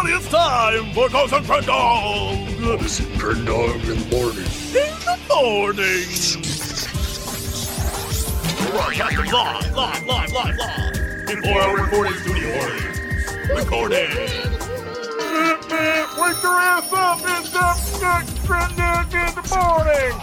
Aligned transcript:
everybody, 0.00 0.24
it's 0.24 0.32
time 0.32 0.92
for 0.94 1.08
Cox 1.08 1.32
and 1.32 1.44
Crendor 1.44 1.66
Cox 2.62 3.00
and 3.00 3.20
Crendor 3.20 3.74
in 3.74 3.98
the 3.98 4.16
morning. 4.16 4.48
in 4.72 4.96
the 5.04 5.16
morning. 5.28 6.08
Live, 8.72 9.76
live, 9.76 10.06
live, 10.06 10.32
live, 10.32 10.56
live. 10.56 11.26
Before 11.26 11.60
our 11.60 11.76
recording 11.76 12.14
studio 12.14 12.48
audience. 12.60 12.98
Recording. 13.50 14.10
Wake 16.18 16.42
your 16.42 16.56
ass 16.56 16.92
up, 16.92 17.20
it's 17.22 17.54
up 17.54 17.76
next 18.00 18.38
Crendor 18.46 19.04
in 19.12 19.34
the 19.34 19.44
morning. 19.54 20.14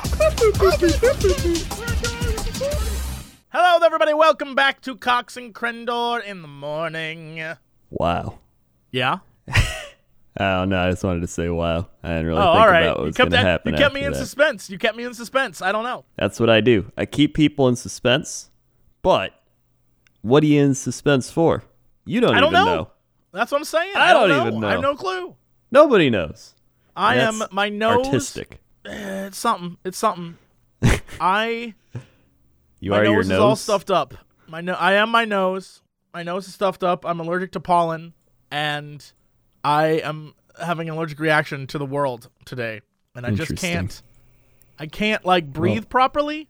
Hello, 3.50 3.86
everybody. 3.86 4.14
Welcome 4.14 4.56
back 4.56 4.82
to 4.82 4.96
Cox 4.96 5.38
and 5.38 5.54
Crendor 5.54 6.24
in 6.24 6.42
the 6.42 6.48
morning. 6.48 7.44
Wow. 7.92 8.40
Yeah. 8.92 9.20
I 9.50 10.60
don't 10.60 10.70
know. 10.70 10.80
I 10.80 10.92
just 10.92 11.04
wanted 11.04 11.22
to 11.22 11.28
say 11.28 11.50
wow. 11.50 11.88
I 12.04 12.10
didn't 12.10 12.26
really 12.28 12.40
Oh, 12.40 12.44
think 12.54 12.62
all 12.62 12.68
right. 12.68 12.82
about 12.84 12.98
what 12.98 13.06
was 13.08 13.18
going 13.18 13.32
to 13.32 13.38
happen. 13.38 13.74
you 13.74 13.78
kept 13.80 13.96
me 13.96 14.04
in 14.04 14.12
that. 14.14 14.20
suspense. 14.20 14.70
You 14.70 14.78
kept 14.78 14.96
me 14.96 15.04
in 15.04 15.14
suspense. 15.16 15.62
I 15.64 15.72
don't 15.72 15.84
know. 15.84 16.06
That's 16.16 16.40
what 16.40 16.50
I 16.50 16.62
do. 16.62 16.92
I 16.98 17.06
keep 17.06 17.34
people 17.34 17.68
in 17.68 17.76
suspense. 17.76 18.52
But 19.02 19.34
what 20.22 20.44
are 20.44 20.48
you 20.48 20.62
in 20.62 20.76
suspense 20.76 21.32
for? 21.32 21.64
You 22.06 22.22
don't 22.22 22.36
I 22.36 22.40
don't 22.40 22.54
even 22.54 22.66
know. 22.66 22.92
That's 23.32 23.52
what 23.52 23.58
I'm 23.60 23.64
saying. 23.66 23.96
I 23.96 24.14
don't, 24.14 24.30
don't 24.30 24.38
know. 24.38 24.48
even 24.58 24.64
I 24.64 24.72
have 24.74 24.82
no 24.82 24.96
clue. 24.96 25.36
Nobody 25.72 26.10
knows. 26.10 26.54
I 26.96 27.16
am 27.18 27.42
my 27.52 27.70
nose. 27.70 28.06
Artistic. 28.08 28.60
Eh, 28.86 29.28
It's 29.28 29.38
something. 29.38 29.78
It's 29.84 29.98
something. 29.98 30.38
I 31.20 31.74
You 32.80 32.92
my 32.92 33.00
are 33.00 33.04
nose 33.04 33.12
your 33.12 33.22
is 33.22 33.30
nose. 33.30 33.40
all 33.40 33.56
stuffed 33.56 33.92
up. 33.92 34.14
My 34.48 34.62
no- 34.62 34.74
I 34.74 34.94
am 34.94 35.10
my 35.10 35.26
nose. 35.26 35.82
My 36.14 36.24
nose 36.24 36.48
is 36.48 36.54
stuffed 36.54 36.84
up. 36.84 37.06
I'm 37.06 37.20
allergic 37.20 37.52
to 37.54 37.60
pollen, 37.60 38.14
and 38.52 39.12
I 39.68 39.86
am 40.04 40.34
having 40.64 40.88
an 40.90 40.96
allergic 40.96 41.20
reaction 41.20 41.68
to 41.68 41.78
the 41.78 41.86
world 41.86 42.30
today, 42.46 42.80
and 43.16 43.26
I 43.26 43.32
just 43.32 43.58
can't. 43.58 44.02
I 44.80 44.86
can't 44.88 45.26
like 45.26 45.52
breathe 45.52 45.90
properly. 45.90 46.50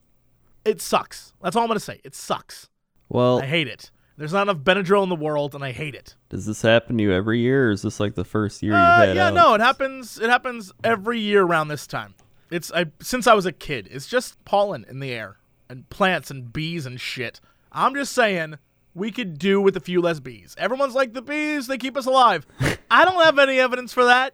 It 0.64 0.82
sucks. 0.82 1.34
That's 1.42 1.56
all 1.56 1.64
I'm 1.64 1.68
gonna 1.68 1.80
say. 1.80 2.00
It 2.04 2.14
sucks. 2.14 2.70
Well, 3.10 3.42
I 3.42 3.46
hate 3.46 3.68
it. 3.68 3.90
There's 4.18 4.34
not 4.34 4.44
enough 4.50 4.58
Benadryl 4.64 5.02
in 5.04 5.10
the 5.10 5.16
world, 5.16 5.56
and 5.56 5.64
I 5.64 5.72
hate 5.72 5.96
it. 5.96 6.16
does 6.30 6.46
this 6.46 6.62
happen 6.62 6.98
to 6.98 7.04
you 7.04 7.12
every 7.12 7.40
year, 7.40 7.70
or 7.70 7.72
is 7.72 7.82
this 7.82 8.00
like 8.00 8.16
the 8.16 8.26
first 8.26 8.62
year 8.62 8.74
Uh, 8.74 8.78
you've 9.00 9.08
had 9.10 9.16
yeah, 9.16 9.28
out? 9.28 9.34
no, 9.34 9.54
it 9.56 9.62
happens. 9.62 10.20
It 10.20 10.30
happens 10.30 10.72
every 10.84 11.20
year 11.20 11.42
around 11.44 11.70
this 11.70 11.88
time. 11.88 12.14
It's 12.52 12.72
I 12.72 12.86
since 13.02 13.26
I 13.26 13.34
was 13.34 13.46
a 13.48 13.52
kid. 13.52 13.88
It's 13.92 14.08
just 14.08 14.44
pollen 14.46 14.86
in 14.90 15.00
the 15.00 15.12
air 15.12 15.38
and 15.70 15.90
plants 15.90 16.30
and 16.30 16.54
bees 16.54 16.86
and 16.86 17.00
shit. 17.02 17.42
I'm 17.72 17.96
just 17.96 18.14
saying 18.14 18.56
we 18.98 19.12
could 19.12 19.38
do 19.38 19.62
with 19.62 19.78
a 19.78 19.80
few 19.80 20.02
less 20.02 20.20
bees. 20.20 20.56
Everyone's 20.58 20.96
like 20.96 21.14
the 21.14 21.22
bees; 21.22 21.68
they 21.68 21.78
keep 21.78 21.96
us 21.96 22.06
alive. 22.06 22.46
I 22.92 23.06
don't 23.06 23.24
have 23.24 23.38
any 23.40 23.60
evidence 23.60 23.94
for 23.94 24.06
that. 24.06 24.34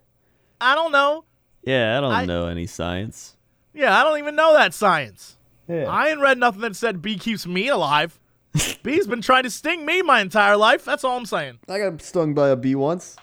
I 0.62 0.74
don't 0.76 0.92
know. 0.92 1.26
Yeah, 1.64 1.98
I 1.98 2.02
don't 2.02 2.12
I- 2.14 2.26
know 2.26 2.48
any 2.48 2.66
science. 2.66 3.36
Yeah, 3.74 4.00
I 4.00 4.04
don't 4.04 4.20
even 4.20 4.36
know 4.36 4.54
that 4.54 4.74
science. 4.74 5.36
Yeah. 5.68 5.86
I 5.90 6.10
ain't 6.10 6.20
read 6.20 6.38
nothing 6.38 6.62
that 6.62 6.76
said 6.76 7.02
bee 7.02 7.18
keeps 7.18 7.48
me 7.48 7.68
alive. 7.70 8.20
Bee's 8.84 9.08
been 9.08 9.22
trying 9.22 9.44
to 9.44 9.50
sting 9.50 9.84
me 9.86 10.02
my 10.04 10.20
entire 10.22 10.56
life. 10.58 10.86
That's 10.86 11.04
all 11.04 11.18
I'm 11.18 11.26
saying. 11.26 11.58
I 11.68 11.80
got 11.80 12.02
stung 12.02 12.34
by 12.36 12.50
a 12.50 12.56
bee 12.56 12.76
once. 12.76 13.18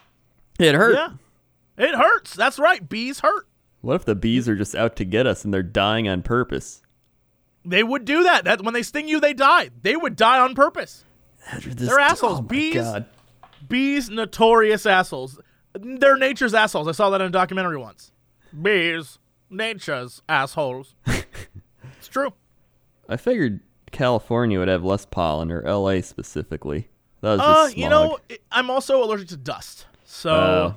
It 0.59 0.75
hurt. 0.75 0.95
Yeah, 0.95 1.11
it 1.79 1.95
hurts. 1.95 2.35
That's 2.35 2.59
right. 2.59 2.87
Bees 2.89 3.21
hurt. 3.21 3.47
What 3.81 3.95
if 3.95 4.05
the 4.05 4.15
bees 4.17 4.49
are 4.49 4.57
just 4.57 4.75
out 4.75 4.97
to 4.97 5.05
get 5.05 5.27
us 5.27 5.45
and 5.45 5.55
they're 5.55 5.63
dying 5.63 6.09
on 6.09 6.23
purpose? 6.23 6.83
They 7.65 7.83
would 7.85 8.05
do 8.05 8.23
that. 8.25 8.45
That 8.45 8.63
when 8.63 8.75
they 8.75 8.83
sting 8.83 9.07
you, 9.09 9.21
they 9.21 9.33
die. 9.35 9.71
They 9.83 9.95
would 9.97 10.17
die 10.17 10.39
on 10.41 10.55
purpose. 10.55 11.05
They're 11.65 11.99
assholes. 12.01 12.39
Oh 12.39 12.43
Bees- 12.43 12.75
God. 12.75 13.07
Bees, 13.69 14.11
notorious 14.11 14.87
assholes. 14.87 15.39
They're 15.75 16.17
nature's 16.17 16.55
assholes. 16.55 16.89
I 16.89 16.93
saw 16.93 17.11
that 17.11 17.21
in 17.21 17.29
a 17.29 17.31
documentary 17.31 17.77
once. 17.77 18.11
Bees, 18.61 19.19
nature's 19.49 20.23
assholes. 20.29 20.95
it's 21.07 22.09
true. 22.09 22.33
I 23.09 23.17
figured 23.17 23.61
California 23.93 24.59
would 24.59 24.69
have 24.69 24.85
less 24.85 25.07
pollen, 25.07 25.51
or 25.53 25.63
LA 25.63 26.01
specifically. 26.01 26.89
That 27.21 27.33
was 27.33 27.41
Uh, 27.41 27.45
just 27.67 27.77
you 27.77 27.89
know, 27.89 28.19
I'm 28.51 28.71
also 28.71 29.03
allergic 29.05 29.29
to 29.29 29.37
dust, 29.37 29.87
so 30.05 30.31
Oh, 30.33 30.77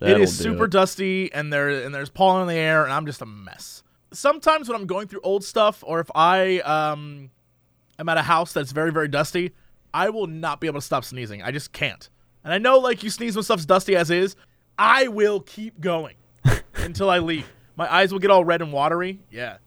it 0.00 0.06
that'll 0.06 0.22
is 0.22 0.36
do 0.38 0.44
super 0.44 0.64
it. 0.66 0.70
dusty, 0.70 1.32
and 1.32 1.52
there 1.52 1.68
and 1.68 1.94
there's 1.94 2.10
pollen 2.10 2.42
in 2.42 2.48
the 2.48 2.54
air, 2.54 2.84
and 2.84 2.92
I'm 2.92 3.06
just 3.06 3.20
a 3.22 3.26
mess. 3.26 3.82
Sometimes 4.12 4.68
when 4.68 4.80
I'm 4.80 4.86
going 4.86 5.08
through 5.08 5.20
old 5.22 5.42
stuff, 5.44 5.82
or 5.86 6.00
if 6.00 6.10
I 6.14 6.60
um, 6.60 7.30
am 7.98 8.08
at 8.08 8.16
a 8.16 8.22
house 8.22 8.52
that's 8.52 8.72
very 8.72 8.92
very 8.92 9.08
dusty, 9.08 9.52
I 9.94 10.10
will 10.10 10.26
not 10.26 10.60
be 10.60 10.66
able 10.66 10.80
to 10.80 10.84
stop 10.84 11.04
sneezing. 11.04 11.40
I 11.40 11.52
just 11.52 11.72
can't. 11.72 12.08
And 12.42 12.52
I 12.52 12.58
know 12.58 12.78
like 12.78 13.04
you 13.04 13.10
sneeze 13.10 13.36
when 13.36 13.44
stuff's 13.44 13.64
dusty 13.64 13.94
as 13.94 14.10
is. 14.10 14.34
I 14.76 15.06
will 15.06 15.40
keep 15.40 15.80
going 15.80 16.16
until 16.74 17.08
I 17.08 17.20
leave. 17.20 17.46
My 17.76 17.92
eyes 17.92 18.12
will 18.12 18.18
get 18.18 18.30
all 18.30 18.44
red 18.44 18.60
and 18.60 18.72
watery. 18.72 19.20
Yeah. 19.30 19.58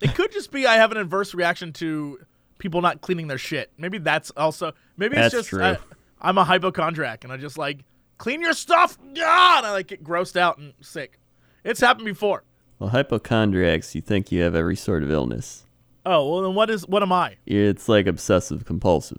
It 0.00 0.14
could 0.14 0.30
just 0.30 0.52
be 0.52 0.64
I 0.64 0.76
have 0.76 0.92
an 0.92 0.98
adverse 0.98 1.34
reaction 1.34 1.72
to 1.74 2.20
people 2.58 2.80
not 2.80 3.00
cleaning 3.00 3.26
their 3.26 3.38
shit. 3.38 3.72
Maybe 3.76 3.98
that's 3.98 4.30
also 4.36 4.72
maybe 4.96 5.16
it's 5.16 5.32
That's 5.32 5.34
just 5.34 5.48
true. 5.48 5.62
I, 5.62 5.78
I'm 6.20 6.38
a 6.38 6.44
hypochondriac 6.44 7.24
and 7.24 7.32
I 7.32 7.36
just 7.36 7.58
like 7.58 7.80
clean 8.16 8.40
your 8.40 8.52
stuff. 8.52 8.96
God, 8.98 9.58
and 9.58 9.66
I 9.66 9.72
like 9.72 9.88
get 9.88 10.04
grossed 10.04 10.36
out 10.36 10.58
and 10.58 10.72
sick. 10.80 11.18
It's 11.64 11.80
happened 11.80 12.06
before. 12.06 12.44
Well, 12.78 12.90
hypochondriacs, 12.90 13.96
you 13.96 14.02
think 14.02 14.30
you 14.30 14.42
have 14.42 14.54
every 14.54 14.76
sort 14.76 15.02
of 15.02 15.10
illness. 15.10 15.64
Oh 16.06 16.30
well, 16.30 16.42
then 16.42 16.54
what 16.54 16.70
is 16.70 16.86
what 16.86 17.02
am 17.02 17.12
I? 17.12 17.36
It's 17.44 17.88
like 17.88 18.06
obsessive 18.06 18.64
compulsive. 18.64 19.18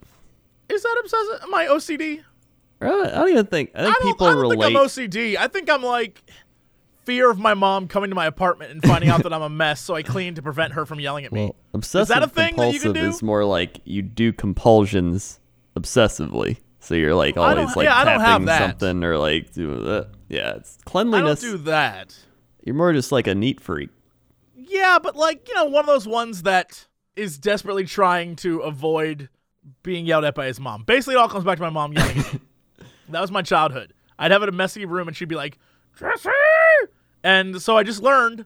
Is 0.70 0.84
that 0.84 1.02
obsessive? 1.04 1.44
Am 1.44 1.54
I 1.56 1.66
OCD? 1.68 2.24
I 2.82 2.86
don't 2.88 3.30
even 3.30 3.46
think. 3.48 3.72
I 3.76 3.84
think 3.84 3.96
I 3.96 4.00
don't, 4.00 4.12
people 4.14 4.28
I 4.28 4.30
don't 4.32 4.42
relate. 4.42 4.60
think 4.62 4.78
I'm 4.78 4.86
OCD. 4.86 5.36
I 5.38 5.48
think 5.48 5.70
I'm 5.70 5.84
like 5.84 6.24
fear 7.04 7.30
of 7.30 7.40
my 7.40 7.54
mom 7.56 7.88
coming 7.88 8.12
to 8.12 8.16
my 8.16 8.28
apartment 8.28 8.72
and 8.72 8.84
finding 8.84 9.10
out 9.10 9.24
that 9.24 9.34
I'm 9.34 9.42
a 9.42 9.50
mess, 9.50 9.82
so 9.82 9.96
I 9.96 10.04
clean 10.04 10.36
to 10.36 10.42
prevent 10.42 10.74
her 10.74 10.86
from 10.86 11.00
yelling 11.00 11.26
at 11.26 11.32
me. 11.32 11.46
well, 11.46 11.56
obsessive 11.74 12.16
a 12.16 12.28
thing 12.28 12.56
that 12.58 12.74
you 12.74 12.80
can 12.80 12.94
do? 12.94 13.02
is 13.02 13.24
more 13.24 13.44
like 13.44 13.82
you 13.84 14.02
do 14.02 14.32
compulsions 14.32 15.40
obsessively. 15.76 16.58
So 16.80 16.96
you're 16.96 17.16
like 17.16 17.36
always 17.36 17.76
like 17.76 17.86
yeah, 17.86 18.04
tapping 18.04 18.48
something 18.48 19.04
or 19.04 19.18
like 19.18 19.52
doing 19.54 19.84
that. 19.86 20.04
Uh, 20.06 20.08
yeah, 20.30 20.56
it's 20.56 20.78
I 20.78 20.82
don't 20.82 20.86
cleanliness. 20.86 21.42
do 21.42 21.58
that. 21.58 22.16
You're 22.64 22.76
more 22.76 22.94
just 22.94 23.12
like 23.12 23.28
a 23.28 23.36
neat 23.36 23.60
freak. 23.60 23.90
Yeah, 24.56 25.00
but 25.02 25.16
like, 25.16 25.48
you 25.48 25.56
know, 25.56 25.66
one 25.66 25.82
of 25.82 25.88
those 25.88 26.08
ones 26.08 26.44
that 26.44 26.88
is 27.16 27.38
desperately 27.38 27.86
trying 27.86 28.36
to 28.38 28.60
avoid 28.60 29.30
being 29.84 30.06
yelled 30.06 30.24
at 30.26 30.36
by 30.36 30.46
his 30.48 30.60
mom. 30.60 30.84
Basically, 30.84 31.16
it 31.16 31.18
all 31.18 31.30
comes 31.30 31.44
back 31.46 31.58
to 31.58 31.64
my 31.64 31.70
mom 31.70 31.94
yelling. 31.94 32.24
That 33.12 33.22
was 33.22 33.32
my 33.32 33.42
childhood. 33.42 33.94
I'd 34.20 34.30
have 34.30 34.44
it 34.44 34.50
a 34.50 34.52
messy 34.52 34.86
room 34.86 35.08
and 35.08 35.18
she'd 35.18 35.28
be 35.30 35.36
like, 35.36 35.58
Jesse! 35.98 36.30
And 37.24 37.60
so 37.60 37.76
I 37.76 37.82
just 37.82 38.04
learned 38.04 38.46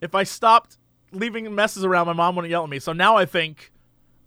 if 0.00 0.14
I 0.16 0.24
stopped 0.24 0.76
leaving 1.12 1.54
messes 1.54 1.84
around, 1.84 2.06
my 2.06 2.12
mom 2.12 2.34
wouldn't 2.34 2.50
yell 2.50 2.64
at 2.64 2.68
me. 2.68 2.80
So 2.80 2.92
now 2.92 3.16
I 3.16 3.26
think 3.26 3.70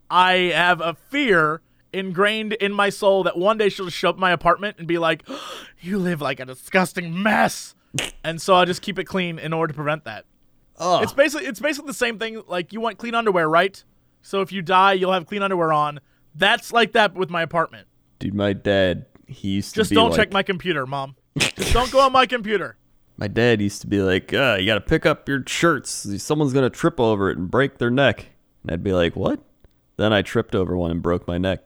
I 0.09 0.33
have 0.55 0.79
a 0.79 0.93
fear 0.93 1.61
ingrained 1.91 2.53
in 2.53 2.71
my 2.71 2.89
soul 2.89 3.23
that 3.23 3.37
one 3.37 3.57
day 3.57 3.67
she'll 3.67 3.85
just 3.85 3.97
show 3.97 4.09
up 4.11 4.17
my 4.17 4.31
apartment 4.31 4.77
and 4.79 4.87
be 4.87 4.97
like, 4.97 5.27
You 5.81 5.97
live 5.97 6.21
like 6.21 6.39
a 6.39 6.45
disgusting 6.45 7.21
mess. 7.21 7.75
and 8.23 8.41
so 8.41 8.53
I'll 8.55 8.65
just 8.65 8.81
keep 8.81 8.97
it 8.97 9.03
clean 9.03 9.39
in 9.39 9.51
order 9.51 9.73
to 9.73 9.75
prevent 9.75 10.05
that. 10.05 10.23
Oh, 10.79 11.01
It's 11.01 11.11
basically 11.11 11.47
it's 11.47 11.59
basically 11.59 11.87
the 11.87 11.93
same 11.93 12.17
thing. 12.17 12.41
Like 12.47 12.71
you 12.71 12.79
want 12.79 12.97
clean 12.97 13.13
underwear, 13.13 13.49
right? 13.49 13.83
So 14.21 14.39
if 14.39 14.53
you 14.53 14.61
die, 14.61 14.93
you'll 14.93 15.11
have 15.11 15.25
clean 15.25 15.41
underwear 15.43 15.73
on. 15.73 15.99
That's 16.35 16.71
like 16.73 16.91
that 16.91 17.15
with 17.15 17.29
my 17.29 17.41
apartment. 17.41 17.87
dude, 18.19 18.33
my 18.33 18.53
dad. 18.53 19.05
He 19.27 19.49
used 19.49 19.73
to 19.73 19.79
Just 19.81 19.89
be 19.89 19.95
don't 19.95 20.11
like, 20.11 20.19
check 20.19 20.33
my 20.33 20.43
computer, 20.43 20.85
mom. 20.85 21.15
Just 21.37 21.73
don't 21.73 21.91
go 21.91 21.99
on 22.01 22.11
my 22.11 22.25
computer. 22.25 22.77
My 23.17 23.27
dad 23.29 23.61
used 23.61 23.79
to 23.79 23.87
be 23.87 24.01
like, 24.01 24.33
uh, 24.33 24.57
you 24.59 24.65
got 24.65 24.73
to 24.75 24.81
pick 24.81 25.05
up 25.05 25.29
your 25.29 25.41
shirts. 25.47 26.05
Someone's 26.21 26.51
going 26.51 26.69
to 26.69 26.69
trip 26.69 26.99
over 26.99 27.31
it 27.31 27.37
and 27.37 27.49
break 27.49 27.77
their 27.77 27.89
neck. 27.89 28.25
And 28.61 28.71
I'd 28.71 28.83
be 28.83 28.91
like, 28.91 29.15
what? 29.15 29.39
Then 29.95 30.11
I 30.11 30.21
tripped 30.21 30.53
over 30.53 30.75
one 30.75 30.91
and 30.91 31.01
broke 31.01 31.25
my 31.25 31.37
neck. 31.37 31.63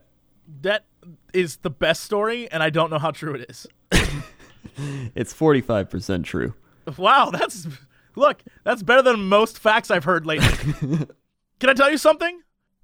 That 0.62 0.86
is 1.34 1.58
the 1.58 1.72
best 1.72 2.04
story, 2.04 2.48
and 2.52 2.62
I 2.62 2.70
don't 2.70 2.92
know 2.92 3.00
how 3.00 3.10
true 3.10 3.34
it 3.34 3.50
is. 3.50 3.66
It's 5.16 5.34
45% 5.34 6.24
true. 6.24 6.54
Wow, 6.98 7.32
that's 7.32 7.68
look, 8.16 8.42
that's 8.64 8.84
better 8.84 9.02
than 9.02 9.28
most 9.28 9.60
facts 9.60 9.90
I've 9.92 10.04
heard 10.06 10.26
lately. 10.26 10.48
Can 11.60 11.70
I 11.70 11.74
tell 11.74 11.92
you 11.92 11.98
something? 11.98 12.42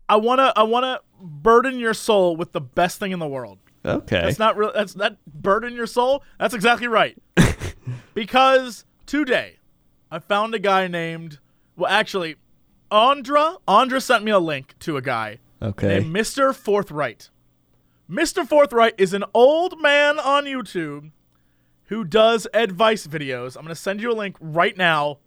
I 0.07 0.17
wanna 0.17 0.53
I 0.55 0.63
wanna 0.63 0.99
burden 1.19 1.79
your 1.79 1.93
soul 1.93 2.35
with 2.35 2.51
the 2.51 2.61
best 2.61 2.99
thing 2.99 3.11
in 3.11 3.19
the 3.19 3.27
world. 3.27 3.59
Okay. 3.83 4.21
That's 4.21 4.39
not 4.39 4.57
real. 4.57 4.71
That's 4.73 4.93
that 4.95 5.17
burden 5.25 5.73
your 5.73 5.87
soul. 5.87 6.23
That's 6.39 6.53
exactly 6.53 6.87
right. 6.87 7.17
because 8.13 8.85
today, 9.05 9.57
I 10.11 10.19
found 10.19 10.55
a 10.55 10.59
guy 10.59 10.87
named. 10.87 11.39
Well, 11.75 11.91
actually, 11.91 12.35
Andra. 12.91 13.57
Andra 13.67 14.01
sent 14.01 14.23
me 14.23 14.31
a 14.31 14.39
link 14.39 14.75
to 14.79 14.97
a 14.97 15.01
guy 15.01 15.39
okay. 15.61 15.99
named 15.99 16.15
Mr. 16.15 16.55
Forthright. 16.55 17.29
Mr. 18.09 18.47
Forthright 18.47 18.93
is 18.97 19.13
an 19.13 19.23
old 19.33 19.81
man 19.81 20.19
on 20.19 20.45
YouTube 20.45 21.11
who 21.85 22.03
does 22.03 22.47
advice 22.53 23.05
videos. 23.07 23.55
I'm 23.55 23.63
gonna 23.63 23.75
send 23.75 24.01
you 24.01 24.11
a 24.11 24.13
link 24.13 24.37
right 24.39 24.77
now. 24.77 25.19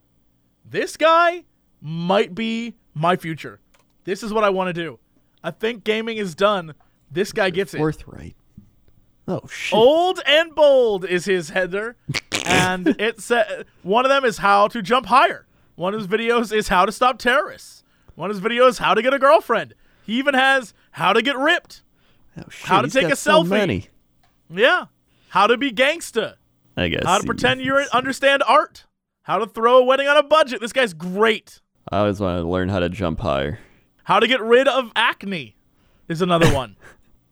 This 0.65 0.97
guy 0.97 1.45
might 1.81 2.35
be 2.35 2.75
my 2.95 3.17
future. 3.17 3.61
This 4.08 4.22
is 4.22 4.32
what 4.32 4.43
I 4.43 4.49
want 4.49 4.69
to 4.69 4.72
do. 4.72 4.99
I 5.44 5.50
think 5.50 5.84
gaming 5.84 6.16
is 6.16 6.34
done. 6.34 6.72
This 7.10 7.31
guy 7.31 7.50
gets 7.50 7.75
it. 7.75 7.76
Forthright. 7.76 8.34
Oh 9.28 9.43
shit. 9.50 9.76
Old 9.76 10.20
and 10.25 10.55
bold 10.55 11.05
is 11.05 11.26
his 11.26 11.50
header, 11.50 11.94
and 12.46 12.88
it 12.99 13.20
said 13.20 13.66
one 13.82 14.06
of 14.06 14.08
them 14.08 14.25
is 14.25 14.38
how 14.38 14.66
to 14.69 14.81
jump 14.81 15.06
higher. 15.06 15.46
One 15.75 15.93
of 15.93 16.00
his 16.00 16.08
videos 16.08 16.55
is 16.56 16.69
how 16.69 16.87
to 16.87 16.93
stop 16.93 17.19
terrorists. 17.19 17.84
One 18.14 18.31
of 18.31 18.37
his 18.37 18.43
videos 18.43 18.78
how 18.78 18.94
to 18.94 19.02
get 19.02 19.12
a 19.12 19.19
girlfriend. 19.19 19.75
He 20.06 20.14
even 20.19 20.32
has 20.32 20.72
how 20.93 21.12
to 21.12 21.20
get 21.20 21.37
ripped. 21.37 21.82
Oh, 22.38 22.44
shit. 22.49 22.66
how 22.66 22.81
to 22.81 22.87
He's 22.87 22.94
take 22.94 23.12
a 23.12 23.16
so 23.16 23.43
selfie. 23.43 23.49
many. 23.50 23.88
Yeah, 24.49 24.87
how 25.28 25.46
to 25.46 25.58
be 25.58 25.70
gangsta. 25.70 26.37
I 26.78 26.88
guess. 26.88 27.05
How 27.05 27.19
to 27.19 27.26
pretend 27.26 27.60
you 27.60 27.75
understand 27.93 28.43
art. 28.49 28.87
How 29.25 29.37
to 29.37 29.46
throw 29.46 29.76
a 29.81 29.84
wedding 29.84 30.08
on 30.08 30.16
a 30.16 30.22
budget. 30.22 30.62
This 30.62 30.72
guy's 30.72 30.94
great. 30.94 31.60
I 31.93 31.99
always 31.99 32.20
wanted 32.20 32.40
to 32.40 32.49
learn 32.49 32.70
how 32.70 32.78
to 32.78 32.88
jump 32.88 33.20
higher. 33.20 33.58
How 34.08 34.20
to 34.20 34.26
get 34.26 34.40
rid 34.40 34.66
of 34.66 34.90
acne 34.96 35.55
is 36.08 36.22
another 36.22 36.50
one. 36.50 36.76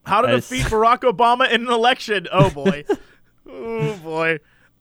How 0.05 0.21
to 0.21 0.29
defeat 0.37 0.65
Barack 0.65 1.11
Obama 1.11 1.51
in 1.51 1.63
an 1.63 1.73
election. 1.73 2.27
Oh 2.31 2.51
boy. 2.51 2.85
oh 3.49 3.97
boy. 3.97 4.41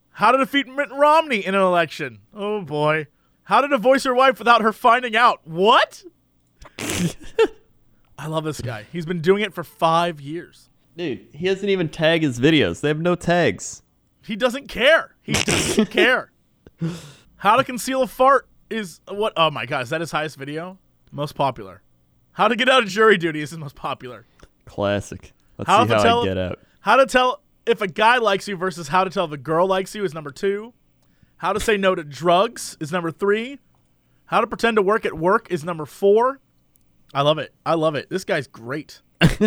How 0.10 0.34
to 0.34 0.38
defeat 0.38 0.68
Mitt 0.68 0.92
Romney 0.92 1.46
in 1.46 1.56
an 1.56 1.62
election. 1.62 2.20
Oh 2.34 2.60
boy. 2.64 3.08
How 3.44 3.62
to 3.62 3.70
divorce 3.70 4.04
your 4.04 4.14
wife 4.14 4.40
without 4.40 4.62
her 4.62 4.74
finding 4.74 5.16
out. 5.16 5.48
What? 5.48 6.04
I 8.20 8.28
love 8.28 8.44
this 8.44 8.60
guy. 8.60 8.88
He's 8.92 9.06
been 9.06 9.22
doing 9.22 9.42
it 9.42 9.54
for 9.54 9.64
five 9.64 10.20
years. 10.20 10.70
Dude, 10.98 11.26
he 11.32 11.46
doesn't 11.46 11.70
even 11.70 11.88
tag 11.88 12.24
his 12.24 12.42
videos. 12.42 12.82
They 12.82 12.90
have 12.90 13.00
no 13.00 13.16
tags. 13.16 13.84
He 14.22 14.36
doesn't 14.36 14.68
care. 14.68 15.16
He 15.22 15.32
doesn't 15.32 15.92
care. 15.92 16.34
How 17.38 17.56
to 17.56 17.64
conceal 17.64 18.02
a 18.02 18.08
fart 18.08 18.50
is 18.70 19.00
what? 19.08 19.32
Oh 19.38 19.50
my 19.50 19.66
god, 19.66 19.84
is 19.84 19.92
that 19.92 20.02
his 20.02 20.12
highest 20.12 20.36
video? 20.36 20.78
Most 21.14 21.36
popular. 21.36 21.82
How 22.36 22.48
to 22.50 22.56
get 22.56 22.70
out 22.70 22.84
of 22.84 22.90
jury 22.90 23.18
duty 23.18 23.42
is 23.42 23.52
the 23.52 23.58
most 23.58 23.76
popular. 23.76 24.26
Classic. 24.66 25.34
Let's 25.58 25.70
How 25.70 25.84
see 25.84 25.90
to 25.90 25.96
how 25.96 26.04
tell- 26.04 26.22
I 26.22 26.26
get 26.26 26.38
out. 26.38 26.60
How 26.82 26.96
to 26.98 27.06
tell 27.06 27.42
if 27.66 27.82
a 27.82 27.88
guy 27.88 28.18
likes 28.18 28.48
you 28.48 28.56
versus 28.58 28.90
how 28.90 29.04
to 29.04 29.10
tell 29.10 29.26
if 29.26 29.32
a 29.32 29.38
girl 29.38 29.68
likes 29.68 29.96
you 29.96 30.04
is 30.04 30.14
number 30.14 30.32
two. 30.32 30.74
How 31.38 31.54
to 31.54 31.60
say 31.60 31.78
no 31.78 31.96
to 31.96 32.04
drugs 32.04 32.78
is 32.80 32.92
number 32.92 33.10
three. 33.12 33.60
How 34.26 34.42
to 34.42 34.48
pretend 34.48 34.76
to 34.78 34.82
work 34.82 35.06
at 35.06 35.14
work 35.18 35.48
is 35.50 35.64
number 35.64 35.86
four. 35.86 36.40
I 37.14 37.22
love 37.22 37.38
it. 37.38 37.54
I 37.66 37.76
love 37.76 37.96
it. 37.96 38.10
This 38.10 38.26
guy's 38.26 38.48
great. 38.48 39.02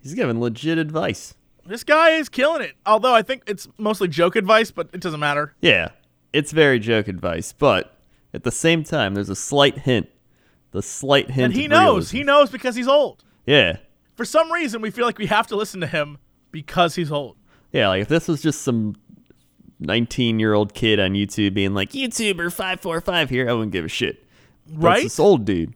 He's 0.00 0.14
giving 0.14 0.40
legit 0.40 0.78
advice. 0.78 1.34
This 1.66 1.84
guy 1.84 2.10
is 2.10 2.28
killing 2.28 2.62
it. 2.62 2.74
Although 2.86 3.14
I 3.14 3.22
think 3.22 3.42
it's 3.46 3.68
mostly 3.76 4.08
joke 4.08 4.36
advice, 4.36 4.70
but 4.70 4.88
it 4.92 5.00
doesn't 5.00 5.20
matter. 5.20 5.54
Yeah, 5.60 5.90
it's 6.32 6.52
very 6.52 6.78
joke 6.78 7.08
advice, 7.08 7.52
but 7.52 7.94
at 8.32 8.44
the 8.44 8.52
same 8.52 8.84
time, 8.84 9.14
there's 9.14 9.28
a 9.28 9.36
slight 9.36 9.78
hint. 9.78 10.08
The 10.72 10.82
slight 10.82 11.30
hint. 11.30 11.46
And 11.46 11.54
he 11.54 11.68
knows. 11.68 12.10
He 12.10 12.22
knows 12.22 12.50
because 12.50 12.74
he's 12.76 12.88
old. 12.88 13.24
Yeah, 13.46 13.78
For 14.16 14.24
some 14.26 14.52
reason, 14.52 14.82
we 14.82 14.90
feel 14.90 15.06
like 15.06 15.16
we 15.18 15.26
have 15.26 15.46
to 15.46 15.56
listen 15.56 15.80
to 15.80 15.86
him 15.86 16.18
because 16.50 16.94
he's 16.96 17.10
old. 17.10 17.36
yeah. 17.72 17.88
Like 17.88 18.02
if 18.02 18.08
this 18.08 18.28
was 18.28 18.42
just 18.42 18.60
some 18.62 18.94
19 19.80 20.38
year 20.40 20.54
old 20.54 20.74
kid 20.74 20.98
on 21.00 21.12
YouTube 21.12 21.54
being 21.54 21.72
like 21.74 21.90
YouTuber 21.92 22.52
five 22.52 22.80
four 22.80 23.00
five 23.00 23.30
here, 23.30 23.48
I 23.48 23.52
wouldn't 23.52 23.72
give 23.72 23.84
a 23.84 23.88
shit. 23.88 24.24
But 24.66 24.74
it's 24.74 24.82
Right? 24.84 25.02
this 25.04 25.18
old 25.20 25.44
dude. 25.44 25.74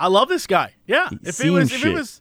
I 0.00 0.08
love 0.08 0.28
this 0.28 0.46
guy. 0.46 0.74
Yeah. 0.86 1.08
If 1.22 1.40
it 1.44 1.50
was, 1.50 1.72
if 1.72 1.84
it 1.84 1.94
was, 1.94 2.20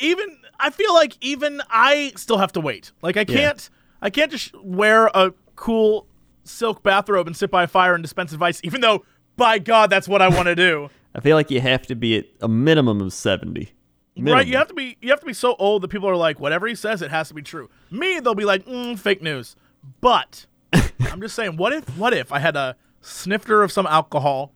even 0.00 0.38
I 0.58 0.70
feel 0.70 0.92
like 0.94 1.16
even 1.20 1.62
I 1.70 2.12
still 2.16 2.38
have 2.38 2.52
to 2.52 2.60
wait. 2.60 2.90
Like 3.02 3.16
I 3.16 3.24
can't, 3.24 3.68
I 4.02 4.10
can't 4.10 4.32
just 4.32 4.52
wear 4.60 5.06
a 5.14 5.32
cool 5.54 6.06
silk 6.44 6.82
bathrobe 6.82 7.26
and 7.28 7.36
sit 7.36 7.50
by 7.50 7.62
a 7.62 7.68
fire 7.68 7.94
and 7.94 8.02
dispense 8.02 8.32
advice. 8.32 8.60
Even 8.64 8.80
though, 8.80 9.04
by 9.36 9.58
God, 9.58 9.90
that's 9.90 10.08
what 10.08 10.22
I 10.22 10.28
want 10.28 10.46
to 10.46 10.54
do. 10.54 10.90
I 11.14 11.20
feel 11.20 11.36
like 11.36 11.50
you 11.50 11.60
have 11.60 11.86
to 11.86 11.94
be 11.94 12.18
at 12.18 12.26
a 12.40 12.48
minimum 12.48 13.00
of 13.00 13.12
70. 13.12 13.70
right? 14.18 14.46
You 14.46 14.56
have 14.56 14.68
to 14.68 14.74
be, 14.74 14.96
you 15.00 15.10
have 15.10 15.20
to 15.20 15.26
be 15.26 15.32
so 15.32 15.54
old 15.58 15.82
that 15.82 15.88
people 15.88 16.08
are 16.08 16.16
like, 16.16 16.38
whatever 16.40 16.66
he 16.66 16.74
says, 16.74 17.00
it 17.02 17.10
has 17.10 17.28
to 17.28 17.34
be 17.34 17.42
true. 17.42 17.70
Me, 17.90 18.20
they'll 18.20 18.34
be 18.34 18.44
like, 18.44 18.66
mm, 18.66 18.98
fake 18.98 19.22
news. 19.22 19.56
But 20.00 20.46
I'm 20.72 21.20
just 21.20 21.34
saying, 21.34 21.56
what 21.56 21.72
if, 21.72 21.84
what 21.96 22.12
if 22.12 22.32
I 22.32 22.38
had 22.38 22.56
a 22.56 22.76
snifter 23.00 23.62
of 23.62 23.72
some 23.72 23.86
alcohol, 23.86 24.52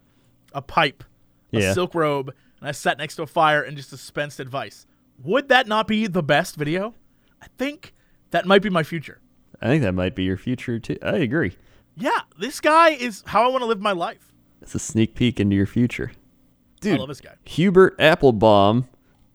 a 0.53 0.61
pipe, 0.61 1.03
a 1.53 1.61
Yeah. 1.61 1.73
silk 1.73 1.95
robe, 1.95 2.35
and 2.61 2.69
I 2.69 2.73
sat 2.73 2.99
next 2.99 3.17
to 3.17 3.23
a 3.23 3.27
fire 3.27 3.63
and 3.63 3.77
just 3.77 3.91
dispensed 3.91 4.39
advice. 4.41 4.87
Would 5.23 5.49
that 5.49 5.67
not 5.67 5.87
be 5.87 6.07
the 6.07 6.23
best 6.23 6.57
video? 6.57 6.95
I 7.43 7.47
think 7.57 7.95
that 8.33 8.45
might 8.47 8.61
be 8.63 8.69
my 8.71 8.83
future. 8.83 9.21
I 9.63 9.67
think 9.69 9.83
that 9.83 9.93
might 9.93 10.15
be 10.15 10.25
your 10.25 10.37
future 10.37 10.79
too. 10.79 10.99
I 11.03 11.17
agree. 11.19 11.57
Yeah, 11.97 12.21
this 12.39 12.61
guy 12.61 12.91
is 12.91 13.23
how 13.27 13.45
I 13.45 13.49
want 13.49 13.63
to 13.63 13.67
live 13.67 13.81
my 13.81 13.93
life. 13.93 14.30
It's 14.63 14.75
a 14.75 14.79
sneak 14.79 15.15
peek 15.15 15.41
into 15.41 15.57
your 15.57 15.67
future. 15.67 16.13
Dude, 16.81 16.97
I 16.97 16.99
love 16.99 17.09
this 17.09 17.21
guy. 17.21 17.35
Hubert 17.45 17.97
Applebaum 17.99 18.89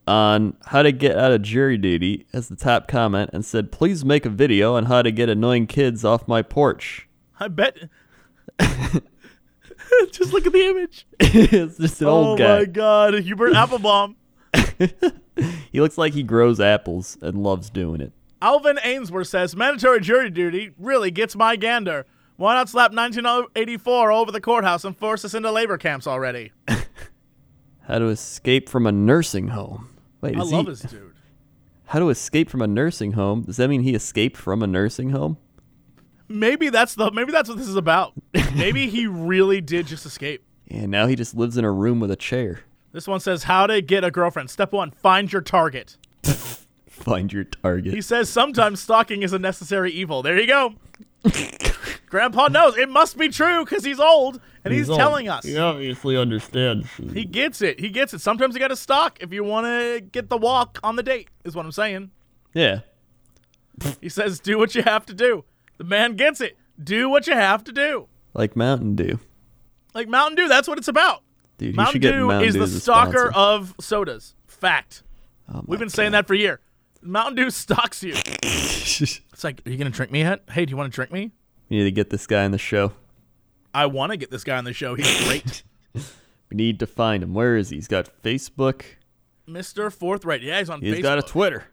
on 0.07 0.56
how 0.68 0.83
to 0.83 0.92
get 0.92 1.18
out 1.18 1.31
of 1.31 1.42
jury 1.42 1.77
duty 1.77 2.27
as 2.31 2.48
the 2.48 2.56
top 2.56 2.88
comment 2.88 3.31
and 3.33 3.44
said, 3.44 3.72
please 3.72 4.06
make 4.06 4.25
a 4.25 4.30
video 4.30 4.75
on 4.75 4.86
how 4.86 5.01
to 5.01 5.12
get 5.12 5.30
annoying 5.30 5.68
kids 5.68 6.06
off 6.06 6.27
my 6.27 6.42
porch. 6.42 7.07
I 7.39 7.48
bet. 7.48 7.77
just 8.60 10.31
look 10.31 10.45
at 10.45 10.54
the 10.54 10.66
image. 10.66 11.07
it's 11.19 11.78
just 11.78 12.01
an 12.01 12.07
oh 12.07 12.12
old 12.12 12.39
guy. 12.39 12.45
Oh 12.45 12.60
my 12.60 12.66
God, 12.66 13.13
Hubert 13.16 13.56
Applebaum. 13.56 14.16
He 15.71 15.81
looks 15.81 15.98
like 15.98 16.13
he 16.13 16.24
grows 16.24 16.60
apples 16.60 17.18
and 17.21 17.44
loves 17.44 17.69
doing 17.69 18.01
it. 18.01 18.13
Alvin 18.42 18.80
Ainsworth 18.83 19.28
says 19.28 19.56
mandatory 19.56 20.00
jury 20.00 20.30
duty 20.30 20.71
really 20.78 21.12
gets 21.12 21.36
my 21.36 21.56
gander. 21.56 22.06
Why 22.38 22.54
not 22.54 22.68
slap 22.68 22.92
1984 22.92 24.12
over 24.12 24.32
the 24.32 24.42
courthouse 24.42 24.84
and 24.84 24.98
force 24.98 25.24
us 25.24 25.34
into 25.34 25.52
labor 25.52 25.78
camps 25.78 26.06
already? 26.06 26.52
How 27.88 28.00
to 28.00 28.08
escape 28.08 28.68
from 28.68 28.86
a 28.86 28.92
nursing 28.92 29.50
home. 29.50 29.96
Wait, 30.22 30.36
I 30.36 30.40
love 30.40 30.66
he, 30.66 30.72
this 30.72 30.82
dude. 30.82 31.14
How 31.86 32.00
to 32.00 32.10
escape 32.10 32.50
from 32.50 32.62
a 32.62 32.68
nursing 32.68 33.14
home? 33.14 33.44
Does 33.44 33.58
that 33.58 33.70
mean 33.70 33.82
he 33.82 33.96
escaped 33.96 34.36
from 34.36 34.62
a 34.64 34.68
nursing 34.68 35.12
home? 35.12 35.38
Maybe 36.28 36.70
that's 36.70 36.96
the 36.96 37.12
maybe 37.12 37.32
that's 37.32 37.48
what 37.48 37.60
this 37.60 37.68
is 37.68 37.76
about. 37.76 38.14
Maybe 38.56 38.90
he 38.90 39.06
really 39.06 39.62
did 39.62 39.86
just 39.86 40.08
escape. 40.08 40.44
And 40.72 40.90
now 40.90 41.06
he 41.06 41.16
just 41.16 41.36
lives 41.36 41.56
in 41.56 41.64
a 41.64 41.72
room 41.72 42.00
with 42.00 42.10
a 42.10 42.16
chair. 42.16 42.62
This 42.94 43.08
one 43.08 43.20
says 43.20 43.44
how 43.44 43.68
to 43.68 43.80
get 43.80 44.04
a 44.04 44.10
girlfriend. 44.10 44.50
Step 44.50 44.72
one, 44.72 44.90
find 44.90 45.31
your 45.31 45.44
target. 45.44 45.98
Find 46.88 47.31
your 47.31 47.44
target. 47.44 47.94
He 47.94 48.02
says 48.02 48.28
sometimes 48.28 48.81
stalking 48.81 49.22
is 49.22 49.34
a 49.34 49.40
necessary 49.40 49.92
evil. 49.92 50.24
There 50.24 50.40
you 50.40 50.48
go. 50.48 50.74
Grandpa 52.07 52.48
knows 52.48 52.78
it 52.78 52.90
must 52.90 53.18
be 53.18 53.30
true 53.30 53.63
because 53.66 53.84
he's 53.84 54.00
old 54.00 54.40
and 54.63 54.74
he's, 54.74 54.88
telling 54.88 55.30
us. 55.30 55.44
He 55.46 55.57
obviously 55.57 56.18
understands. 56.18 56.88
He 57.13 57.25
gets 57.25 57.62
it. 57.62 57.80
He 57.80 57.90
gets 57.90 58.13
it. 58.13 58.22
Sometimes 58.22 58.56
you 58.56 58.60
got 58.60 58.69
to 58.69 58.75
stalk 58.75 59.18
if 59.22 59.31
you 59.34 59.44
want 59.44 59.66
to 59.66 60.02
get 60.02 60.30
the 60.30 60.38
walk 60.38 60.80
on 60.84 60.96
the 60.96 61.04
date. 61.04 61.30
Is 61.44 61.56
what 61.56 61.66
I'm 61.66 61.72
saying. 61.72 62.12
yeah. 62.54 62.81
He 64.00 64.07
says 64.07 64.40
do 64.40 64.57
what 64.57 64.74
you 64.74 64.84
have 64.84 65.06
to 65.07 65.14
do. 65.14 65.44
The 65.78 65.83
man 65.83 66.16
gets 66.16 66.40
it. 66.40 66.57
Do 66.81 67.09
what 67.09 67.28
you 67.28 67.33
have 67.33 67.64
to 67.66 67.74
do. 67.74 68.07
Like 68.33 68.56
Mountain 68.56 68.95
Dew. 68.95 69.19
Like 69.94 70.07
Mountain 70.07 70.35
Dew, 70.35 70.47
that's 70.47 70.68
what 70.68 70.78
it's 70.78 70.88
about. 70.88 71.24
Dude, 71.57 71.76
Mountain 71.76 72.02
Dew 72.02 72.28
Mountain 72.28 72.47
is 72.47 72.54
Dew 72.54 72.62
the 72.62 72.68
stalker 72.68 73.31
of 73.33 73.76
sodas. 73.80 74.35
Fact. 74.47 75.04
Oh 75.54 75.62
We've 75.66 75.80
been 75.80 75.90
saying 75.90 76.14
that 76.14 76.26
for 76.28 76.33
a 76.33 76.38
year. 76.38 76.59
Mountain 77.02 77.35
Dew 77.35 77.50
stalks 77.50 78.04
you. 78.04 78.16
It's 78.97 79.44
like, 79.44 79.62
are 79.66 79.69
you 79.69 79.78
gonna 79.78 79.90
drink 79.90 80.14
me 80.14 80.19
yet? 80.19 80.44
Hey, 80.50 80.66
do 80.66 80.71
you 80.71 80.78
want 80.78 80.90
to 80.90 80.95
drink 80.95 81.12
me? 81.12 81.31
We 81.69 81.78
need 81.78 81.84
to 81.86 81.92
get 81.92 82.10
this 82.10 82.28
guy 82.28 82.45
on 82.45 82.52
the 82.52 82.57
show. 82.57 82.94
I 83.74 83.88
want 83.88 84.12
to 84.12 84.18
get 84.18 84.31
this 84.31 84.44
guy 84.44 84.57
on 84.57 84.64
the 84.64 84.74
show. 84.74 84.95
He's 84.95 85.26
great, 85.26 85.64
We 85.94 86.56
need 86.57 86.80
to 86.80 86.88
find 86.88 87.24
him. 87.24 87.34
Where 87.34 87.57
is 87.57 87.69
he? 87.69 87.78
He's 87.78 87.88
got 87.88 88.10
Facebook. 88.24 88.84
Mr. 89.48 89.92
Forthright. 89.94 90.42
Yeah, 90.42 90.60
he's 90.60 90.69
on 90.69 90.81
He's 90.81 90.95
Facebook. 90.98 91.02
got 91.04 91.18
a 91.19 91.22
Twitter. 91.24 91.66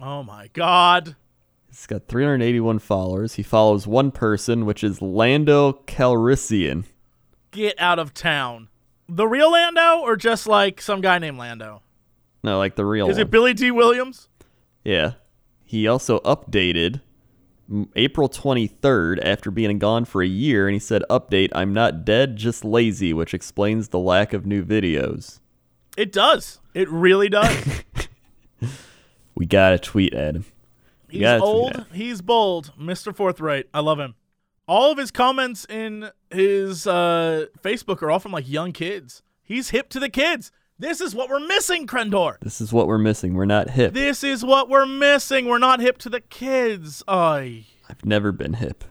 oh 0.00 0.22
my 0.22 0.48
God. 0.52 1.16
He's 1.68 1.86
got 1.86 2.06
381 2.06 2.78
followers. 2.78 3.34
He 3.34 3.42
follows 3.42 3.86
one 3.86 4.10
person, 4.12 4.64
which 4.64 4.84
is 4.84 5.02
Lando 5.02 5.72
Calrissian. 5.86 6.84
Get 7.50 7.74
out 7.80 7.98
of 7.98 8.14
town. 8.14 8.68
The 9.08 9.26
real 9.26 9.50
Lando, 9.50 10.00
or 10.00 10.16
just 10.16 10.46
like 10.46 10.80
some 10.80 11.00
guy 11.00 11.18
named 11.18 11.36
Lando? 11.38 11.82
No, 12.44 12.58
like 12.58 12.76
the 12.76 12.84
real 12.84 13.08
Is 13.10 13.16
one. 13.16 13.22
it 13.22 13.30
Billy 13.30 13.54
Dee 13.54 13.70
Williams? 13.70 14.28
yeah. 14.84 15.12
He 15.66 15.88
also 15.88 16.20
updated 16.20 17.00
April 17.96 18.28
23rd 18.28 19.18
after 19.24 19.50
being 19.50 19.78
gone 19.78 20.04
for 20.04 20.22
a 20.22 20.26
year, 20.26 20.66
and 20.68 20.74
he 20.74 20.78
said, 20.80 21.02
Update, 21.08 21.50
I'm 21.54 21.72
not 21.72 22.04
dead, 22.04 22.36
just 22.36 22.64
lazy, 22.64 23.12
which 23.12 23.32
explains 23.34 23.88
the 23.88 23.98
lack 23.98 24.32
of 24.32 24.44
new 24.46 24.64
videos. 24.64 25.40
It 25.96 26.12
does. 26.12 26.60
It 26.74 26.88
really 26.90 27.28
does. 27.28 27.82
We 29.34 29.46
gotta 29.46 29.78
tweet 29.78 30.14
at 30.14 30.36
him. 30.36 30.44
He's 31.08 31.24
old. 31.24 31.76
him. 31.76 31.86
He's 31.92 32.22
bold. 32.22 32.72
Mr. 32.78 33.14
Forthright. 33.14 33.66
I 33.72 33.80
love 33.80 33.98
him. 33.98 34.14
All 34.66 34.92
of 34.92 34.98
his 34.98 35.10
comments 35.10 35.66
in 35.68 36.10
his 36.30 36.86
uh, 36.86 37.46
Facebook 37.62 38.02
are 38.02 38.10
all 38.10 38.18
from 38.18 38.32
like 38.32 38.48
young 38.48 38.72
kids. 38.72 39.22
He's 39.42 39.70
hip 39.70 39.88
to 39.90 40.00
the 40.00 40.08
kids. 40.08 40.50
This 40.78 41.00
is 41.00 41.14
what 41.14 41.28
we're 41.28 41.46
missing, 41.46 41.86
Crendor. 41.86 42.38
This 42.40 42.60
is 42.60 42.72
what 42.72 42.88
we're 42.88 42.98
missing. 42.98 43.34
We're 43.34 43.44
not 43.44 43.70
hip. 43.70 43.94
This 43.94 44.24
is 44.24 44.44
what 44.44 44.68
we're 44.68 44.86
missing. 44.86 45.46
We're 45.46 45.58
not 45.58 45.80
hip 45.80 45.98
to 45.98 46.08
the 46.08 46.20
kids. 46.20 47.02
I. 47.06 47.66
I've 47.88 48.04
never 48.04 48.32
been 48.32 48.54
hip. 48.54 48.82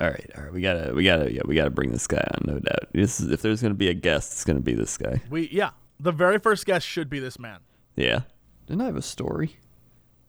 All 0.00 0.08
right, 0.08 0.30
all 0.36 0.44
right. 0.44 0.52
We 0.52 0.62
gotta, 0.62 0.94
we 0.94 1.04
gotta, 1.04 1.30
yeah, 1.32 1.42
we 1.44 1.54
gotta 1.54 1.68
bring 1.68 1.92
this 1.92 2.06
guy 2.06 2.26
on, 2.34 2.44
no 2.46 2.58
doubt. 2.58 2.88
This 2.92 3.20
is, 3.20 3.30
if 3.30 3.42
there's 3.42 3.60
gonna 3.60 3.74
be 3.74 3.88
a 3.88 3.94
guest, 3.94 4.32
it's 4.32 4.44
gonna 4.44 4.60
be 4.60 4.72
this 4.72 4.96
guy. 4.96 5.20
We 5.28 5.48
yeah. 5.52 5.70
The 5.98 6.12
very 6.12 6.38
first 6.38 6.64
guest 6.64 6.86
should 6.86 7.10
be 7.10 7.18
this 7.18 7.38
man. 7.38 7.60
Yeah. 7.96 8.20
Didn't 8.66 8.80
I 8.80 8.86
have 8.86 8.96
a 8.96 9.02
story? 9.02 9.58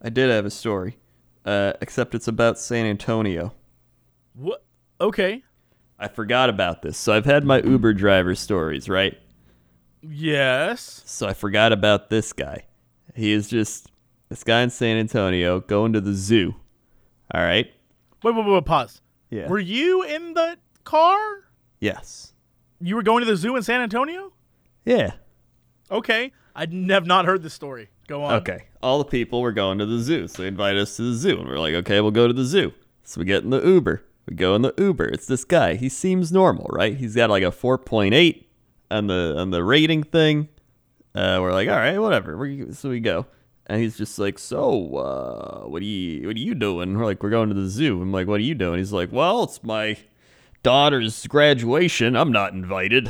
I 0.01 0.09
did 0.09 0.29
have 0.29 0.45
a 0.45 0.51
story, 0.51 0.97
uh, 1.45 1.73
except 1.79 2.13
it's 2.13 2.27
about 2.27 2.59
San 2.59 2.85
Antonio. 2.85 3.53
What? 4.33 4.65
Okay. 4.99 5.43
I 5.97 6.09
forgot 6.09 6.49
about 6.49 6.81
this. 6.81 6.97
So 6.97 7.13
I've 7.13 7.25
had 7.25 7.45
my 7.45 7.61
Uber 7.61 7.93
driver 7.93 8.35
stories, 8.35 8.89
right? 8.89 9.17
Yes. 10.01 11.03
So 11.05 11.27
I 11.27 11.33
forgot 11.33 11.71
about 11.71 12.09
this 12.09 12.33
guy. 12.33 12.65
He 13.15 13.31
is 13.31 13.49
just 13.49 13.91
this 14.29 14.43
guy 14.43 14.61
in 14.61 14.69
San 14.69 14.97
Antonio 14.97 15.59
going 15.59 15.93
to 15.93 16.01
the 16.01 16.13
zoo. 16.13 16.55
All 17.33 17.41
right. 17.41 17.71
Wait, 18.23 18.35
wait, 18.35 18.45
wait, 18.45 18.53
wait, 18.53 18.65
pause. 18.65 19.01
Yeah. 19.29 19.47
Were 19.47 19.59
you 19.59 20.03
in 20.03 20.33
the 20.33 20.57
car? 20.83 21.17
yes. 21.79 22.33
You 22.83 22.95
were 22.95 23.03
going 23.03 23.23
to 23.23 23.29
the 23.29 23.37
zoo 23.37 23.55
in 23.55 23.61
San 23.61 23.81
Antonio? 23.81 24.33
Yeah. 24.85 25.11
Okay. 25.91 26.31
I 26.55 26.61
have 26.89 27.05
not 27.05 27.25
heard 27.25 27.43
this 27.43 27.53
story. 27.53 27.89
Go 28.07 28.23
on. 28.23 28.33
Okay. 28.35 28.65
All 28.81 28.97
the 28.97 29.05
people 29.05 29.41
were 29.41 29.51
going 29.51 29.77
to 29.77 29.85
the 29.85 29.99
zoo, 29.99 30.27
so 30.27 30.41
they 30.41 30.47
invite 30.47 30.77
us 30.77 30.95
to 30.97 31.03
the 31.03 31.13
zoo, 31.13 31.39
and 31.39 31.47
we're 31.47 31.59
like, 31.59 31.75
okay, 31.75 32.01
we'll 32.01 32.09
go 32.09 32.27
to 32.27 32.33
the 32.33 32.43
zoo. 32.43 32.73
So 33.03 33.19
we 33.19 33.25
get 33.25 33.43
in 33.43 33.51
the 33.51 33.61
Uber. 33.61 34.03
We 34.27 34.35
go 34.35 34.55
in 34.55 34.63
the 34.63 34.73
Uber. 34.79 35.05
It's 35.09 35.27
this 35.27 35.43
guy. 35.45 35.75
He 35.75 35.89
seems 35.89 36.31
normal, 36.31 36.69
right? 36.71 36.97
He's 36.97 37.15
got 37.15 37.29
like 37.29 37.43
a 37.43 37.51
4.8 37.51 38.45
on 38.91 39.07
the 39.07 39.35
on 39.37 39.49
the 39.49 39.63
rating 39.63 40.03
thing. 40.03 40.49
Uh, 41.15 41.39
we're 41.41 41.51
like, 41.51 41.67
all 41.67 41.75
right, 41.75 41.97
whatever. 41.97 42.37
we 42.37 42.71
so 42.71 42.89
we 42.89 42.99
go, 42.99 43.25
and 43.67 43.81
he's 43.81 43.97
just 43.97 44.17
like, 44.19 44.39
so, 44.39 44.95
uh, 44.95 45.67
what 45.67 45.81
are 45.81 45.85
you 45.85 46.27
what 46.27 46.35
are 46.35 46.39
you 46.39 46.55
doing? 46.55 46.97
We're 46.97 47.05
like, 47.05 47.23
we're 47.23 47.29
going 47.29 47.49
to 47.49 47.55
the 47.55 47.67
zoo. 47.67 48.01
I'm 48.01 48.11
like, 48.11 48.27
what 48.27 48.39
are 48.39 48.43
you 48.43 48.55
doing? 48.55 48.77
He's 48.77 48.93
like, 48.93 49.11
well, 49.11 49.43
it's 49.43 49.63
my 49.63 49.97
daughter's 50.63 51.25
graduation. 51.27 52.15
I'm 52.15 52.31
not 52.31 52.53
invited. 52.53 53.09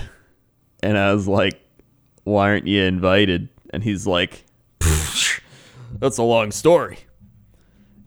And 0.83 0.97
I 0.97 1.13
was 1.13 1.27
like, 1.27 1.61
why 2.23 2.49
aren't 2.49 2.67
you 2.67 2.83
invited? 2.83 3.49
And 3.71 3.83
he's 3.83 4.07
like, 4.07 4.45
that's 4.79 6.17
a 6.17 6.23
long 6.23 6.51
story. 6.51 6.99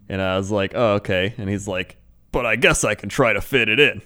And 0.09 0.21
I 0.21 0.37
was 0.37 0.50
like, 0.50 0.73
oh, 0.75 0.95
okay. 0.95 1.35
And 1.38 1.49
he's 1.49 1.69
like, 1.69 1.97
but 2.33 2.45
I 2.45 2.57
guess 2.57 2.85
I 2.85 2.95
can 2.95 3.09
try 3.09 3.33
to 3.33 3.40
fit 3.40 3.69
it 3.69 3.78
in. 3.78 4.02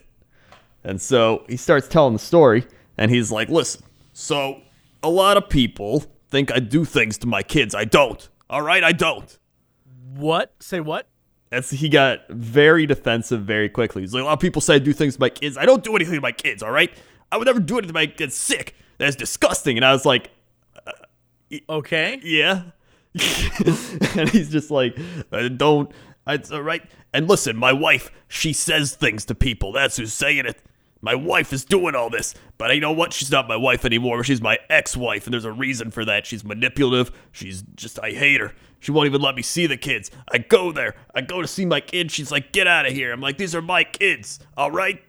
And 0.84 1.00
so 1.00 1.44
he 1.48 1.56
starts 1.56 1.88
telling 1.88 2.12
the 2.12 2.18
story, 2.18 2.64
and 2.98 3.10
he's 3.10 3.30
like, 3.32 3.48
listen, 3.48 3.82
so 4.12 4.60
a 5.02 5.08
lot 5.08 5.36
of 5.36 5.48
people 5.48 6.04
think 6.28 6.52
I 6.52 6.58
do 6.58 6.84
things 6.84 7.16
to 7.18 7.26
my 7.26 7.42
kids. 7.42 7.74
I 7.74 7.84
don't. 7.84 8.28
All 8.50 8.62
right, 8.62 8.82
I 8.84 8.92
don't. 8.92 9.38
What? 10.14 10.54
Say 10.60 10.80
what? 10.80 11.06
That's 11.50 11.70
he 11.70 11.88
got 11.88 12.28
very 12.28 12.84
defensive 12.84 13.42
very 13.42 13.68
quickly. 13.70 14.02
He's 14.02 14.12
like, 14.12 14.22
a 14.22 14.26
lot 14.26 14.32
of 14.34 14.40
people 14.40 14.60
say 14.60 14.74
I 14.74 14.78
do 14.78 14.92
things 14.92 15.14
to 15.14 15.20
my 15.20 15.30
kids. 15.30 15.56
I 15.56 15.64
don't 15.64 15.82
do 15.82 15.96
anything 15.96 16.16
to 16.16 16.20
my 16.20 16.32
kids, 16.32 16.62
all 16.62 16.70
right? 16.70 16.90
I 17.32 17.38
would 17.38 17.46
never 17.46 17.60
do 17.60 17.74
anything 17.78 17.88
to 17.88 17.94
my 17.94 18.06
kids 18.06 18.34
sick. 18.34 18.74
That's 18.98 19.16
disgusting. 19.16 19.78
And 19.78 19.84
I 19.84 19.92
was 19.92 20.04
like, 20.04 20.30
uh, 20.86 20.90
uh, 20.90 21.56
Okay. 21.70 22.20
yeah. 22.22 22.62
and 23.14 24.28
he's 24.28 24.50
just 24.50 24.70
like, 24.70 24.98
I 25.32 25.48
don't. 25.48 25.90
It's 26.26 26.50
all 26.50 26.62
right. 26.62 26.82
And 27.14 27.26
listen, 27.26 27.56
my 27.56 27.72
wife, 27.72 28.10
she 28.28 28.52
says 28.52 28.94
things 28.94 29.24
to 29.26 29.34
people. 29.34 29.72
That's 29.72 29.96
who's 29.96 30.12
saying 30.12 30.44
it. 30.46 30.60
My 31.00 31.14
wife 31.14 31.52
is 31.52 31.64
doing 31.64 31.94
all 31.94 32.10
this. 32.10 32.34
But 32.56 32.74
you 32.74 32.80
know 32.80 32.92
what? 32.92 33.12
She's 33.12 33.30
not 33.30 33.46
my 33.48 33.56
wife 33.56 33.84
anymore. 33.84 34.24
She's 34.24 34.40
my 34.40 34.58
ex 34.68 34.96
wife. 34.96 35.26
And 35.26 35.32
there's 35.32 35.44
a 35.44 35.52
reason 35.52 35.90
for 35.90 36.04
that. 36.04 36.26
She's 36.26 36.44
manipulative. 36.44 37.12
She's 37.32 37.62
just, 37.76 37.98
I 38.02 38.10
hate 38.10 38.40
her. 38.40 38.52
She 38.80 38.90
won't 38.90 39.06
even 39.06 39.20
let 39.20 39.34
me 39.34 39.42
see 39.42 39.66
the 39.66 39.76
kids. 39.76 40.10
I 40.32 40.38
go 40.38 40.72
there. 40.72 40.94
I 41.14 41.20
go 41.20 41.42
to 41.42 41.48
see 41.48 41.64
my 41.64 41.80
kids. 41.80 42.12
She's 42.12 42.30
like, 42.30 42.52
get 42.52 42.66
out 42.66 42.86
of 42.86 42.92
here. 42.92 43.12
I'm 43.12 43.20
like, 43.20 43.38
these 43.38 43.54
are 43.54 43.62
my 43.62 43.84
kids. 43.84 44.40
All 44.56 44.70
right. 44.70 45.02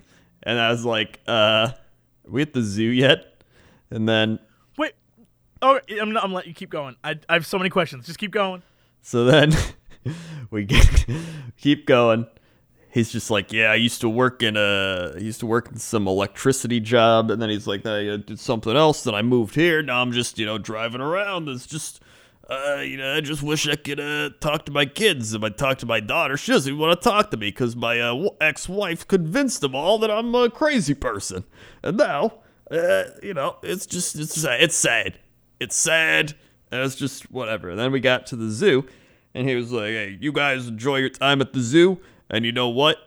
And 0.43 0.60
I 0.60 0.72
was 0.72 0.86
like, 0.86 1.19
uh, 1.27 1.72
are 1.72 2.31
we 2.31 2.41
at 2.41 2.53
the 2.53 2.62
zoo 2.62 2.84
yet? 2.84 3.43
And 3.89 4.08
then 4.08 4.39
Wait. 4.77 4.93
Oh, 5.62 5.79
I'm 6.00 6.13
not, 6.13 6.24
I'm 6.24 6.34
letting 6.34 6.50
you 6.50 6.55
keep 6.55 6.69
going. 6.69 6.96
I, 7.03 7.19
I 7.27 7.34
have 7.34 7.46
so 7.46 7.58
many 7.58 7.69
questions. 7.69 8.05
Just 8.05 8.19
keep 8.19 8.31
going. 8.31 8.63
So 9.01 9.25
then 9.25 9.53
we 10.51 10.65
get, 10.65 11.05
keep 11.58 11.86
going. 11.86 12.27
He's 13.00 13.13
just 13.13 13.32
like, 13.32 13.53
yeah, 13.53 13.72
I 13.72 13.75
used 13.75 14.01
to 14.01 14.10
work 14.10 14.44
in 14.44 14.58
a, 14.58 15.13
I 15.15 15.20
used 15.20 15.39
to 15.39 15.46
work 15.46 15.70
in 15.72 15.77
some 15.77 16.06
electricity 16.06 16.82
job, 16.82 17.32
and 17.32 17.41
then 17.41 17.50
he's 17.50 17.65
like, 17.65 17.86
I 17.86 18.18
did 18.18 18.38
something 18.41 18.75
else. 18.75 19.06
Then 19.06 19.15
I 19.15 19.22
moved 19.22 19.56
here. 19.56 19.82
Now 19.82 20.01
I'm 20.01 20.12
just, 20.12 20.38
you 20.38 20.46
know, 20.46 20.58
driving 20.58 21.00
around. 21.00 21.48
It's 21.48 21.65
just, 21.65 22.01
uh, 22.50 22.82
you 22.82 22.98
know, 22.98 23.15
I 23.15 23.22
just 23.22 23.41
wish 23.41 23.70
I 23.70 23.77
could 23.77 24.01
uh, 24.01 24.32
talk 24.41 24.65
to 24.65 24.74
my 24.74 24.86
kids. 24.86 25.34
If 25.34 25.41
I 25.44 25.48
talk 25.48 25.77
to 25.77 25.86
my 25.86 26.01
daughter, 26.01 26.36
she 26.36 26.51
doesn't 26.51 26.70
even 26.70 26.82
want 26.82 27.01
to 27.01 27.10
talk 27.10 27.32
to 27.32 27.38
me 27.38 27.51
because 27.51 27.74
my 27.74 28.01
uh, 28.01 28.32
ex-wife 28.41 29.08
convinced 29.08 29.62
them 29.62 29.75
all 29.75 29.98
that 30.00 30.12
I'm 30.12 30.36
a 30.36 30.50
crazy 30.50 30.94
person. 30.94 31.46
And 31.82 31.96
now, 31.96 32.34
uh, 32.70 33.03
you 33.24 33.34
know, 33.34 33.56
it's 33.63 33.86
just, 33.86 34.18
it's 34.18 34.41
sad. 34.41 34.62
It's 34.62 34.75
sad. 34.75 35.20
It's 35.62 35.75
sad. 35.77 36.34
And 36.70 36.82
it's 36.82 36.96
just 36.96 37.32
whatever. 37.32 37.70
And 37.70 37.79
then 37.79 37.94
we 37.94 38.01
got 38.01 38.27
to 38.27 38.36
the 38.36 38.50
zoo, 38.50 38.86
and 39.34 39.48
he 39.48 39.56
was 39.56 39.72
like, 39.72 39.86
"Hey, 39.86 40.18
you 40.20 40.34
guys 40.34 40.68
enjoy 40.68 40.98
your 40.98 41.10
time 41.10 41.39
at 41.39 41.53
the 41.53 41.62
zoo, 41.62 42.00
and 42.30 42.46
you 42.46 42.52
know 42.52 42.70
what? 42.70 42.98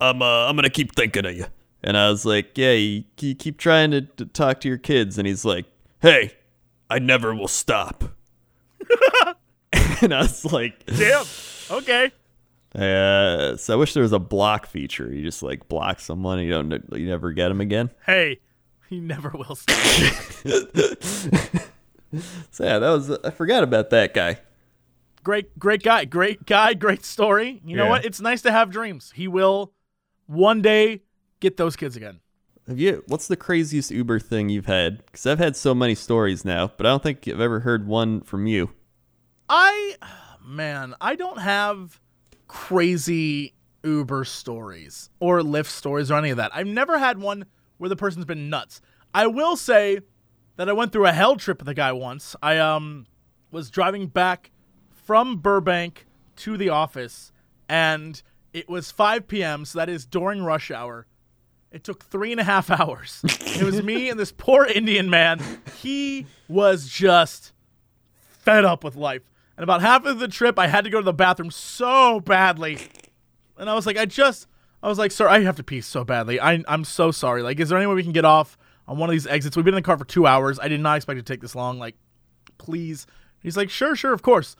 I'm 0.00 0.22
uh, 0.22 0.48
I'm 0.48 0.56
gonna 0.56 0.70
keep 0.70 0.94
thinking 0.94 1.26
of 1.26 1.34
you." 1.34 1.46
And 1.82 1.96
I 1.96 2.10
was 2.10 2.24
like, 2.24 2.56
"Yeah, 2.56 2.72
you, 2.72 3.04
you 3.20 3.34
keep 3.34 3.58
trying 3.58 3.90
to, 3.92 4.02
to 4.02 4.26
talk 4.26 4.60
to 4.60 4.68
your 4.68 4.78
kids." 4.78 5.18
And 5.18 5.26
he's 5.26 5.44
like, 5.44 5.66
"Hey, 6.00 6.32
I 6.90 6.98
never 6.98 7.34
will 7.34 7.48
stop." 7.48 8.04
and 9.72 10.12
I 10.14 10.22
was 10.22 10.44
like, 10.44 10.84
Damn. 10.86 11.24
Okay. 11.70 12.12
uh, 12.74 13.56
"So 13.56 13.74
I 13.74 13.76
wish 13.76 13.94
there 13.94 14.02
was 14.02 14.12
a 14.12 14.18
block 14.18 14.66
feature. 14.66 15.12
You 15.12 15.22
just 15.22 15.42
like 15.42 15.68
block 15.68 16.00
someone, 16.00 16.38
and 16.38 16.46
you 16.46 16.52
don't, 16.52 16.84
you 17.00 17.06
never 17.06 17.32
get 17.32 17.48
them 17.48 17.60
again." 17.60 17.90
Hey, 18.06 18.40
he 18.88 19.00
never 19.00 19.30
will 19.30 19.56
stop. 19.56 19.76
So 22.50 22.64
yeah, 22.64 22.78
that 22.78 22.90
was 22.90 23.10
I 23.10 23.30
forgot 23.30 23.62
about 23.62 23.88
that 23.90 24.12
guy. 24.12 24.38
Great, 25.22 25.58
great 25.58 25.82
guy. 25.82 26.04
Great 26.04 26.46
guy. 26.46 26.74
Great 26.74 27.04
story. 27.04 27.60
You 27.64 27.76
know 27.76 27.84
Yeah. 27.84 27.90
what? 27.90 28.04
It's 28.04 28.20
nice 28.20 28.42
to 28.42 28.52
have 28.52 28.70
dreams. 28.70 29.12
He 29.14 29.28
will 29.28 29.72
one 30.26 30.62
day 30.62 31.02
get 31.40 31.56
those 31.56 31.76
kids 31.76 31.96
again. 31.96 32.20
Have 32.68 32.78
you? 32.78 33.02
What's 33.08 33.26
the 33.28 33.36
craziest 33.36 33.90
Uber 33.90 34.20
thing 34.20 34.48
you've 34.48 34.66
had? 34.66 35.04
Because 35.06 35.26
I've 35.26 35.38
had 35.40 35.56
so 35.56 35.74
many 35.74 35.94
stories 35.96 36.44
now, 36.44 36.72
but 36.76 36.86
I 36.86 36.90
don't 36.90 37.02
think 37.02 37.26
I've 37.26 37.40
ever 37.40 37.60
heard 37.60 37.86
one 37.86 38.20
from 38.20 38.46
you. 38.46 38.70
I, 39.48 39.96
man, 40.44 40.94
I 41.00 41.16
don't 41.16 41.38
have 41.40 42.00
crazy 42.46 43.54
Uber 43.82 44.24
stories 44.24 45.10
or 45.18 45.40
Lyft 45.40 45.66
stories 45.66 46.10
or 46.10 46.18
any 46.18 46.30
of 46.30 46.36
that. 46.36 46.54
I've 46.54 46.66
never 46.68 46.98
had 46.98 47.18
one 47.18 47.46
where 47.78 47.88
the 47.88 47.96
person's 47.96 48.24
been 48.26 48.48
nuts. 48.48 48.80
I 49.12 49.26
will 49.26 49.56
say 49.56 50.00
that 50.56 50.68
I 50.68 50.72
went 50.72 50.92
through 50.92 51.06
a 51.06 51.12
hell 51.12 51.34
trip 51.36 51.58
with 51.58 51.68
a 51.68 51.74
guy 51.74 51.90
once. 51.92 52.36
I 52.42 52.58
um 52.58 53.06
was 53.50 53.70
driving 53.70 54.06
back 54.06 54.52
from 55.02 55.36
Burbank 55.36 56.06
to 56.36 56.56
the 56.56 56.68
office, 56.68 57.32
and 57.68 58.22
it 58.52 58.68
was 58.68 58.90
5 58.90 59.28
p.m., 59.28 59.64
so 59.64 59.78
that 59.78 59.88
is 59.88 60.06
during 60.06 60.42
rush 60.42 60.70
hour. 60.70 61.06
It 61.70 61.84
took 61.84 62.04
three 62.04 62.32
and 62.32 62.40
a 62.40 62.44
half 62.44 62.70
hours. 62.80 63.20
it 63.24 63.62
was 63.62 63.82
me 63.82 64.10
and 64.10 64.18
this 64.18 64.32
poor 64.32 64.64
Indian 64.64 65.10
man. 65.10 65.40
He 65.80 66.26
was 66.48 66.88
just 66.88 67.52
fed 68.42 68.64
up 68.64 68.84
with 68.84 68.96
life. 68.96 69.22
And 69.56 69.64
about 69.64 69.80
half 69.80 70.04
of 70.04 70.18
the 70.18 70.28
trip, 70.28 70.58
I 70.58 70.66
had 70.66 70.84
to 70.84 70.90
go 70.90 70.98
to 71.00 71.04
the 71.04 71.12
bathroom 71.12 71.50
so 71.50 72.20
badly. 72.20 72.78
And 73.58 73.68
I 73.68 73.74
was 73.74 73.86
like, 73.86 73.96
I 73.96 74.06
just, 74.06 74.46
I 74.82 74.88
was 74.88 74.98
like, 74.98 75.12
sir, 75.12 75.28
I 75.28 75.40
have 75.40 75.56
to 75.56 75.62
pee 75.62 75.80
so 75.80 76.04
badly. 76.04 76.40
I, 76.40 76.62
I'm 76.66 76.84
so 76.84 77.10
sorry. 77.10 77.42
Like, 77.42 77.60
is 77.60 77.68
there 77.68 77.78
any 77.78 77.86
way 77.86 77.94
we 77.94 78.02
can 78.02 78.12
get 78.12 78.24
off 78.24 78.56
on 78.88 78.98
one 78.98 79.08
of 79.08 79.12
these 79.12 79.26
exits? 79.26 79.56
We've 79.56 79.64
been 79.64 79.74
in 79.74 79.82
the 79.82 79.82
car 79.82 79.98
for 79.98 80.04
two 80.04 80.26
hours. 80.26 80.58
I 80.58 80.68
did 80.68 80.80
not 80.80 80.96
expect 80.96 81.18
it 81.18 81.26
to 81.26 81.32
take 81.32 81.40
this 81.40 81.54
long. 81.54 81.78
Like, 81.78 81.96
please. 82.58 83.06
He's 83.40 83.56
like, 83.56 83.70
sure, 83.70 83.94
sure, 83.94 84.12
of 84.12 84.22
course. 84.22 84.56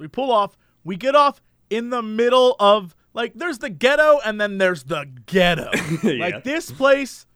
So 0.00 0.04
we 0.04 0.08
pull 0.08 0.32
off. 0.32 0.56
We 0.82 0.96
get 0.96 1.14
off 1.14 1.42
in 1.68 1.90
the 1.90 2.00
middle 2.02 2.56
of, 2.58 2.96
like, 3.12 3.34
there's 3.34 3.58
the 3.58 3.68
ghetto 3.70 4.18
and 4.24 4.40
then 4.40 4.56
there's 4.58 4.84
the 4.84 5.06
ghetto. 5.26 5.70
Yeah. 6.02 6.12
Like, 6.24 6.44
this 6.44 6.70
place, 6.72 7.26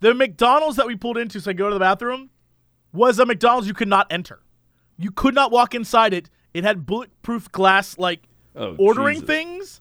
the 0.00 0.12
McDonald's 0.14 0.76
that 0.76 0.86
we 0.86 0.96
pulled 0.96 1.16
into 1.16 1.40
so 1.40 1.50
I 1.50 1.54
go 1.54 1.68
to 1.68 1.74
the 1.74 1.80
bathroom 1.80 2.28
was 2.92 3.18
a 3.18 3.24
McDonald's 3.26 3.66
you 3.66 3.72
could 3.74 3.88
not 3.88 4.06
enter. 4.10 4.40
You 4.98 5.10
could 5.10 5.34
not 5.34 5.50
walk 5.50 5.74
inside 5.74 6.12
it. 6.12 6.28
It 6.52 6.64
had 6.64 6.84
bulletproof 6.84 7.50
glass, 7.52 7.96
like 7.98 8.20
Oh, 8.54 8.74
ordering 8.78 9.20
Jesus. 9.20 9.26
things, 9.28 9.80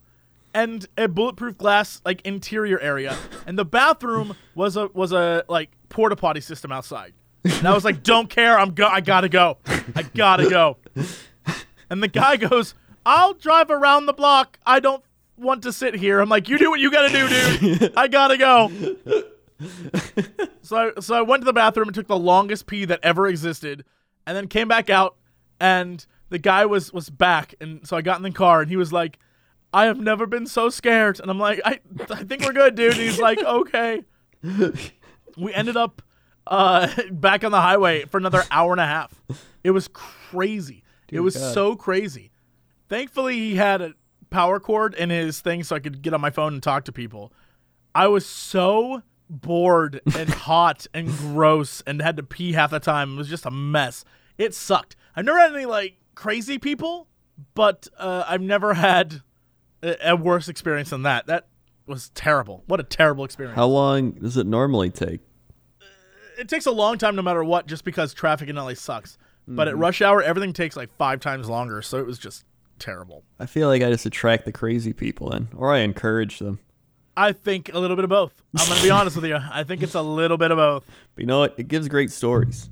and 0.53 0.86
a 0.98 1.08
bulletproof 1.08 1.58
glass 1.58 2.01
like 2.05 2.22
interior 2.22 2.79
area. 2.79 3.17
And 3.48 3.58
the 3.58 3.65
bathroom 3.65 4.36
was 4.53 4.77
a 4.77 4.88
was 4.93 5.12
a 5.12 5.43
like 5.50 5.72
porta 5.89 6.15
potty 6.15 6.39
system 6.39 6.72
outside. 6.72 7.13
And 7.43 7.67
I 7.67 7.74
was 7.74 7.84
like, 7.84 8.03
"Don't 8.03 8.29
care. 8.29 8.60
I'm 8.60 8.75
go. 8.75 8.86
I 8.88 9.01
gotta 9.01 9.27
go. 9.27 9.58
I 9.96 10.03
gotta 10.13 10.48
go." 10.50 10.77
And 11.89 12.01
the 12.03 12.08
guy 12.08 12.38
goes, 12.38 12.75
"I'll 13.05 13.34
drive 13.34 13.69
around 13.72 14.05
the 14.05 14.13
block. 14.13 14.60
I 14.65 14.79
don't 14.79 15.03
want 15.38 15.63
to 15.63 15.72
sit 15.74 15.96
here." 15.96 16.19
I'm 16.19 16.29
like, 16.29 16.48
"You 16.50 16.58
do 16.58 16.69
what 16.69 16.79
you 16.79 16.91
gotta 16.91 17.10
do, 17.10 17.27
dude. 17.77 17.93
I 17.98 18.08
gotta 18.08 18.38
go." 18.38 18.72
So 20.62 20.77
I, 20.77 21.00
so 21.01 21.15
I 21.15 21.22
went 21.22 21.41
to 21.41 21.46
the 21.46 21.51
bathroom 21.53 21.88
and 21.88 21.96
took 21.96 22.08
the 22.08 22.17
longest 22.17 22.67
pee 22.67 22.86
that 22.86 23.00
ever 23.01 23.27
existed, 23.27 23.84
and 24.27 24.38
then 24.38 24.48
came 24.48 24.67
back 24.67 24.89
out, 24.89 25.15
and 25.60 26.05
the 26.29 26.38
guy 26.38 26.65
was 26.65 26.93
was 26.93 27.10
back, 27.10 27.55
and 27.60 27.86
so 27.88 27.98
I 27.98 28.01
got 28.01 28.17
in 28.17 28.24
the 28.24 28.31
car, 28.31 28.62
and 28.62 28.69
he 28.69 28.77
was 28.77 28.93
like, 28.93 29.17
"I 29.74 29.86
have 29.86 30.00
never 30.00 30.27
been 30.27 30.46
so 30.46 30.69
scared," 30.69 31.19
and 31.19 31.29
I'm 31.31 31.39
like, 31.39 31.60
"I 31.65 31.79
I 32.10 32.24
think 32.24 32.43
we're 32.46 32.53
good, 32.53 32.75
dude." 32.75 32.93
And 32.93 33.01
he's 33.01 33.19
like, 33.19 33.39
"Okay." 33.39 34.03
We 35.38 35.53
ended 35.53 35.75
up 35.75 36.01
uh, 36.48 36.88
back 37.12 37.43
on 37.43 37.51
the 37.51 37.62
highway 37.62 38.05
for 38.05 38.17
another 38.17 38.43
hour 38.51 38.72
and 38.72 38.81
a 38.81 38.86
half. 38.86 39.22
It 39.63 39.72
was 39.72 39.88
crazy. 39.88 40.84
It 41.11 41.19
was 41.21 41.35
God. 41.35 41.53
so 41.53 41.75
crazy. 41.75 42.31
Thankfully, 42.87 43.37
he 43.37 43.55
had 43.55 43.81
a 43.81 43.93
power 44.29 44.59
cord 44.59 44.93
in 44.93 45.09
his 45.09 45.39
thing 45.41 45.63
so 45.63 45.75
I 45.75 45.79
could 45.79 46.01
get 46.01 46.13
on 46.13 46.21
my 46.21 46.29
phone 46.29 46.53
and 46.53 46.63
talk 46.63 46.85
to 46.85 46.91
people. 46.91 47.33
I 47.93 48.07
was 48.07 48.25
so 48.25 49.03
bored 49.29 50.01
and 50.15 50.29
hot 50.29 50.87
and 50.93 51.07
gross 51.07 51.81
and 51.85 52.01
had 52.01 52.17
to 52.17 52.23
pee 52.23 52.53
half 52.53 52.71
the 52.71 52.79
time. 52.79 53.13
It 53.13 53.17
was 53.17 53.29
just 53.29 53.45
a 53.45 53.51
mess. 53.51 54.03
It 54.37 54.53
sucked. 54.53 54.95
I've 55.15 55.25
never 55.25 55.39
had 55.39 55.53
any 55.53 55.65
like 55.65 55.97
crazy 56.15 56.57
people, 56.57 57.07
but 57.53 57.87
uh, 57.97 58.23
I've 58.27 58.41
never 58.41 58.73
had 58.73 59.21
a, 59.83 60.11
a 60.11 60.15
worse 60.15 60.47
experience 60.47 60.89
than 60.91 61.03
that. 61.03 61.27
That 61.27 61.47
was 61.85 62.09
terrible. 62.09 62.63
What 62.67 62.79
a 62.79 62.83
terrible 62.83 63.25
experience. 63.25 63.55
How 63.55 63.67
long 63.67 64.11
does 64.11 64.37
it 64.37 64.47
normally 64.47 64.89
take? 64.89 65.21
it 66.39 66.47
takes 66.47 66.65
a 66.65 66.71
long 66.71 66.97
time 66.97 67.15
no 67.15 67.21
matter 67.21 67.43
what 67.43 67.67
just 67.67 67.83
because 67.83 68.13
traffic 68.13 68.49
in 68.49 68.55
LA 68.55 68.73
sucks. 68.73 69.17
But 69.56 69.68
at 69.68 69.77
rush 69.77 70.01
hour, 70.01 70.22
everything 70.22 70.53
takes 70.53 70.75
like 70.77 70.96
five 70.98 71.20
times 71.20 71.50
longer. 71.50 71.82
So 71.82 71.98
it 71.98 72.06
was 72.06 72.20
just 72.20 72.46
terrible. 72.77 73.24
I 73.39 73.46
feel 73.48 73.68
like 73.68 73.82
I 73.82 73.89
just 73.89 74.06
attract 74.06 74.46
the 74.46 74.51
crazy 74.51 74.94
people 74.94 75.34
in, 75.34 75.48
or 75.56 75.74
I 75.74 75.79
encourage 75.79 76.39
them. 76.39 76.60
I 77.18 77.34
think 77.34 77.74
a 77.74 77.79
little 77.79 77.96
bit 77.98 78.03
of 78.06 78.10
both. 78.10 78.34
I'm 78.58 78.65
going 78.68 78.77
to 78.77 78.84
be 78.86 78.91
honest 78.91 79.15
with 79.18 79.25
you. 79.25 79.38
I 79.51 79.63
think 79.63 79.82
it's 79.84 79.96
a 79.96 80.01
little 80.01 80.38
bit 80.38 80.51
of 80.51 80.58
both. 80.58 80.86
But 81.15 81.22
you 81.22 81.25
know 81.25 81.39
what? 81.39 81.56
It 81.58 81.68
gives 81.68 81.88
great 81.89 82.12
stories. 82.12 82.70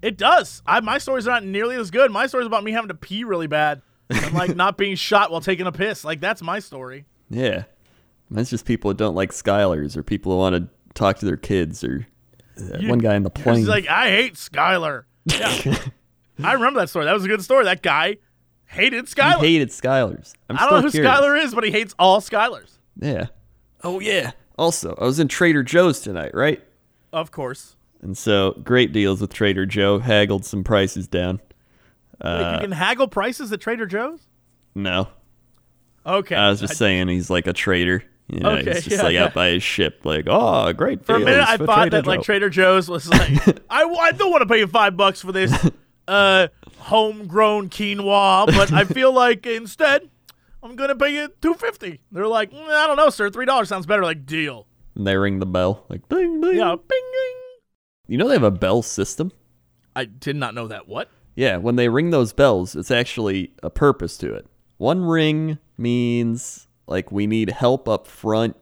It 0.00 0.16
does. 0.16 0.62
I, 0.64 0.80
my 0.80 0.96
stories 0.96 1.26
are 1.28 1.32
not 1.32 1.44
nearly 1.44 1.76
as 1.76 1.90
good. 1.90 2.10
My 2.10 2.26
story's 2.26 2.46
about 2.46 2.64
me 2.64 2.72
having 2.72 2.88
to 2.88 2.94
pee 2.94 3.24
really 3.24 3.46
bad 3.48 3.82
and 4.08 4.32
like 4.32 4.56
not 4.56 4.78
being 4.78 4.94
shot 4.96 5.30
while 5.30 5.42
taking 5.42 5.66
a 5.66 5.72
piss. 5.72 6.04
Like 6.04 6.20
that's 6.20 6.40
my 6.42 6.60
story. 6.60 7.04
Yeah. 7.28 7.64
That's 8.30 8.48
just 8.48 8.64
people 8.64 8.88
that 8.90 8.96
don't 8.96 9.14
like 9.16 9.32
Skylers 9.32 9.96
or 9.96 10.02
people 10.02 10.32
who 10.32 10.38
want 10.38 10.54
to 10.56 10.68
talk 10.94 11.18
to 11.18 11.26
their 11.26 11.36
kids 11.36 11.84
or 11.84 12.06
uh, 12.58 12.78
You- 12.78 12.88
one 12.88 13.00
guy 13.00 13.16
in 13.16 13.24
the 13.24 13.30
plane. 13.30 13.56
He's 13.58 13.68
like, 13.68 13.88
I 13.88 14.08
hate 14.10 14.34
Skylar. 14.34 15.04
Yeah. 15.26 15.76
I 16.44 16.52
remember 16.54 16.80
that 16.80 16.88
story. 16.90 17.04
That 17.04 17.12
was 17.14 17.24
a 17.24 17.28
good 17.28 17.42
story. 17.42 17.64
That 17.64 17.82
guy 17.82 18.16
hated 18.66 19.06
he 19.06 19.20
hated 19.54 19.70
Skylers. 19.70 20.34
I'm 20.48 20.56
I 20.56 20.60
don't 20.62 20.70
know 20.72 20.80
who 20.82 20.90
curious. 20.90 21.12
Skylar 21.12 21.42
is, 21.42 21.54
but 21.54 21.64
he 21.64 21.70
hates 21.70 21.94
all 21.98 22.20
Skylars. 22.20 22.78
Yeah. 23.00 23.26
Oh 23.82 24.00
yeah. 24.00 24.32
Also, 24.58 24.94
I 25.00 25.04
was 25.04 25.18
in 25.18 25.28
Trader 25.28 25.62
Joe's 25.62 26.00
tonight, 26.00 26.34
right? 26.34 26.62
Of 27.12 27.30
course. 27.30 27.76
And 28.02 28.16
so, 28.16 28.52
great 28.62 28.92
deals 28.92 29.20
with 29.20 29.32
Trader 29.32 29.66
Joe. 29.66 29.98
Haggled 29.98 30.44
some 30.44 30.64
prices 30.64 31.06
down. 31.08 31.40
Wait, 32.22 32.30
Uh, 32.30 32.52
you 32.54 32.60
can 32.60 32.72
haggle 32.72 33.08
prices 33.08 33.52
at 33.52 33.60
Trader 33.60 33.86
Joe's? 33.86 34.20
No, 34.74 35.08
Okay. 36.06 36.34
I 36.34 36.48
was 36.50 36.60
just 36.60 36.72
I- 36.74 36.76
saying 36.76 37.08
he's 37.08 37.28
like 37.30 37.46
a 37.46 37.52
trader. 37.52 38.02
You 38.28 38.40
know, 38.40 38.50
Okay, 38.50 38.74
he's 38.74 38.84
just 38.84 38.90
yeah, 38.98 39.02
like 39.02 39.14
yeah. 39.14 39.24
out 39.24 39.34
by 39.34 39.48
his 39.50 39.62
ship, 39.64 40.02
like, 40.04 40.26
oh, 40.28 40.72
great 40.72 41.04
For 41.04 41.16
a 41.16 41.18
deals 41.18 41.28
minute, 41.30 41.48
I 41.48 41.56
thought 41.56 41.74
Trader 41.88 41.90
that 41.96 42.06
like 42.06 42.22
Trader 42.22 42.48
Joe's 42.48 42.88
was 42.88 43.08
like, 43.08 43.28
I, 43.70 43.82
I 43.82 44.12
don't 44.12 44.30
want 44.30 44.42
to 44.42 44.46
pay 44.46 44.60
you 44.60 44.68
five 44.68 44.96
bucks 44.96 45.20
for 45.20 45.32
this 45.32 45.50
uh, 46.10 46.48
homegrown 46.78 47.70
quinoa, 47.70 48.46
but 48.46 48.72
I 48.72 48.84
feel 48.96 49.12
like 49.12 49.46
instead 49.46 50.10
I'm 50.62 50.76
gonna 50.76 50.96
pay 50.96 51.14
you 51.14 51.32
two 51.40 51.54
fifty. 51.54 52.00
They're 52.10 52.26
like, 52.26 52.50
"Mm, 52.50 52.68
I 52.68 52.86
don't 52.86 52.96
know, 52.96 53.10
sir, 53.10 53.30
three 53.30 53.46
dollars 53.46 53.68
sounds 53.68 53.86
better. 53.86 54.02
Like 54.02 54.26
deal. 54.26 54.66
And 54.94 55.06
they 55.06 55.16
ring 55.16 55.38
the 55.38 55.46
bell, 55.46 55.86
like, 55.88 56.08
ding, 56.08 56.40
ding. 56.40 56.56
Yeah, 56.56 56.74
bing, 56.74 56.88
ding. 57.12 57.36
You 58.08 58.18
know 58.18 58.26
they 58.26 58.34
have 58.34 58.42
a 58.42 58.50
bell 58.50 58.82
system. 58.82 59.30
I 59.94 60.04
did 60.04 60.34
not 60.34 60.52
know 60.52 60.66
that. 60.66 60.88
What? 60.88 61.08
Yeah, 61.36 61.58
when 61.58 61.76
they 61.76 61.88
ring 61.88 62.10
those 62.10 62.32
bells, 62.32 62.74
it's 62.74 62.90
actually 62.90 63.52
a 63.62 63.70
purpose 63.70 64.18
to 64.18 64.34
it. 64.34 64.46
One 64.78 65.04
ring 65.04 65.58
means 65.78 66.66
like 66.86 67.12
we 67.12 67.26
need 67.26 67.50
help 67.50 67.88
up 67.88 68.06
front. 68.06 68.56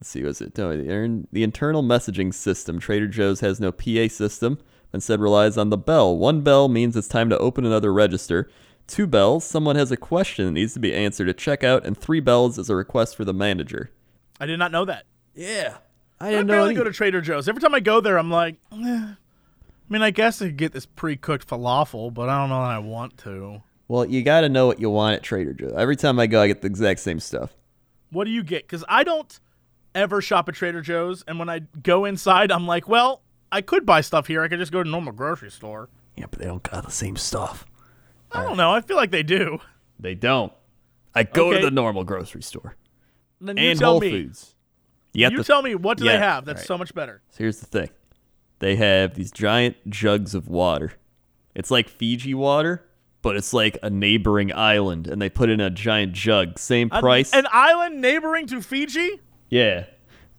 Let's 0.00 0.10
see, 0.10 0.22
was 0.22 0.40
it? 0.40 0.56
No, 0.56 0.76
the, 0.76 1.26
the 1.32 1.42
internal 1.42 1.82
messaging 1.82 2.32
system. 2.32 2.78
Trader 2.78 3.08
Joe's 3.08 3.40
has 3.40 3.58
no 3.58 3.72
PA 3.72 4.06
system, 4.08 4.58
instead 4.94 5.20
relies 5.20 5.58
on 5.58 5.68
the 5.70 5.76
bell. 5.76 6.16
One 6.16 6.40
bell 6.40 6.68
means 6.68 6.96
it's 6.96 7.08
time 7.08 7.28
to 7.30 7.38
open 7.38 7.66
another 7.66 7.92
register. 7.92 8.48
Two 8.86 9.06
bells, 9.06 9.44
someone 9.44 9.76
has 9.76 9.90
a 9.90 9.96
question 9.96 10.46
that 10.46 10.52
needs 10.52 10.74
to 10.74 10.80
be 10.80 10.94
answered 10.94 11.28
at 11.28 11.36
checkout, 11.36 11.84
and 11.84 11.96
three 11.96 12.20
bells 12.20 12.58
is 12.58 12.68
a 12.70 12.76
request 12.76 13.16
for 13.16 13.24
the 13.24 13.32
manager. 13.34 13.90
I 14.38 14.46
did 14.46 14.58
not 14.58 14.72
know 14.72 14.84
that. 14.84 15.04
Yeah, 15.34 15.78
I 16.20 16.28
I 16.28 16.30
didn't 16.30 16.46
know. 16.46 16.52
barely 16.54 16.74
go 16.74 16.84
to 16.84 16.92
Trader 16.92 17.20
Joe's. 17.20 17.48
Every 17.48 17.60
time 17.60 17.74
I 17.74 17.80
go 17.80 18.00
there, 18.00 18.18
I'm 18.18 18.30
like, 18.30 18.56
eh. 18.72 18.76
I 18.76 19.16
mean, 19.88 20.02
I 20.02 20.10
guess 20.10 20.40
I 20.40 20.46
could 20.46 20.56
get 20.56 20.72
this 20.72 20.86
pre-cooked 20.86 21.46
falafel, 21.48 22.12
but 22.12 22.28
I 22.28 22.38
don't 22.40 22.48
know 22.50 22.60
that 22.60 22.70
I 22.70 22.78
want 22.78 23.18
to. 23.18 23.62
well, 23.88 24.04
you 24.04 24.22
got 24.22 24.42
to 24.42 24.48
know 24.48 24.66
what 24.66 24.80
you 24.80 24.90
want 24.90 25.16
at 25.16 25.22
Trader 25.22 25.52
Joe's. 25.54 25.72
Every 25.76 25.96
time 25.96 26.18
I 26.18 26.26
go, 26.26 26.40
I 26.42 26.46
get 26.46 26.60
the 26.62 26.66
exact 26.68 27.00
same 27.00 27.20
stuff. 27.20 27.54
What 28.10 28.24
do 28.24 28.30
you 28.30 28.42
get? 28.42 28.62
Because 28.64 28.84
I 28.88 29.02
don't 29.04 29.38
ever 29.94 30.20
shop 30.20 30.48
at 30.48 30.54
Trader 30.54 30.80
Joe's, 30.82 31.22
and 31.26 31.38
when 31.38 31.48
I 31.48 31.60
go 31.82 32.04
inside, 32.04 32.50
I'm 32.52 32.66
like, 32.66 32.86
well, 32.88 33.22
I 33.54 33.60
could 33.60 33.86
buy 33.86 34.00
stuff 34.00 34.26
here. 34.26 34.42
I 34.42 34.48
could 34.48 34.58
just 34.58 34.72
go 34.72 34.82
to 34.82 34.88
a 34.88 34.90
normal 34.90 35.12
grocery 35.12 35.50
store. 35.50 35.88
Yeah, 36.16 36.26
but 36.30 36.38
they 36.40 36.46
don't 36.46 36.62
got 36.62 36.84
the 36.84 36.90
same 36.90 37.16
stuff. 37.16 37.64
I 38.32 38.42
don't 38.42 38.56
know. 38.56 38.72
I 38.72 38.80
feel 38.80 38.96
like 38.96 39.10
they 39.12 39.22
do. 39.22 39.60
They 39.98 40.14
don't. 40.14 40.52
I 41.14 41.22
go 41.22 41.50
Okay. 41.50 41.60
to 41.60 41.66
the 41.66 41.70
normal 41.70 42.02
grocery 42.02 42.42
store 42.42 42.74
Then 43.40 43.56
you 43.56 43.70
and 43.70 43.78
tell 43.78 43.92
Whole 43.92 44.00
me. 44.00 44.10
Foods. 44.10 44.54
You, 45.12 45.28
You 45.30 45.36
the, 45.38 45.44
tell 45.44 45.62
me 45.62 45.76
what 45.76 45.98
do 45.98 46.04
they 46.04 46.14
Yeah, 46.14 46.18
have 46.34 46.44
that's 46.44 46.58
alright. 46.58 46.66
so 46.66 46.78
much 46.78 46.92
better. 46.94 47.22
So 47.30 47.38
here's 47.38 47.60
the 47.60 47.66
thing. 47.66 47.90
They 48.58 48.74
have 48.76 49.14
these 49.14 49.30
giant 49.30 49.76
jugs 49.88 50.34
of 50.34 50.48
water. 50.48 50.94
It's 51.54 51.70
like 51.70 51.88
Fiji 51.88 52.34
water, 52.34 52.84
but 53.22 53.36
it's 53.36 53.52
like 53.52 53.78
a 53.84 53.90
neighboring 53.90 54.52
island, 54.52 55.06
and 55.06 55.22
they 55.22 55.30
put 55.30 55.48
in 55.50 55.60
a 55.60 55.70
giant 55.70 56.12
jug. 56.14 56.58
Same 56.58 56.88
An- 56.90 57.00
price. 57.00 57.32
An, 57.32 57.46
island 57.52 58.00
neighboring 58.00 58.48
to 58.48 58.60
Fiji. 58.60 59.20
yeah. 59.48 59.84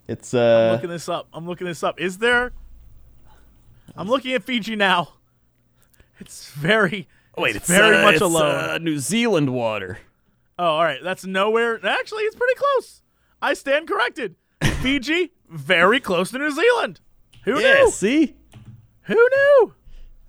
It's 0.07 0.33
I'm 0.35 0.39
uh. 0.41 0.71
looking 0.73 0.89
this 0.89 1.07
up. 1.09 1.27
I'm 1.33 1.47
looking 1.47 1.65
this 1.65 1.81
up. 1.81 1.99
Is 1.99 2.17
there? 2.19 2.51
I'm 3.95 4.07
looking 4.07 4.33
at 4.33 4.43
Fiji 4.43 4.75
now. 4.75 5.13
It's 6.19 6.51
very. 6.51 7.07
Wait, 7.37 7.55
it's 7.55 7.67
very 7.67 7.97
uh, 7.97 8.01
much 8.03 8.13
it's, 8.15 8.21
alone. 8.21 8.55
Uh, 8.55 8.77
New 8.77 8.99
Zealand 8.99 9.49
water. 9.51 9.99
Oh, 10.57 10.65
all 10.65 10.83
right. 10.83 11.03
That's 11.03 11.25
nowhere. 11.25 11.85
Actually, 11.85 12.23
it's 12.23 12.35
pretty 12.35 12.55
close. 12.55 13.01
I 13.41 13.53
stand 13.53 13.87
corrected. 13.87 14.35
Fiji, 14.81 15.33
very 15.49 15.99
close 15.99 16.31
to 16.31 16.37
New 16.37 16.51
Zealand. 16.51 17.01
Who 17.43 17.59
Yeah. 17.59 17.73
knew? 17.73 17.91
See, 17.91 18.35
Who 19.03 19.15
knew? 19.15 19.73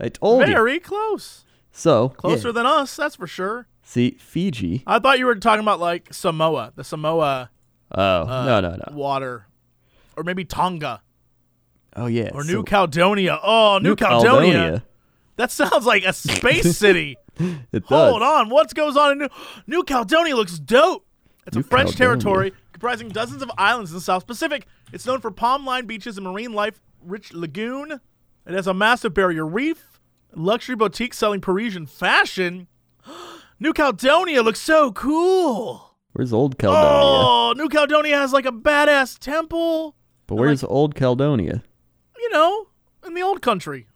I 0.01 0.09
told 0.09 0.41
you. 0.41 0.47
Very 0.53 0.79
close. 0.81 1.45
So 1.71 2.11
Closer 2.11 2.49
yeah. 2.49 2.53
than 2.53 2.67
us, 2.67 2.97
that's 2.97 3.17
for 3.17 3.27
sure. 3.27 3.69
See, 3.83 4.17
Fiji. 4.19 4.83
I 4.87 4.99
thought 4.99 5.19
you 5.19 5.27
were 5.27 5.37
talking 5.37 5.63
about 5.63 5.79
like 5.79 6.13
Samoa, 6.13 6.73
the 6.75 6.83
Samoa 6.85 7.51
Oh 7.93 8.23
uh, 8.23 8.45
no 8.45 8.61
no 8.61 8.71
no. 8.75 8.97
water, 8.97 9.47
or 10.17 10.25
maybe 10.25 10.45
Tonga 10.45 11.03
Oh 11.97 12.07
yeah. 12.07 12.31
or 12.35 12.45
so- 12.45 12.53
New 12.53 12.63
Caledonia. 12.63 13.39
Oh, 13.43 13.79
New, 13.83 13.91
New 13.91 13.97
Caledonia. 13.97 14.53
Caledonia. 14.53 14.83
That 15.37 15.51
sounds 15.51 15.85
like 15.87 16.05
a 16.05 16.13
space 16.13 16.77
city. 16.79 17.17
It 17.39 17.87
does. 17.87 17.89
Hold 17.89 18.23
on, 18.23 18.49
what 18.49 18.75
goes 18.75 18.97
on 18.97 19.13
in 19.13 19.19
New 19.19 19.29
New 19.67 19.83
Caledonia? 19.83 20.35
Looks 20.37 20.59
dope. 20.59 21.05
It's 21.47 21.55
New 21.57 21.61
a 21.61 21.65
French 21.65 21.97
Caledonia. 21.97 22.23
territory 22.23 22.53
comprising 22.73 23.09
dozens 23.09 23.43
of 23.43 23.51
islands 23.59 23.91
in 23.91 23.95
the 23.97 24.01
South 24.01 24.27
Pacific. 24.27 24.67
It's 24.93 25.07
known 25.07 25.21
for 25.21 25.31
palm-lined 25.31 25.87
beaches 25.89 26.17
and 26.19 26.27
marine 26.27 26.53
life-rich 26.53 27.33
lagoon. 27.33 27.93
It 28.47 28.53
has 28.55 28.67
a 28.67 28.75
massive 28.75 29.13
barrier 29.15 29.47
reef, 29.47 30.01
luxury 30.35 30.77
boutique 30.77 31.15
selling 31.15 31.41
Parisian 31.41 31.87
fashion. 31.87 32.69
New 33.61 33.73
Caledonia 33.73 34.43
looks 34.43 34.61
so 34.61 34.93
cool. 34.93 35.97
Where's 36.13 36.33
Old 36.33 36.59
Caledonia? 36.59 36.91
Oh, 36.91 37.55
New 37.57 37.69
Caledonia 37.69 38.17
has 38.19 38.33
like 38.33 38.47
a 38.47 38.53
badass 38.53 39.19
temple. 39.19 39.97
but 40.27 40.37
where's 40.37 40.65
Old 40.65 40.95
Caledonia? 40.95 41.63
You 42.27 42.33
know, 42.33 42.67
in 43.07 43.15
the 43.15 43.23
old 43.23 43.41
country. 43.41 43.87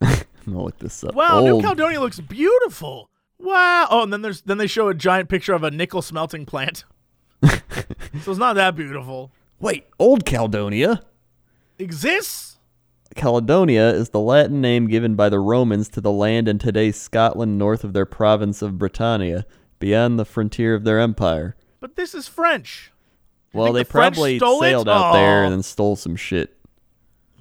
I'm 0.00 0.24
gonna 0.46 0.62
look 0.62 0.78
this 0.78 1.02
up. 1.02 1.16
Wow, 1.16 1.40
New 1.40 1.60
Caledonia 1.60 1.98
looks 1.98 2.20
beautiful. 2.20 3.10
Wow. 3.40 3.88
Oh, 3.90 4.04
and 4.04 4.12
then 4.12 4.22
there's 4.22 4.40
then 4.42 4.58
they 4.58 4.68
show 4.68 4.86
a 4.86 4.94
giant 4.94 5.28
picture 5.28 5.52
of 5.52 5.64
a 5.64 5.70
nickel 5.72 6.00
smelting 6.00 6.46
plant. 6.46 6.84
so 7.42 7.50
it's 8.12 8.38
not 8.38 8.54
that 8.54 8.76
beautiful. 8.76 9.32
Wait, 9.58 9.86
Old 9.98 10.24
Caledonia? 10.24 11.02
Exists? 11.80 12.60
Caledonia 13.16 13.90
is 13.90 14.10
the 14.10 14.20
Latin 14.20 14.60
name 14.60 14.86
given 14.86 15.16
by 15.16 15.28
the 15.28 15.40
Romans 15.40 15.88
to 15.88 16.00
the 16.00 16.12
land 16.12 16.46
in 16.46 16.60
today's 16.60 17.00
Scotland 17.00 17.58
north 17.58 17.82
of 17.82 17.94
their 17.94 18.06
province 18.06 18.62
of 18.62 18.78
Britannia, 18.78 19.44
beyond 19.80 20.20
the 20.20 20.24
frontier 20.24 20.76
of 20.76 20.84
their 20.84 21.00
empire. 21.00 21.56
But 21.80 21.96
this 21.96 22.14
is 22.14 22.28
French. 22.28 22.92
Well, 23.52 23.72
they 23.72 23.82
the 23.82 23.88
probably 23.90 24.38
stole 24.38 24.62
it? 24.62 24.68
sailed 24.68 24.88
out 24.88 25.14
there 25.14 25.42
and 25.42 25.52
then 25.52 25.64
stole 25.64 25.96
some 25.96 26.14
shit. 26.14 26.56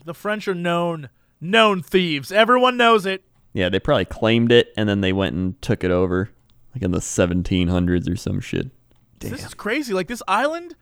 The 0.06 0.14
French 0.14 0.48
are 0.48 0.56
known 0.56 1.10
known 1.40 1.82
thieves. 1.82 2.32
Everyone 2.32 2.78
knows 2.78 3.06
it. 3.06 3.24
Yeah, 3.54 3.70
they 3.70 3.80
probably 3.80 4.06
claimed 4.06 4.52
it 4.52 4.72
and 4.78 4.88
then 4.88 5.02
they 5.02 5.12
went 5.14 5.36
and 5.36 5.62
took 5.62 5.84
it 5.84 5.92
over, 5.92 6.30
like 6.74 6.84
in 6.84 6.92
the 6.92 7.00
1700s 7.00 8.10
or 8.12 8.16
some 8.16 8.40
shit. 8.40 8.70
Damn. 9.20 9.32
This 9.32 9.46
is 9.46 9.54
crazy. 9.54 9.94
Like 9.94 10.08
this 10.08 10.24
island, 10.28 10.76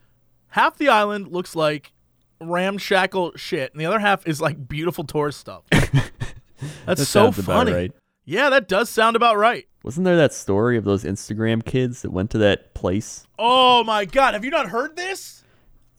half 0.48 0.76
the 0.78 0.88
island 0.88 1.28
looks 1.28 1.54
like 1.56 1.92
ramshackle 2.40 3.32
shit, 3.36 3.72
and 3.72 3.80
the 3.80 3.86
other 3.86 3.98
half 3.98 4.26
is 4.26 4.40
like 4.40 4.68
beautiful 4.68 5.04
tourist 5.04 5.40
stuff. 5.40 5.62
That's 5.70 7.00
That 7.00 7.06
so 7.06 7.32
funny. 7.32 7.72
right. 7.72 7.92
Yeah, 8.24 8.50
that 8.50 8.68
does 8.68 8.88
sound 8.90 9.16
about 9.16 9.36
right. 9.36 9.66
Wasn't 9.82 10.04
there 10.04 10.16
that 10.16 10.32
story 10.34 10.76
of 10.76 10.84
those 10.84 11.04
Instagram 11.04 11.64
kids 11.64 12.02
that 12.02 12.10
went 12.10 12.30
to 12.30 12.38
that 12.38 12.74
place? 12.74 13.26
Oh 13.38 13.82
my 13.84 14.04
god, 14.04 14.34
have 14.34 14.44
you 14.44 14.50
not 14.50 14.68
heard 14.68 14.94
this? 14.94 15.42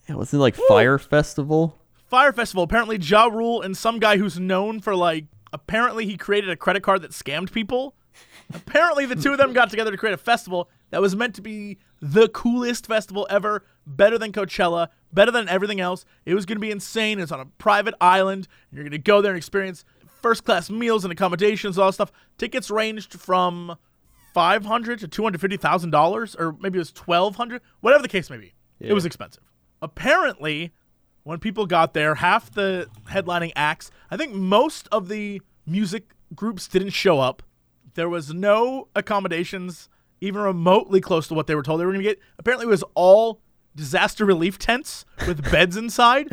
Yeah, 0.08 0.14
wasn't 0.14 0.38
it 0.38 0.42
like 0.42 0.54
Fyre 0.68 0.98
Festival? 0.98 1.78
Fyre 2.12 2.34
Festival. 2.34 2.62
Apparently, 2.62 2.98
Ja 2.98 3.24
Rule 3.24 3.62
and 3.62 3.74
some 3.74 3.98
guy 3.98 4.18
who's 4.18 4.38
known 4.38 4.80
for 4.80 4.94
like. 4.94 5.24
Apparently, 5.50 6.04
he 6.04 6.18
created 6.18 6.50
a 6.50 6.56
credit 6.56 6.82
card 6.82 7.00
that 7.00 7.12
scammed 7.12 7.50
people. 7.52 7.94
apparently, 8.54 9.06
the 9.06 9.16
two 9.16 9.32
of 9.32 9.38
them 9.38 9.54
got 9.54 9.70
together 9.70 9.90
to 9.90 9.96
create 9.96 10.12
a 10.12 10.18
festival, 10.18 10.68
that 10.90 11.00
was 11.00 11.16
meant 11.16 11.34
to 11.36 11.40
be 11.40 11.78
the 12.02 12.28
coolest 12.28 12.86
festival 12.86 13.26
ever, 13.30 13.64
better 13.86 14.18
than 14.18 14.30
Coachella, 14.30 14.88
better 15.10 15.30
than 15.30 15.48
everything 15.48 15.80
else. 15.80 16.04
It 16.26 16.34
was 16.34 16.44
going 16.44 16.56
to 16.56 16.60
be 16.60 16.70
insane. 16.70 17.18
It's 17.18 17.32
on 17.32 17.40
a 17.40 17.46
private 17.46 17.94
island, 17.98 18.46
and 18.70 18.76
you're 18.76 18.84
going 18.84 18.92
to 18.92 18.98
go 18.98 19.22
there 19.22 19.32
and 19.32 19.38
experience 19.38 19.82
first 20.20 20.44
class 20.44 20.68
meals 20.68 21.06
and 21.06 21.12
accommodations, 21.12 21.78
all 21.78 21.86
that 21.86 21.94
stuff. 21.94 22.12
Tickets 22.36 22.70
ranged 22.70 23.14
from 23.14 23.78
five 24.34 24.66
hundred 24.66 24.98
to 24.98 25.08
two 25.08 25.22
hundred 25.22 25.40
fifty 25.40 25.56
thousand 25.56 25.92
dollars, 25.92 26.34
or 26.34 26.54
maybe 26.60 26.76
it 26.76 26.80
was 26.80 26.92
twelve 26.92 27.36
hundred, 27.36 27.62
whatever 27.80 28.02
the 28.02 28.08
case 28.08 28.28
may 28.28 28.36
be. 28.36 28.52
It 28.80 28.92
was 28.92 29.06
expensive. 29.06 29.44
Apparently, 29.80 30.72
when 31.24 31.38
people 31.38 31.66
got 31.66 31.94
there, 31.94 32.16
half 32.16 32.52
the 32.52 32.88
headlining 33.10 33.52
acts, 33.56 33.90
I 34.10 34.16
think 34.16 34.34
most 34.34 34.88
of 34.92 35.08
the 35.08 35.40
music 35.66 36.14
groups 36.34 36.66
didn't 36.68 36.90
show 36.90 37.20
up. 37.20 37.42
There 37.94 38.08
was 38.08 38.32
no 38.32 38.88
accommodations 38.96 39.88
even 40.20 40.40
remotely 40.42 41.00
close 41.00 41.28
to 41.28 41.34
what 41.34 41.46
they 41.46 41.54
were 41.54 41.62
told 41.62 41.80
they 41.80 41.84
were 41.84 41.92
going 41.92 42.04
to 42.04 42.08
get. 42.10 42.18
Apparently, 42.38 42.66
it 42.66 42.70
was 42.70 42.84
all 42.94 43.40
disaster 43.74 44.24
relief 44.24 44.58
tents 44.58 45.04
with 45.26 45.42
beds 45.50 45.76
inside. 45.76 46.28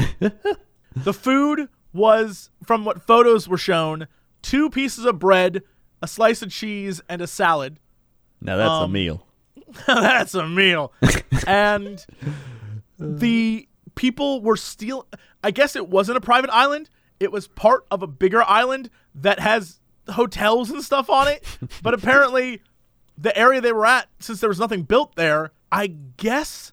The 0.96 1.14
food 1.14 1.70
was, 1.94 2.50
from 2.66 2.86
what 2.86 3.02
photos 3.06 3.48
were 3.48 3.58
shown, 3.58 4.08
two 4.42 4.70
pieces 4.70 5.06
of 5.06 5.20
bread, 5.20 5.64
a 6.02 6.08
slice 6.08 6.42
of 6.42 6.52
cheese, 6.52 7.02
and 7.10 7.22
a 7.22 7.28
salad. 7.28 7.80
Now 8.42 8.58
that's 8.58 8.70
a 8.70 8.72
Um, 8.86 8.92
meal. 8.92 9.26
That's 9.88 10.34
a 10.34 10.48
meal. 10.48 10.92
and 11.48 12.04
the 12.98 13.68
people 14.00 14.42
were 14.42 14.56
still 14.56 15.06
I 15.44 15.52
guess 15.52 15.76
it 15.76 15.90
wasn't 15.90 16.18
a 16.18 16.22
private 16.22 16.50
island. 16.52 16.90
It 17.20 17.34
was 17.34 17.50
part 17.50 17.86
of 17.92 18.02
a 18.02 18.08
bigger 18.08 18.42
island 18.44 18.90
that 19.14 19.42
has 19.42 19.82
hotels 20.12 20.70
and 20.70 20.82
stuff 20.82 21.10
on 21.10 21.28
it. 21.28 21.44
but 21.84 21.94
apparently 21.94 22.62
the 23.18 23.38
area 23.38 23.60
they 23.60 23.74
were 23.74 23.86
at, 23.86 24.08
since 24.22 24.40
there 24.40 24.48
was 24.48 24.58
nothing 24.60 24.84
built 24.84 25.18
there, 25.18 25.52
I 25.70 25.88
guess 25.88 26.72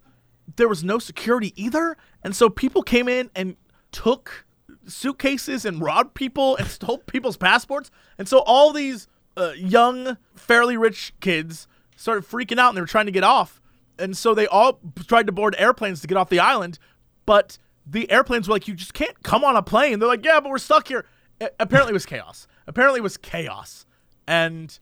there 0.55 0.69
was 0.69 0.85
no 0.85 1.01
security 1.01 1.53
either. 1.61 1.97
And 2.23 2.35
so 2.35 2.49
people 2.49 2.85
came 2.85 3.09
in 3.09 3.29
and 3.35 3.57
took 3.91 4.47
suitcases 4.87 5.65
and 5.65 5.81
robbed 5.81 6.15
people 6.15 6.57
and 6.57 6.69
stole 6.69 6.99
people's 6.99 7.37
passports. 7.37 7.91
And 8.19 8.29
so 8.29 8.39
all 8.39 8.73
these 8.73 9.09
uh, 9.37 9.51
young, 9.57 10.17
fairly 10.37 10.77
rich 10.77 11.13
kids 11.21 11.67
started 11.97 12.25
freaking 12.25 12.61
out 12.61 12.69
and 12.69 12.77
they 12.77 12.83
were 12.83 12.87
trying 12.87 13.07
to 13.07 13.13
get 13.13 13.25
off. 13.25 13.61
And 13.99 14.17
so 14.17 14.33
they 14.33 14.47
all 14.47 14.79
tried 15.09 15.27
to 15.27 15.33
board 15.33 15.57
airplanes 15.59 16.01
to 16.03 16.07
get 16.07 16.17
off 16.17 16.29
the 16.29 16.39
island. 16.39 16.79
But 17.27 17.59
the 17.87 18.11
airplanes 18.11 18.49
were 18.49 18.55
like, 18.55 18.67
you 18.67 18.75
just 18.75 18.95
can't 18.95 19.23
come 19.23 19.45
on 19.45 19.57
a 19.57 19.63
plane. 19.63 19.99
They're 19.99 20.09
like, 20.09 20.25
yeah, 20.25 20.41
but 20.41 20.49
we're 20.51 20.59
stuck 20.59 20.89
here. 20.89 21.05
A- 21.41 21.51
apparently, 21.61 21.91
it 21.91 21.95
was 21.95 22.07
chaos. 22.07 22.47
Apparently, 22.67 22.99
it 23.01 23.03
was 23.03 23.17
chaos. 23.17 23.85
And 24.27 24.77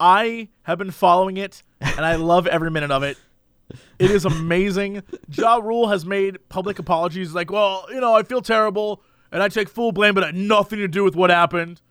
I 0.00 0.48
have 0.62 0.78
been 0.78 0.90
following 0.90 1.36
it, 1.36 1.62
and 1.80 2.04
I 2.04 2.16
love 2.16 2.46
every 2.46 2.70
minute 2.70 2.90
of 2.90 3.02
it. 3.02 3.18
It 3.98 4.10
is 4.10 4.24
amazing. 4.24 5.02
Ja 5.30 5.56
Rule 5.56 5.88
has 5.88 6.06
made 6.06 6.38
public 6.48 6.78
apologies 6.78 7.34
like, 7.34 7.50
well, 7.50 7.86
you 7.90 8.00
know, 8.00 8.14
I 8.14 8.22
feel 8.22 8.40
terrible 8.40 9.02
and 9.30 9.42
I 9.42 9.48
take 9.48 9.68
full 9.68 9.92
blame, 9.92 10.14
but 10.14 10.22
it 10.22 10.26
had 10.26 10.36
nothing 10.36 10.78
to 10.78 10.88
do 10.88 11.04
with 11.04 11.14
what 11.14 11.28
happened. 11.30 11.82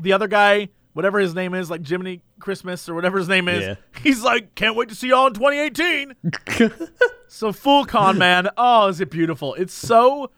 The 0.00 0.12
other 0.14 0.26
guy, 0.26 0.70
whatever 0.92 1.18
his 1.18 1.34
name 1.34 1.54
is, 1.54 1.70
like 1.70 1.86
Jiminy 1.86 2.22
Christmas 2.38 2.88
or 2.88 2.94
whatever 2.94 3.18
his 3.18 3.28
name 3.28 3.48
is, 3.48 3.62
Yeah. 3.62 3.74
he's 4.02 4.22
like, 4.22 4.54
can't 4.54 4.76
wait 4.76 4.88
to 4.90 4.94
see 4.94 5.08
y'all 5.08 5.26
in 5.26 5.34
2018. 5.34 6.14
so 7.28 7.52
full 7.52 7.84
con 7.84 8.18
man. 8.18 8.48
Oh, 8.56 8.88
is 8.88 9.00
it 9.00 9.10
beautiful? 9.10 9.54
It's 9.54 9.74
so 9.74 10.30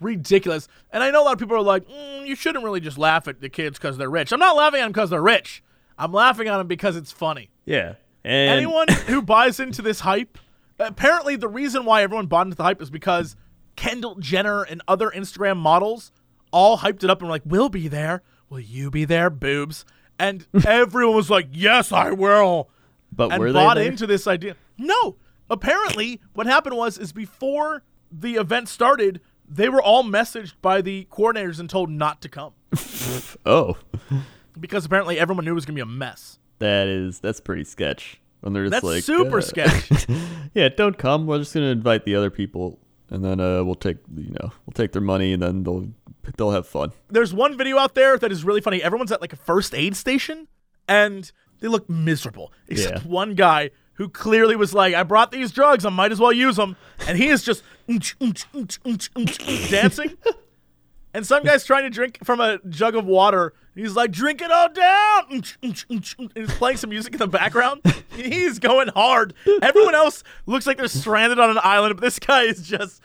ridiculous. 0.00 0.68
And 0.90 1.02
I 1.02 1.10
know 1.10 1.22
a 1.22 1.24
lot 1.24 1.32
of 1.34 1.38
people 1.38 1.56
are 1.56 1.62
like, 1.62 1.88
mm, 1.88 2.26
you 2.26 2.34
shouldn't 2.36 2.64
really 2.64 2.80
just 2.80 2.98
laugh 2.98 3.28
at 3.28 3.40
the 3.40 3.48
kids 3.48 3.78
because 3.78 3.96
they're 3.96 4.10
rich. 4.10 4.32
I'm 4.32 4.40
not 4.40 4.56
laughing 4.56 4.80
at 4.80 4.84
them 4.84 4.92
because 4.92 5.10
they're 5.10 5.22
rich. 5.22 5.62
I'm 5.98 6.12
laughing 6.12 6.48
at 6.48 6.58
them 6.58 6.66
because 6.66 6.96
it's 6.96 7.12
funny. 7.12 7.50
Yeah. 7.64 7.94
And 8.24 8.50
Anyone 8.50 8.88
who 9.06 9.22
buys 9.22 9.60
into 9.60 9.82
this 9.82 10.00
hype, 10.00 10.38
apparently 10.78 11.36
the 11.36 11.48
reason 11.48 11.84
why 11.84 12.02
everyone 12.02 12.26
bought 12.26 12.46
into 12.46 12.56
the 12.56 12.62
hype 12.64 12.82
is 12.82 12.90
because 12.90 13.36
Kendall 13.76 14.16
Jenner 14.16 14.62
and 14.62 14.82
other 14.86 15.10
Instagram 15.10 15.56
models 15.56 16.12
all 16.52 16.78
hyped 16.78 17.02
it 17.02 17.10
up 17.10 17.20
and 17.20 17.28
were 17.28 17.34
like, 17.34 17.42
"We'll 17.46 17.68
be 17.70 17.88
there. 17.88 18.22
Will 18.50 18.60
you 18.60 18.90
be 18.90 19.04
there, 19.04 19.30
boobs?" 19.30 19.84
And 20.18 20.46
everyone 20.66 21.16
was 21.16 21.30
like, 21.30 21.48
"Yes, 21.52 21.92
I 21.92 22.10
will." 22.12 22.68
but 23.14 23.30
and 23.32 23.40
were 23.40 23.52
bought 23.52 23.74
they 23.74 23.82
there? 23.82 23.90
into 23.92 24.06
this 24.06 24.26
idea. 24.26 24.56
No, 24.78 25.16
apparently 25.50 26.20
what 26.32 26.46
happened 26.46 26.76
was 26.76 26.96
is 26.98 27.12
before 27.12 27.82
the 28.10 28.34
event 28.36 28.68
started, 28.68 29.20
they 29.48 29.68
were 29.68 29.82
all 29.82 30.02
messaged 30.04 30.54
by 30.62 30.80
the 30.80 31.06
coordinators 31.10 31.60
and 31.60 31.68
told 31.68 31.90
not 31.90 32.22
to 32.22 32.28
come 32.28 32.52
Oh, 33.46 33.76
because 34.58 34.84
apparently 34.84 35.18
everyone 35.18 35.44
knew 35.44 35.50
it 35.52 35.54
was 35.54 35.66
gonna 35.66 35.74
be 35.74 35.80
a 35.82 35.86
mess. 35.86 36.38
that 36.58 36.86
is 36.88 37.20
that's 37.20 37.40
pretty 37.40 37.64
sketch. 37.64 38.18
When 38.40 38.52
they're 38.54 38.64
just 38.64 38.72
That's 38.72 38.84
like 38.84 39.02
super 39.04 39.38
uh, 39.38 39.42
sketch. 39.42 40.06
yeah, 40.54 40.68
don't 40.68 40.98
come. 40.98 41.26
We're 41.26 41.38
just 41.38 41.54
gonna 41.54 41.66
invite 41.66 42.04
the 42.04 42.16
other 42.16 42.30
people, 42.30 42.78
and 43.08 43.24
then 43.24 43.38
uh, 43.40 43.62
we'll 43.62 43.76
take 43.76 43.98
you 44.16 44.30
know 44.30 44.52
we'll 44.66 44.72
take 44.74 44.92
their 44.92 45.02
money, 45.02 45.32
and 45.32 45.40
then 45.42 45.62
they'll 45.62 45.86
they'll 46.36 46.50
have 46.52 46.66
fun. 46.66 46.92
there's 47.08 47.32
one 47.34 47.56
video 47.56 47.78
out 47.78 47.94
there 47.94 48.16
that 48.18 48.30
is 48.32 48.44
really 48.44 48.60
funny. 48.60 48.82
Everyone's 48.82 49.12
at 49.12 49.20
like 49.20 49.32
a 49.32 49.36
first 49.36 49.74
aid 49.74 49.96
station 49.96 50.48
and 50.88 51.30
they 51.60 51.68
look 51.68 51.88
miserable. 51.88 52.52
Except 52.68 53.04
Yeah. 53.04 53.10
one 53.10 53.34
guy 53.34 53.70
who 53.94 54.08
clearly 54.08 54.56
was 54.56 54.72
like, 54.74 54.94
I 54.94 55.02
brought 55.02 55.30
these 55.32 55.52
drugs, 55.52 55.84
I 55.84 55.90
might 55.90 56.12
as 56.12 56.18
well 56.20 56.32
use 56.32 56.56
them. 56.56 56.76
And 57.06 57.16
he 57.18 57.28
is 57.28 57.42
just 57.44 57.62
dancing. 59.70 60.16
And 61.14 61.26
some 61.26 61.42
guy's 61.42 61.64
trying 61.64 61.82
to 61.84 61.90
drink 61.90 62.18
from 62.24 62.40
a 62.40 62.58
jug 62.70 62.94
of 62.96 63.04
water. 63.04 63.52
He's 63.74 63.94
like, 63.94 64.10
drink 64.12 64.40
it 64.40 64.50
all 64.50 64.70
down. 64.72 65.42
He's 65.60 66.54
playing 66.54 66.76
some 66.78 66.88
music 66.90 67.12
in 67.12 67.18
the 67.18 67.26
background. 67.26 67.82
He's 68.14 68.58
going 68.58 68.88
hard. 68.88 69.34
Everyone 69.60 69.94
else 69.94 70.24
looks 70.46 70.66
like 70.66 70.78
they're 70.78 70.88
stranded 70.88 71.38
on 71.38 71.50
an 71.50 71.58
island, 71.62 71.96
but 71.96 72.02
this 72.02 72.18
guy 72.18 72.42
is 72.44 72.66
just. 72.66 73.00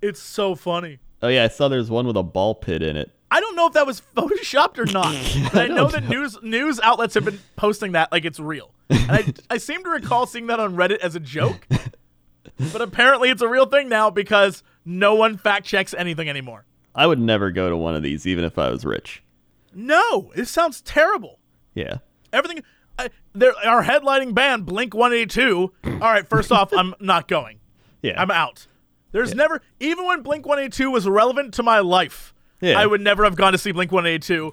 It's 0.00 0.20
so 0.20 0.54
funny. 0.54 0.98
Oh 1.22 1.28
yeah, 1.28 1.44
I 1.44 1.48
saw 1.48 1.68
there's 1.68 1.90
one 1.90 2.06
with 2.06 2.16
a 2.16 2.22
ball 2.22 2.54
pit 2.54 2.82
in 2.82 2.96
it. 2.96 3.10
I 3.30 3.40
don't 3.40 3.56
know 3.56 3.66
if 3.66 3.74
that 3.74 3.86
was 3.86 4.00
photoshopped 4.16 4.78
or 4.78 4.86
not. 4.86 5.14
but 5.52 5.70
I 5.70 5.74
know 5.74 5.88
that 5.88 6.08
news 6.08 6.38
news 6.42 6.80
outlets 6.80 7.14
have 7.14 7.24
been 7.24 7.40
posting 7.56 7.92
that 7.92 8.10
like 8.12 8.24
it's 8.24 8.40
real. 8.40 8.72
And 8.88 9.10
I, 9.10 9.34
I 9.54 9.58
seem 9.58 9.82
to 9.84 9.90
recall 9.90 10.26
seeing 10.26 10.46
that 10.46 10.60
on 10.60 10.76
Reddit 10.76 10.98
as 10.98 11.14
a 11.14 11.20
joke. 11.20 11.66
But 12.72 12.82
apparently 12.82 13.30
it's 13.30 13.42
a 13.42 13.48
real 13.48 13.66
thing 13.66 13.88
now 13.88 14.10
because 14.10 14.62
no 14.84 15.14
one 15.14 15.36
fact 15.36 15.66
checks 15.66 15.94
anything 15.94 16.28
anymore. 16.28 16.64
I 16.94 17.06
would 17.06 17.20
never 17.20 17.50
go 17.50 17.68
to 17.68 17.76
one 17.76 17.94
of 17.94 18.02
these, 18.02 18.26
even 18.26 18.44
if 18.44 18.58
I 18.58 18.70
was 18.70 18.84
rich. 18.84 19.22
No, 19.72 20.32
it 20.34 20.46
sounds 20.46 20.80
terrible. 20.80 21.38
Yeah. 21.74 21.98
Everything 22.32 22.64
I, 22.98 23.10
there 23.32 23.52
our 23.64 23.84
headlining 23.84 24.34
band 24.34 24.66
Blink 24.66 24.94
182. 24.94 25.72
All 25.84 25.98
right, 25.98 26.28
first 26.28 26.50
off, 26.50 26.72
I'm 26.72 26.94
not 26.98 27.28
going. 27.28 27.60
Yeah. 28.02 28.20
I'm 28.20 28.30
out. 28.30 28.66
There's 29.12 29.34
never 29.34 29.62
even 29.80 30.06
when 30.06 30.22
Blink 30.22 30.46
182 30.46 30.90
was 30.90 31.06
relevant 31.08 31.54
to 31.54 31.62
my 31.62 31.78
life, 31.80 32.34
Yeah. 32.60 32.78
I 32.78 32.86
would 32.86 33.00
never 33.00 33.24
have 33.24 33.36
gone 33.36 33.52
to 33.52 33.58
see 33.58 33.72
Blink 33.72 33.90
182. 33.92 34.52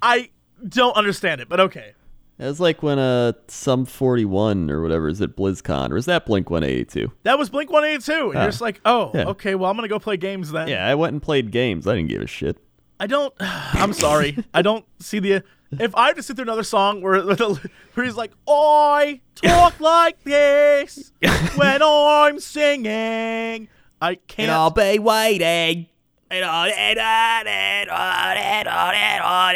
I 0.00 0.30
don't 0.68 0.96
understand 0.96 1.40
it, 1.40 1.48
but 1.48 1.60
okay. 1.60 1.94
It 2.38 2.44
was 2.46 2.58
like 2.60 2.82
when 2.82 2.98
uh 2.98 3.32
Sum 3.48 3.84
41 3.84 4.70
or 4.70 4.82
whatever 4.82 5.08
is 5.08 5.20
at 5.20 5.36
BlizzCon, 5.36 5.90
or 5.90 5.96
is 5.96 6.06
that 6.06 6.26
Blink 6.26 6.50
182? 6.50 7.12
That 7.24 7.38
was 7.38 7.50
Blink 7.50 7.70
182. 7.70 8.12
And 8.30 8.34
you're 8.34 8.44
just 8.46 8.60
like, 8.60 8.80
oh, 8.84 9.10
Yeah. 9.14 9.24
okay, 9.26 9.54
well, 9.54 9.70
I'm 9.70 9.76
going 9.76 9.84
to 9.88 9.92
go 9.92 9.98
play 9.98 10.16
games 10.16 10.50
then. 10.50 10.66
Yeah, 10.68 10.86
I 10.86 10.94
went 10.94 11.12
and 11.12 11.22
played 11.22 11.50
games. 11.52 11.86
I 11.86 11.94
didn't 11.94 12.08
give 12.08 12.22
a 12.22 12.26
shit. 12.26 12.56
I 12.98 13.06
don't, 13.06 13.32
I'm 13.40 13.92
sorry. 13.92 14.44
I 14.54 14.62
don't 14.62 14.84
see 14.98 15.18
the, 15.18 15.44
if 15.78 15.94
I 15.94 16.08
have 16.08 16.16
to 16.16 16.22
sit 16.22 16.36
through 16.36 16.44
another 16.44 16.62
song 16.62 17.00
where, 17.00 17.22
where 17.24 18.04
he's 18.04 18.16
like, 18.16 18.32
I 18.48 19.20
talk 19.34 19.80
like 19.80 20.22
this 20.24 21.12
when 21.56 21.82
I'm 21.82 22.40
singing, 22.40 23.68
I 24.00 24.14
can't. 24.26 24.50
i'll 24.50 24.70
be 24.70 24.98
waiting. 24.98 25.86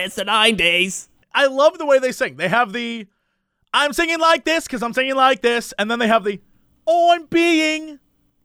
It's 0.05 0.14
the 0.14 0.24
90s. 0.24 1.09
I 1.35 1.46
love 1.46 1.79
the 1.79 1.87
way 1.87 1.98
they 1.98 2.12
sing. 2.12 2.37
They 2.37 2.48
have 2.48 2.72
the, 2.72 3.07
I'm 3.72 3.92
singing 3.92 4.18
like 4.18 4.44
this 4.44 4.64
because 4.64 4.83
I'm 4.83 4.92
singing 4.92 5.14
like 5.16 5.40
this. 5.40 5.72
And 5.79 5.90
then 5.90 5.98
they 5.98 6.07
have 6.09 6.24
the, 6.24 6.40
I'm 6.87 7.26
being 7.26 7.98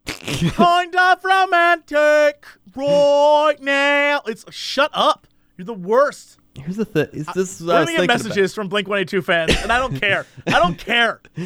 kind 0.06 0.96
of 0.96 1.24
romantic 1.24 2.44
right 2.74 3.56
now. 3.60 4.22
It's 4.26 4.44
shut 4.50 4.90
up. 4.94 5.26
You're 5.56 5.66
the 5.66 5.74
worst. 5.74 6.38
Here's 6.54 6.76
the 6.76 6.84
thing. 6.84 7.08
Is 7.12 7.28
uh, 7.28 7.32
this 7.34 7.60
is 7.60 7.66
what 7.66 7.72
We're 7.72 7.76
I 7.76 7.80
was 7.80 7.86
gonna 7.86 8.06
get 8.06 8.10
thinking 8.12 8.28
messages 8.28 8.54
from 8.54 8.68
Blink 8.68 8.88
182 8.88 9.22
fans, 9.22 9.56
and 9.62 9.72
I 9.72 9.78
don't 9.78 9.98
care. 9.98 10.26
I 10.46 10.58
don't 10.58 10.78
care. 10.78 11.20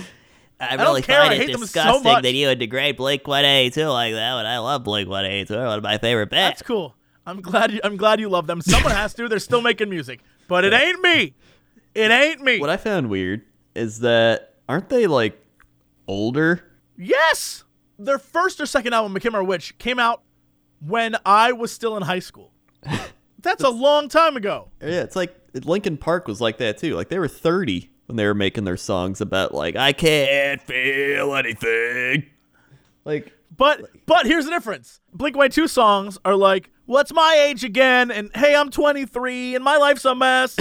I 0.58 0.76
don't 0.76 0.86
really 0.86 1.02
care, 1.02 1.20
I 1.20 1.34
hate 1.34 1.50
it 1.50 1.52
them 1.52 1.60
so 1.60 1.64
disgusting 1.66 2.02
much. 2.02 2.22
that 2.22 2.32
you 2.32 2.46
would 2.46 2.58
degrade 2.58 2.96
Blink 2.96 3.26
182 3.26 3.86
like 3.88 4.14
that. 4.14 4.34
But 4.34 4.46
I 4.46 4.58
love 4.58 4.84
Blink 4.84 5.08
182. 5.08 5.54
One 5.54 5.78
of 5.78 5.82
my 5.82 5.98
favorite 5.98 6.30
bands. 6.30 6.58
That's 6.58 6.66
cool. 6.66 6.96
I'm 7.26 7.42
glad. 7.42 7.72
You, 7.72 7.80
I'm 7.84 7.96
glad 7.96 8.20
you 8.20 8.28
love 8.28 8.46
them. 8.46 8.60
Someone 8.62 8.92
has 8.92 9.12
to. 9.14 9.28
They're 9.28 9.38
still 9.38 9.60
making 9.60 9.90
music, 9.90 10.20
but 10.48 10.64
it 10.64 10.72
ain't 10.72 11.00
me. 11.00 11.34
It 11.94 12.10
ain't 12.10 12.40
me. 12.40 12.58
What 12.58 12.70
I 12.70 12.76
found 12.76 13.10
weird 13.10 13.42
is 13.74 14.00
that 14.00 14.54
aren't 14.68 14.88
they 14.88 15.06
like 15.06 15.38
older? 16.08 16.64
yes, 16.96 17.64
their 17.98 18.18
first 18.18 18.60
or 18.60 18.66
second 18.66 18.92
album, 18.92 19.14
McKimmer 19.14 19.46
Witch, 19.46 19.76
came 19.78 19.98
out 19.98 20.22
when 20.80 21.16
I 21.24 21.52
was 21.52 21.72
still 21.72 21.96
in 21.96 22.02
high 22.02 22.18
school. 22.20 22.52
That's 23.46 23.62
a 23.62 23.70
long 23.70 24.08
time 24.08 24.36
ago. 24.36 24.68
Yeah, 24.80 25.02
it's 25.02 25.14
like 25.14 25.34
Linkin 25.54 25.96
Park 25.96 26.26
was 26.26 26.40
like 26.40 26.58
that 26.58 26.78
too. 26.78 26.96
Like 26.96 27.08
they 27.08 27.18
were 27.18 27.28
30 27.28 27.88
when 28.06 28.16
they 28.16 28.26
were 28.26 28.34
making 28.34 28.64
their 28.64 28.76
songs 28.76 29.20
about 29.20 29.54
like 29.54 29.76
I 29.76 29.92
can't 29.92 30.60
feel 30.60 31.34
anything. 31.34 32.26
Like 33.04 33.32
But 33.56 33.82
but 34.06 34.26
here's 34.26 34.46
the 34.46 34.50
difference. 34.50 35.00
Blink 35.12 35.36
Way 35.36 35.48
Two 35.48 35.68
songs 35.68 36.18
are 36.24 36.34
like, 36.34 36.70
"What's 36.86 37.12
my 37.12 37.34
age 37.48 37.62
again?" 37.62 38.10
and 38.10 38.30
"Hey, 38.34 38.56
I'm 38.56 38.68
23 38.68 39.54
and 39.54 39.64
my 39.64 39.76
life's 39.76 40.04
a 40.04 40.14
mess." 40.14 40.56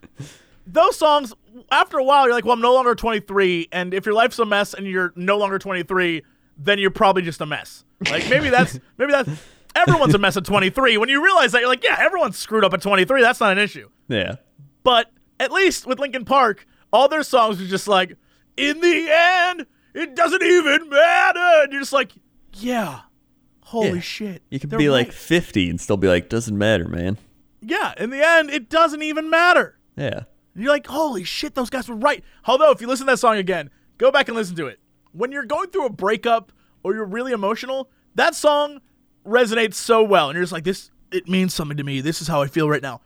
Those 0.66 0.96
songs, 0.96 1.32
after 1.70 1.96
a 1.96 2.02
while, 2.02 2.24
you're 2.24 2.34
like, 2.34 2.44
"Well, 2.44 2.54
I'm 2.54 2.60
no 2.60 2.74
longer 2.74 2.96
23," 2.96 3.68
and 3.70 3.94
if 3.94 4.04
your 4.04 4.16
life's 4.16 4.38
a 4.40 4.44
mess 4.44 4.74
and 4.74 4.84
you're 4.84 5.12
no 5.14 5.38
longer 5.38 5.60
23, 5.60 6.24
then 6.58 6.80
you're 6.80 6.90
probably 6.90 7.22
just 7.22 7.40
a 7.40 7.46
mess. 7.46 7.84
Like 8.10 8.28
maybe 8.28 8.50
that's 8.50 8.78
maybe 8.98 9.12
that's 9.12 9.30
everyone's 9.76 10.14
a 10.14 10.18
mess 10.18 10.36
at 10.36 10.44
23. 10.44 10.96
When 10.98 11.08
you 11.08 11.22
realize 11.22 11.52
that, 11.52 11.60
you're 11.60 11.68
like, 11.68 11.84
"Yeah, 11.84 11.96
everyone's 11.98 12.36
screwed 12.38 12.64
up 12.64 12.74
at 12.74 12.80
23. 12.82 13.20
That's 13.22 13.40
not 13.40 13.52
an 13.52 13.58
issue." 13.58 13.88
yeah. 14.08 14.36
But 14.82 15.10
at 15.40 15.52
least 15.52 15.86
with 15.86 15.98
Linkin 15.98 16.24
Park, 16.24 16.66
all 16.92 17.08
their 17.08 17.22
songs 17.22 17.60
are 17.60 17.66
just 17.66 17.88
like, 17.88 18.16
in 18.56 18.80
the 18.80 19.08
end, 19.10 19.66
it 19.94 20.14
doesn't 20.14 20.42
even 20.42 20.88
matter. 20.88 21.62
And 21.64 21.72
you're 21.72 21.82
just 21.82 21.92
like, 21.92 22.12
yeah, 22.54 23.00
holy 23.62 23.94
Yeah. 23.94 24.00
shit. 24.00 24.42
You 24.50 24.60
could 24.60 24.70
be 24.70 24.88
like 24.88 25.12
50 25.12 25.68
and 25.68 25.80
still 25.80 25.96
be 25.96 26.06
like 26.08 26.28
doesn't 26.28 26.56
matter, 26.56 26.88
man. 26.88 27.18
yeah, 27.60 27.94
in 27.98 28.10
the 28.10 28.24
end, 28.24 28.48
it 28.50 28.68
doesn't 28.70 29.02
even 29.02 29.28
matter. 29.28 29.76
Yeah. 29.96 30.20
And 30.54 30.62
you're 30.62 30.70
like, 30.72 30.86
holy 30.86 31.24
shit, 31.24 31.54
those 31.56 31.68
guys 31.68 31.88
were 31.88 31.96
right. 31.96 32.22
Although, 32.46 32.70
if 32.70 32.80
you 32.80 32.86
listen 32.86 33.06
to 33.06 33.12
that 33.12 33.18
song 33.18 33.36
again, 33.36 33.70
go 33.98 34.10
back 34.12 34.28
and 34.28 34.36
listen 34.36 34.54
to 34.56 34.66
it. 34.68 34.78
When 35.12 35.32
you're 35.32 35.44
going 35.44 35.68
through 35.70 35.86
a 35.86 35.90
breakup 35.92 36.52
or 36.84 36.94
you're 36.94 37.04
really 37.04 37.32
emotional, 37.32 37.90
that 38.14 38.34
song 38.36 38.80
resonates 39.26 39.74
so 39.74 40.02
well. 40.02 40.28
And 40.28 40.36
you're 40.36 40.42
just 40.42 40.52
like, 40.52 40.64
this, 40.64 40.90
it 41.10 41.28
means 41.28 41.54
something 41.54 41.76
to 41.76 41.84
me. 41.84 42.00
This 42.00 42.20
is 42.20 42.28
how 42.28 42.42
I 42.42 42.46
feel 42.46 42.68
right 42.68 42.82
now. 42.82 43.00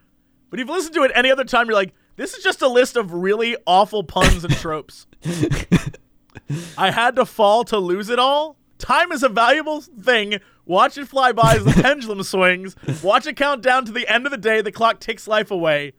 But 0.51 0.61
if 0.61 0.69
you 0.69 0.75
listen 0.75 0.93
to 0.95 1.03
it 1.05 1.13
any 1.15 1.31
other 1.31 1.45
time, 1.45 1.67
you're 1.67 1.75
like, 1.75 1.95
this 2.17 2.35
is 2.35 2.43
just 2.43 2.61
a 2.61 2.69
list 2.69 2.97
of 2.97 3.13
really 3.13 3.57
awful 3.67 4.03
puns 4.03 4.45
and 4.45 4.55
tropes. 4.55 5.07
I 6.77 6.91
had 6.91 7.17
to 7.17 7.25
fall 7.25 7.65
to 7.65 7.79
lose 7.79 8.09
it 8.09 8.19
all. 8.19 8.57
Time 8.79 9.13
is 9.13 9.23
a 9.23 9.29
valuable 9.29 9.81
thing. 9.81 10.41
Watch 10.67 10.99
it 10.99 11.09
fly 11.09 11.33
by 11.33 11.57
as 11.57 11.65
the 11.65 11.73
pendulum 11.83 12.23
swings. 12.23 12.77
Watch 13.03 13.27
it 13.27 13.37
count 13.37 13.63
down 13.63 13.85
to 13.87 13.93
the 13.93 14.09
end 14.09 14.27
of 14.27 14.33
the 14.33 14.39
day. 14.39 14.61
The 14.61 14.73
clock 14.73 15.01
takes 15.01 15.29
life 15.29 15.51
away. 15.51 15.93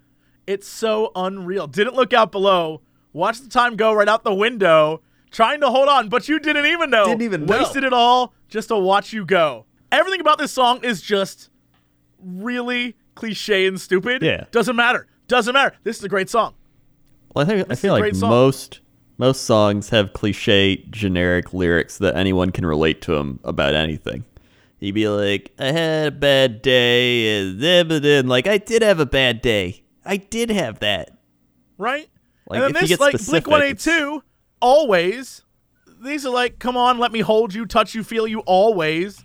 It's 0.48 0.68
so 0.68 1.12
unreal. 1.16 1.68
Didn't 1.68 1.96
look 1.96 2.14
out 2.14 2.32
below. 2.32 2.82
Watch 3.14 3.40
the 3.42 3.50
time 3.50 3.76
go 3.76 3.94
right 3.94 4.08
out 4.08 4.24
the 4.24 4.34
window. 4.34 5.02
Trying 5.30 5.62
to 5.62 5.70
hold 5.70 5.88
on, 5.88 6.10
but 6.10 6.28
you 6.28 6.40
didn't 6.40 6.66
even 6.66 6.90
know. 6.90 7.06
Didn't 7.06 7.22
even 7.22 7.46
know. 7.46 7.58
Wasted 7.58 7.84
it 7.84 7.94
all 7.94 8.34
just 8.50 8.68
to 8.68 8.78
watch 8.78 9.14
you 9.14 9.26
go. 9.26 9.66
Everything 9.92 10.22
about 10.22 10.38
this 10.38 10.52
song 10.52 10.84
is 10.84 11.02
just 11.02 11.50
really 12.20 12.96
cliche 13.16 13.66
and 13.68 13.80
stupid. 13.80 14.22
Yeah. 14.22 14.46
Doesn't 14.52 14.76
matter. 14.76 15.08
Doesn't 15.28 15.54
matter. 15.54 15.76
This 15.84 15.98
is 15.98 16.04
a 16.04 16.10
great 16.10 16.30
song. 16.30 16.54
Well, 17.36 17.46
I 17.46 17.48
think 17.48 17.62
I 17.62 17.64
This 17.70 17.78
is 17.78 17.82
feel 17.82 17.94
like 17.94 18.16
song. 18.16 18.30
most 18.30 18.80
most 19.18 19.44
songs 19.46 19.90
have 19.90 20.14
cliche 20.14 20.78
generic 20.90 21.54
lyrics 21.54 21.98
that 22.00 22.16
anyone 22.16 22.52
can 22.52 22.66
relate 22.66 23.02
to 23.04 23.12
them 23.14 23.40
about 23.44 23.74
anything. 23.76 24.26
You'd 24.80 24.96
be 24.96 25.08
like, 25.08 25.52
I 25.60 25.66
had 25.72 26.08
a 26.08 26.12
bad 26.12 26.62
day, 26.64 27.40
and 27.40 27.60
then 27.62 28.28
like 28.28 28.48
I 28.48 28.58
did 28.58 28.82
have 28.82 29.00
a 29.00 29.06
bad 29.06 29.42
day. 29.42 29.84
I 30.04 30.18
did 30.18 30.50
have 30.50 30.80
that. 30.80 31.12
right? 31.78 32.10
Like, 32.48 32.64
and 32.64 32.76
then 32.76 32.88
this, 32.88 33.00
like 33.00 33.24
Blink 33.26 33.48
One 33.48 33.62
Eight 33.62 33.80
Two, 33.80 34.24
always. 34.60 35.44
These 36.04 36.26
are 36.26 36.32
like, 36.34 36.58
come 36.58 36.76
on, 36.76 36.98
let 36.98 37.12
me 37.12 37.20
hold 37.20 37.54
you, 37.54 37.68
touch 37.68 37.94
you, 37.94 38.04
feel 38.04 38.26
you, 38.28 38.40
always, 38.40 39.24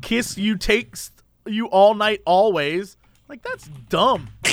kiss 0.00 0.36
you, 0.38 0.56
takes 0.56 1.10
you 1.46 1.66
all 1.66 1.94
night, 1.94 2.22
always. 2.24 2.96
Like 3.28 3.42
that's 3.42 3.68
dumb. 3.88 4.28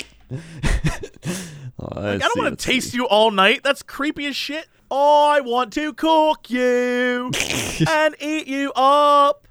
Oh, 1.82 1.88
Like, 2.02 2.15
I 2.21 2.28
don't 2.28 2.38
want 2.38 2.60
to 2.60 2.65
taste 2.65 2.93
you 2.93 3.08
all 3.08 3.32
night. 3.32 3.62
That's 3.63 3.82
creepy 3.84 4.25
as 4.25 4.36
shit. 4.36 4.67
Oh, 4.91 5.30
I 5.30 5.39
want 5.39 5.71
to 5.73 5.93
cook 5.93 6.49
you 6.49 7.32
and 7.89 8.15
eat 8.19 8.47
you 8.47 8.73
up 8.75 9.47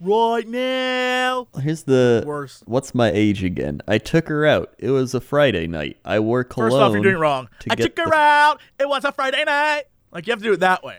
right 0.00 0.48
now. 0.48 1.48
Here's 1.60 1.82
the 1.82 2.22
Worst. 2.26 2.62
What's 2.66 2.94
my 2.94 3.10
age 3.12 3.44
again? 3.44 3.82
I 3.86 3.98
took 3.98 4.28
her 4.28 4.46
out. 4.46 4.72
It 4.78 4.90
was 4.92 5.12
a 5.14 5.20
Friday 5.20 5.66
night. 5.66 5.98
I 6.06 6.20
wore 6.20 6.42
cologne. 6.42 6.70
First 6.70 6.80
off, 6.80 6.92
you're 6.94 7.02
doing 7.02 7.16
it 7.16 7.18
wrong. 7.18 7.48
to 7.60 7.72
I 7.72 7.74
took 7.74 7.98
her 7.98 8.06
the- 8.06 8.14
out. 8.14 8.60
It 8.78 8.88
was 8.88 9.04
a 9.04 9.12
Friday 9.12 9.44
night. 9.44 9.84
Like 10.10 10.26
you 10.26 10.30
have 10.30 10.38
to 10.40 10.44
do 10.44 10.52
it 10.54 10.60
that 10.60 10.82
way. 10.82 10.96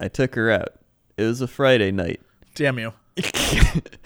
I 0.00 0.08
took 0.08 0.34
her 0.34 0.50
out. 0.50 0.70
It 1.16 1.22
was 1.24 1.40
a 1.40 1.46
Friday 1.46 1.92
night. 1.92 2.20
Damn 2.56 2.78
you. 2.80 2.92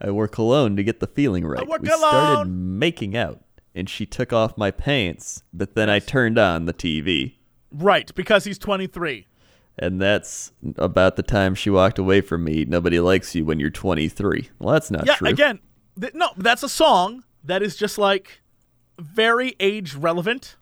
I 0.00 0.10
wore 0.10 0.28
cologne 0.28 0.76
to 0.76 0.84
get 0.84 1.00
the 1.00 1.06
feeling 1.06 1.44
right. 1.46 1.66
we 1.80 1.88
started 1.88 2.48
making 2.50 3.16
out, 3.16 3.40
and 3.74 3.88
she 3.88 4.06
took 4.06 4.32
off 4.32 4.56
my 4.56 4.70
pants, 4.70 5.42
but 5.52 5.74
then 5.74 5.88
I 5.90 5.98
turned 5.98 6.38
on 6.38 6.66
the 6.66 6.74
TV. 6.74 7.34
Right, 7.72 8.14
because 8.14 8.44
he's 8.44 8.58
23. 8.58 9.26
And 9.76 10.00
that's 10.00 10.52
about 10.76 11.16
the 11.16 11.22
time 11.24 11.54
she 11.56 11.68
walked 11.68 11.98
away 11.98 12.20
from 12.20 12.44
me. 12.44 12.64
Nobody 12.64 13.00
likes 13.00 13.34
you 13.34 13.44
when 13.44 13.58
you're 13.58 13.70
23. 13.70 14.50
Well, 14.60 14.72
that's 14.72 14.90
not 14.90 15.04
Yeah, 15.06 15.16
true. 15.16 15.28
again, 15.28 15.58
th- 16.00 16.14
no, 16.14 16.28
that's 16.36 16.62
a 16.62 16.68
song 16.68 17.24
that 17.42 17.60
is 17.62 17.74
just 17.74 17.98
like 17.98 18.40
very 19.00 19.56
age 19.58 19.94
relevant, 19.94 20.56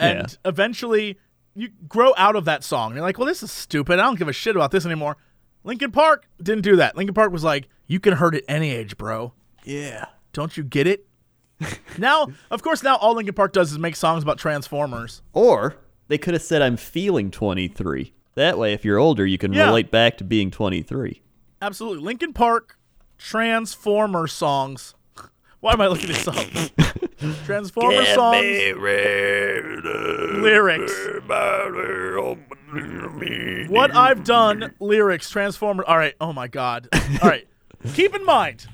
and 0.00 0.28
Yeah. 0.44 0.48
eventually 0.50 1.18
you 1.54 1.68
grow 1.88 2.12
out 2.16 2.34
of 2.34 2.44
that 2.46 2.64
song. 2.64 2.90
And 2.90 2.96
You're 2.96 3.04
like, 3.04 3.18
well, 3.18 3.26
this 3.28 3.42
is 3.44 3.52
stupid. 3.52 4.00
I 4.00 4.02
don't 4.02 4.18
give 4.18 4.28
a 4.28 4.32
shit 4.32 4.56
about 4.56 4.72
this 4.72 4.84
anymore. 4.84 5.16
Linkin 5.64 5.90
Park 5.92 6.26
didn't 6.42 6.62
do 6.62 6.76
that. 6.76 6.96
Linkin 6.96 7.14
Park 7.14 7.32
was 7.32 7.44
like, 7.44 7.68
you 7.86 8.00
can 8.00 8.14
hurt 8.14 8.34
at 8.34 8.44
any 8.48 8.70
age, 8.70 8.96
bro. 8.96 9.32
Yeah. 9.64 10.06
Don't 10.32 10.56
you 10.56 10.62
get 10.64 10.86
it? 10.86 11.06
now, 11.98 12.28
of 12.50 12.62
course, 12.62 12.82
now 12.82 12.96
all 12.96 13.14
Linkin 13.14 13.34
Park 13.34 13.52
does 13.52 13.70
is 13.72 13.78
make 13.78 13.96
songs 13.96 14.22
about 14.22 14.38
Transformers. 14.38 15.22
Or 15.32 15.76
they 16.08 16.18
could 16.18 16.34
have 16.34 16.42
said, 16.42 16.62
I'm 16.62 16.76
feeling 16.76 17.30
23. 17.30 18.14
That 18.36 18.58
way, 18.58 18.72
if 18.72 18.84
you're 18.84 18.98
older, 18.98 19.26
you 19.26 19.36
can 19.38 19.52
Yeah. 19.52 19.66
relate 19.66 19.90
back 19.90 20.16
to 20.18 20.24
being 20.24 20.50
23. 20.50 21.20
Absolutely. 21.60 22.02
Linkin 22.04 22.32
Park 22.32 22.78
Transformer 23.18 24.26
songs. 24.26 24.94
Why 25.60 25.72
am 25.74 25.80
I 25.80 25.88
looking 25.88 26.10
at 26.10 26.16
this 26.16 26.28
up? 26.28 26.36
Transformer 27.44 28.04
songs 28.06 28.46
lyrics. 30.42 30.92
What 33.68 33.94
I've 33.94 34.24
done, 34.24 34.74
lyrics, 34.80 35.30
Transformer. 35.30 35.84
All 35.84 35.98
right. 35.98 36.14
Oh 36.20 36.32
my 36.32 36.48
God. 36.48 36.88
All 37.22 37.28
right. 37.28 37.46
Keep 37.94 38.14
in 38.14 38.24
mind, 38.24 38.66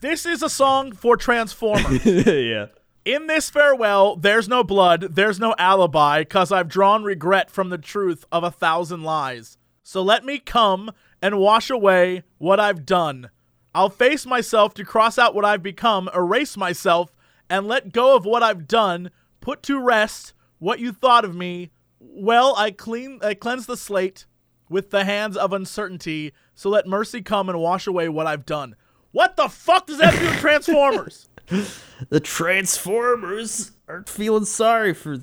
this 0.00 0.24
is 0.24 0.42
a 0.42 0.48
song 0.48 0.92
for 0.92 1.16
Transformers. 1.16 2.04
yeah. 2.26 2.66
In 3.04 3.26
this 3.26 3.50
farewell, 3.50 4.16
there's 4.16 4.48
no 4.48 4.62
blood, 4.62 5.00
there's 5.14 5.40
no 5.40 5.54
alibi, 5.58 6.24
cause 6.24 6.52
I've 6.52 6.68
drawn 6.68 7.02
regret 7.02 7.50
from 7.50 7.70
the 7.70 7.78
truth 7.78 8.24
of 8.30 8.44
a 8.44 8.50
thousand 8.50 9.02
lies. 9.02 9.56
So 9.82 10.02
let 10.02 10.24
me 10.24 10.38
come 10.38 10.92
and 11.20 11.38
wash 11.38 11.70
away 11.70 12.22
what 12.38 12.60
I've 12.60 12.86
done. 12.86 13.30
I'll 13.74 13.90
face 13.90 14.26
myself 14.26 14.74
to 14.74 14.84
cross 14.84 15.18
out 15.18 15.34
what 15.34 15.44
I've 15.44 15.62
become, 15.62 16.10
erase 16.14 16.56
myself, 16.56 17.14
and 17.48 17.66
let 17.66 17.92
go 17.92 18.16
of 18.16 18.24
what 18.24 18.42
I've 18.42 18.66
done, 18.66 19.10
put 19.40 19.62
to 19.64 19.80
rest 19.80 20.32
what 20.58 20.80
you 20.80 20.92
thought 20.92 21.24
of 21.24 21.34
me. 21.36 21.70
Well, 22.00 22.54
I 22.56 22.70
clean 22.70 23.20
I 23.22 23.34
cleanse 23.34 23.66
the 23.66 23.76
slate 23.76 24.26
with 24.68 24.90
the 24.90 25.04
hands 25.04 25.36
of 25.36 25.52
uncertainty, 25.52 26.32
so 26.54 26.70
let 26.70 26.86
mercy 26.86 27.22
come 27.22 27.48
and 27.48 27.60
wash 27.60 27.86
away 27.86 28.08
what 28.08 28.26
I've 28.26 28.46
done. 28.46 28.76
What 29.12 29.36
the 29.36 29.48
fuck 29.48 29.86
does 29.86 29.98
that 29.98 30.12
to 30.14 30.20
do 30.20 30.26
with 30.26 30.38
Transformers? 30.38 31.28
The 32.08 32.20
Transformers 32.20 33.72
aren't 33.88 34.08
feeling 34.08 34.44
sorry 34.44 34.94
for 34.94 35.18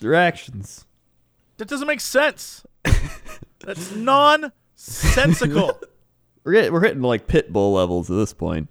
their 0.00 0.14
actions. 0.14 0.84
That 1.56 1.68
doesn't 1.68 1.86
make 1.86 2.00
sense. 2.00 2.64
That's 3.60 3.94
nonsensical. 3.94 5.80
We're, 6.44 6.52
get, 6.52 6.72
we're 6.72 6.82
hitting 6.82 7.02
like 7.02 7.26
Pitbull 7.26 7.74
levels 7.74 8.10
at 8.10 8.16
this 8.16 8.32
point. 8.32 8.68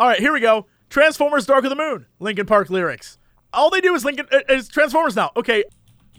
All 0.00 0.08
right, 0.08 0.18
here 0.18 0.32
we 0.32 0.40
go. 0.40 0.66
Transformers: 0.90 1.46
Dark 1.46 1.64
of 1.64 1.70
the 1.70 1.76
Moon. 1.76 2.06
Linkin 2.18 2.46
Park 2.46 2.70
lyrics. 2.70 3.18
All 3.52 3.70
they 3.70 3.80
do 3.80 3.94
is 3.94 4.04
Linkin 4.04 4.26
uh, 4.32 4.40
is 4.48 4.68
Transformers 4.68 5.16
now. 5.16 5.30
Okay, 5.36 5.64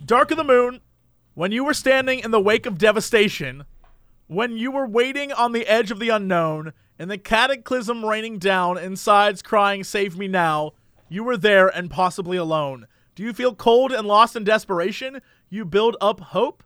Dark 0.06 0.32
of 0.32 0.38
the 0.38 0.44
Moon. 0.44 0.80
When 1.36 1.52
you 1.52 1.64
were 1.64 1.74
standing 1.74 2.20
in 2.20 2.32
the 2.32 2.40
wake 2.40 2.66
of 2.66 2.78
devastation, 2.78 3.66
when 4.28 4.56
you 4.56 4.72
were 4.72 4.88
waiting 4.88 5.32
on 5.32 5.52
the 5.52 5.68
edge 5.68 5.90
of 5.92 6.00
the 6.00 6.10
unknown, 6.10 6.74
and 7.00 7.10
the 7.10 7.18
cataclysm 7.18 8.06
raining 8.06 8.38
down, 8.38 8.78
and 8.78 8.98
sides 8.98 9.42
crying, 9.42 9.84
"Save 9.84 10.18
me 10.18 10.28
now!" 10.28 10.74
You 11.10 11.24
were 11.24 11.38
there 11.38 11.68
and 11.68 11.92
possibly 11.92 12.38
alone. 12.38 12.88
Do 13.16 13.24
you 13.24 13.34
feel 13.34 13.54
cold 13.54 13.92
and 13.92 14.08
lost 14.08 14.36
in 14.36 14.44
desperation? 14.44 15.22
You 15.50 15.66
build 15.66 15.98
up 16.02 16.20
hope, 16.20 16.64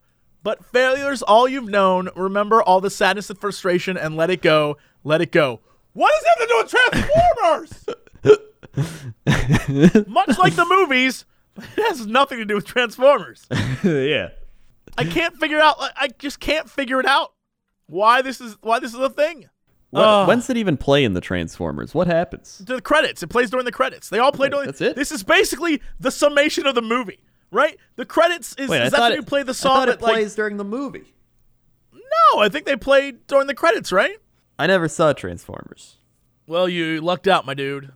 but 0.47 0.63
failure's 0.63 1.21
all 1.21 1.45
you've 1.45 1.67
known. 1.67 2.07
Remember 2.15 2.63
all 2.63 2.79
the 2.79 2.89
sadness 2.89 3.29
and 3.29 3.37
frustration, 3.37 3.97
and 3.97 4.15
let 4.15 4.29
it 4.29 4.41
go. 4.41 4.77
Let 5.03 5.19
it 5.19 5.33
go. 5.33 5.59
What 5.91 6.09
does 6.13 6.23
that 6.23 6.37
have 6.37 6.47
to 6.47 6.47
do 6.47 6.57
with 6.63 8.31
Transformers? 9.25 10.07
Much 10.07 10.37
like 10.37 10.55
the 10.55 10.65
movies, 10.65 11.25
it 11.57 11.83
has 11.89 12.07
nothing 12.07 12.37
to 12.37 12.45
do 12.45 12.55
with 12.55 12.63
Transformers. 12.63 13.45
yeah. 13.83 14.29
I 14.97 15.03
can't 15.03 15.35
figure 15.35 15.59
out. 15.59 15.75
I 15.97 16.07
just 16.17 16.39
can't 16.39 16.69
figure 16.69 17.01
it 17.01 17.05
out. 17.05 17.33
Why 17.87 18.21
this 18.21 18.39
is 18.39 18.55
why 18.61 18.79
this 18.79 18.93
is 18.93 18.99
a 19.01 19.09
thing? 19.09 19.49
What, 19.89 20.01
Ugh. 20.01 20.27
when's 20.29 20.49
it 20.49 20.55
even 20.55 20.77
play 20.77 21.03
in 21.03 21.11
the 21.11 21.19
Transformers? 21.19 21.93
What 21.93 22.07
happens? 22.07 22.59
the 22.59 22.79
credits. 22.79 23.21
It 23.21 23.27
plays 23.27 23.49
during 23.49 23.65
the 23.65 23.73
credits. 23.73 24.07
They 24.07 24.19
all 24.19 24.31
play 24.31 24.47
during. 24.47 24.67
that's 24.67 24.79
it? 24.79 24.95
This 24.95 25.11
is 25.11 25.23
basically 25.23 25.81
the 25.99 26.09
summation 26.09 26.65
of 26.65 26.73
the 26.73 26.81
movie. 26.81 27.19
Right? 27.51 27.77
The 27.95 28.05
credits 28.05 28.55
is, 28.57 28.69
Wait, 28.69 28.81
is 28.83 28.91
that 28.91 28.99
when 28.99 29.13
you 29.13 29.23
play 29.23 29.43
the 29.43 29.51
I 29.51 29.53
song 29.53 29.85
that 29.85 29.89
it 29.89 30.01
like 30.01 30.13
plays 30.15 30.35
during 30.35 30.57
the 30.57 30.63
movie. 30.63 31.13
no, 31.93 32.39
I 32.39 32.49
think 32.49 32.65
they 32.65 32.75
played 32.75 33.25
during 33.27 33.47
the 33.47 33.55
credits, 33.55 33.91
right? 33.91 34.17
I 34.59 34.67
never 34.67 34.87
saw 34.87 35.13
Transformers. 35.13 35.97
Well, 36.47 36.67
you 36.69 37.01
lucked 37.01 37.27
out, 37.27 37.45
my 37.45 37.53
dude. 37.53 37.91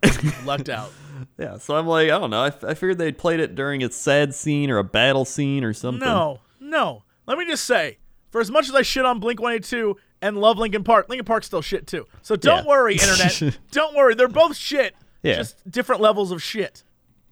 Lucked 0.46 0.70
out. 0.70 0.92
Yeah, 1.38 1.58
so 1.58 1.76
I'm 1.76 1.86
like, 1.86 2.06
I 2.06 2.18
don't 2.20 2.32
know. 2.32 2.42
I, 2.42 2.48
f- 2.48 2.64
I 2.64 2.74
figured 2.74 2.98
they'd 2.98 3.18
played 3.18 3.40
it 3.40 3.54
during 3.54 3.84
a 3.84 3.92
sad 3.92 4.34
scene 4.34 4.72
or 4.72 4.80
a 4.80 4.84
battle 4.84 5.24
scene 5.24 5.64
or 5.64 5.72
something. 5.72 6.08
No, 6.08 6.40
no. 6.60 7.04
Let 7.28 7.38
me 7.38 7.46
just 7.46 7.64
say, 7.66 8.00
for 8.32 8.42
as 8.42 8.50
much 8.50 8.68
as 8.70 8.74
I 8.74 8.82
shit 8.82 9.06
on 9.06 9.20
Blink 9.20 9.40
182 9.40 9.98
and 10.24 10.38
love 10.40 10.58
Linkin 10.58 10.84
Park, 10.84 11.10
Linkin 11.10 11.26
Park's 11.26 11.46
still 11.46 11.62
shit 11.62 11.86
too. 11.86 12.08
So 12.24 12.36
don't 12.36 12.64
Yeah. 12.64 12.70
worry, 12.70 12.94
internet. 12.96 13.60
don't 13.72 13.96
worry. 13.96 14.16
They're 14.16 14.28
both 14.28 14.56
shit. 14.58 14.96
Yeah. 15.22 15.36
Just 15.36 15.70
different 15.70 16.02
levels 16.02 16.32
of 16.32 16.42
shit. 16.42 16.84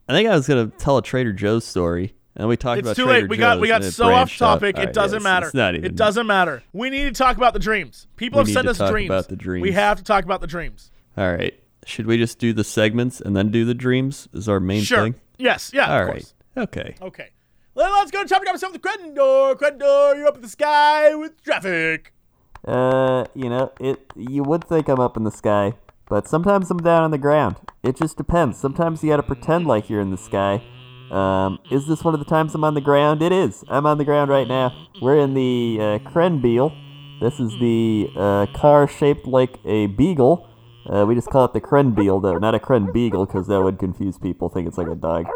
I 0.10 0.14
think 0.14 0.28
I 0.28 0.36
was 0.36 0.48
gonna 0.48 0.68
tell 0.68 0.98
a 0.98 1.04
Trader 1.04 1.32
Joe's 1.32 1.64
story, 1.66 2.16
and 2.36 2.50
we 2.50 2.58
talked 2.58 2.80
It's 2.80 2.88
about 2.88 2.96
too 2.96 3.04
Trader 3.06 3.22
late. 3.22 3.30
We 3.30 3.38
got 3.38 3.60
we 3.60 3.68
got 3.68 3.84
so 3.84 4.12
off 4.12 4.36
topic. 4.36 4.78
All 4.78 4.84
it 4.84 4.92
doesn't 4.94 5.18
yes, 5.18 5.24
matter. 5.24 5.46
It's 5.46 5.54
not 5.56 5.76
even. 5.76 5.86
it 5.86 5.96
doesn't 5.96 6.26
matter. 6.26 6.64
We 6.74 6.90
need 6.90 7.04
to 7.06 7.12
talk 7.12 7.38
about 7.38 7.54
the 7.54 7.60
dreams. 7.60 8.08
People 8.16 8.38
We 8.38 8.42
have 8.42 8.48
need 8.48 8.54
sent 8.54 8.66
to 8.66 8.72
us 8.72 8.78
talk 8.80 8.92
dreams. 8.92 9.10
about 9.10 9.28
the 9.30 9.36
dreams. 9.36 9.62
We 9.62 9.72
have 9.74 9.98
to 10.00 10.04
talk 10.04 10.24
about 10.26 10.42
the 10.42 10.48
dreams. 10.48 10.92
All 11.16 11.32
right. 11.32 11.54
Should 11.86 12.08
we 12.08 12.18
just 12.18 12.40
do 12.40 12.54
the 12.54 12.64
segments 12.64 13.22
and 13.22 13.36
then 13.38 13.52
do 13.52 13.66
the 13.66 13.74
dreams? 13.76 14.28
Is 14.34 14.50
our 14.50 14.60
main 14.60 14.82
Sure. 14.82 15.04
thing? 15.04 15.16
Yes. 15.38 15.72
Yeah. 15.74 15.92
All 15.94 16.02
of 16.02 16.08
right. 16.08 16.12
course. 16.14 16.34
Okay. 16.58 16.96
Okay. 17.02 17.30
Well, 17.76 17.92
let's 18.00 18.10
go 18.12 18.24
to 18.24 18.28
topic 18.28 18.46
number 18.48 18.58
seven. 18.58 18.74
The 18.74 18.80
Crendor. 18.80 19.56
Crendor, 19.58 20.16
you're 20.18 20.28
up 20.28 20.36
in 20.36 20.42
the 20.42 20.50
sky 20.50 21.14
with 21.16 21.42
traffic. 21.44 22.14
Uh, 22.66 23.26
you 23.36 23.48
know, 23.48 23.72
it. 23.80 24.00
You 24.16 24.44
would 24.44 24.64
think 24.66 24.90
I'm 24.90 25.00
up 25.00 25.16
in 25.18 25.24
the 25.24 25.32
sky, 25.32 25.74
but 26.10 26.28
sometimes 26.28 26.70
I'm 26.70 26.80
down 26.80 27.04
on 27.04 27.12
the 27.12 27.18
ground. 27.18 27.56
It 27.84 27.96
just 27.96 28.18
depends. 28.18 28.58
Sometimes 28.58 29.04
you 29.04 29.10
gotta 29.10 29.24
pretend 29.24 29.68
like 29.68 29.90
you're 29.90 30.02
in 30.02 30.10
the 30.10 30.18
sky. 30.18 30.62
Um, 31.12 31.60
is 31.72 31.88
this 31.88 32.04
one 32.04 32.14
of 32.14 32.20
the 32.20 32.26
times 32.26 32.54
I'm 32.54 32.64
on 32.64 32.74
the 32.74 32.82
ground? 32.82 33.22
It 33.22 33.32
is. 33.32 33.64
I'm 33.70 33.86
on 33.86 33.98
the 33.98 34.06
ground 34.06 34.30
right 34.30 34.48
now. 34.48 34.90
We're 35.02 35.20
in 35.20 35.34
the 35.34 35.78
uh. 35.80 36.70
This 37.22 37.40
is 37.40 37.52
the 37.60 38.10
uh, 38.16 38.46
car 38.54 38.88
shaped 38.88 39.26
like 39.26 39.58
a 39.66 39.88
beagle. 39.88 40.48
Uh, 40.86 41.06
we 41.06 41.16
just 41.16 41.30
call 41.30 41.46
it 41.46 41.54
the 41.54 41.62
Krenbeal, 41.62 42.22
though, 42.22 42.38
not 42.38 42.56
a 42.56 42.60
Kren 42.60 42.92
Beagle, 42.92 43.26
because 43.26 43.48
that 43.48 43.62
would 43.62 43.78
confuse 43.78 44.18
people, 44.18 44.50
think 44.50 44.68
it's 44.68 44.78
like 44.78 44.88
a 44.88 44.96
dog. 44.96 45.28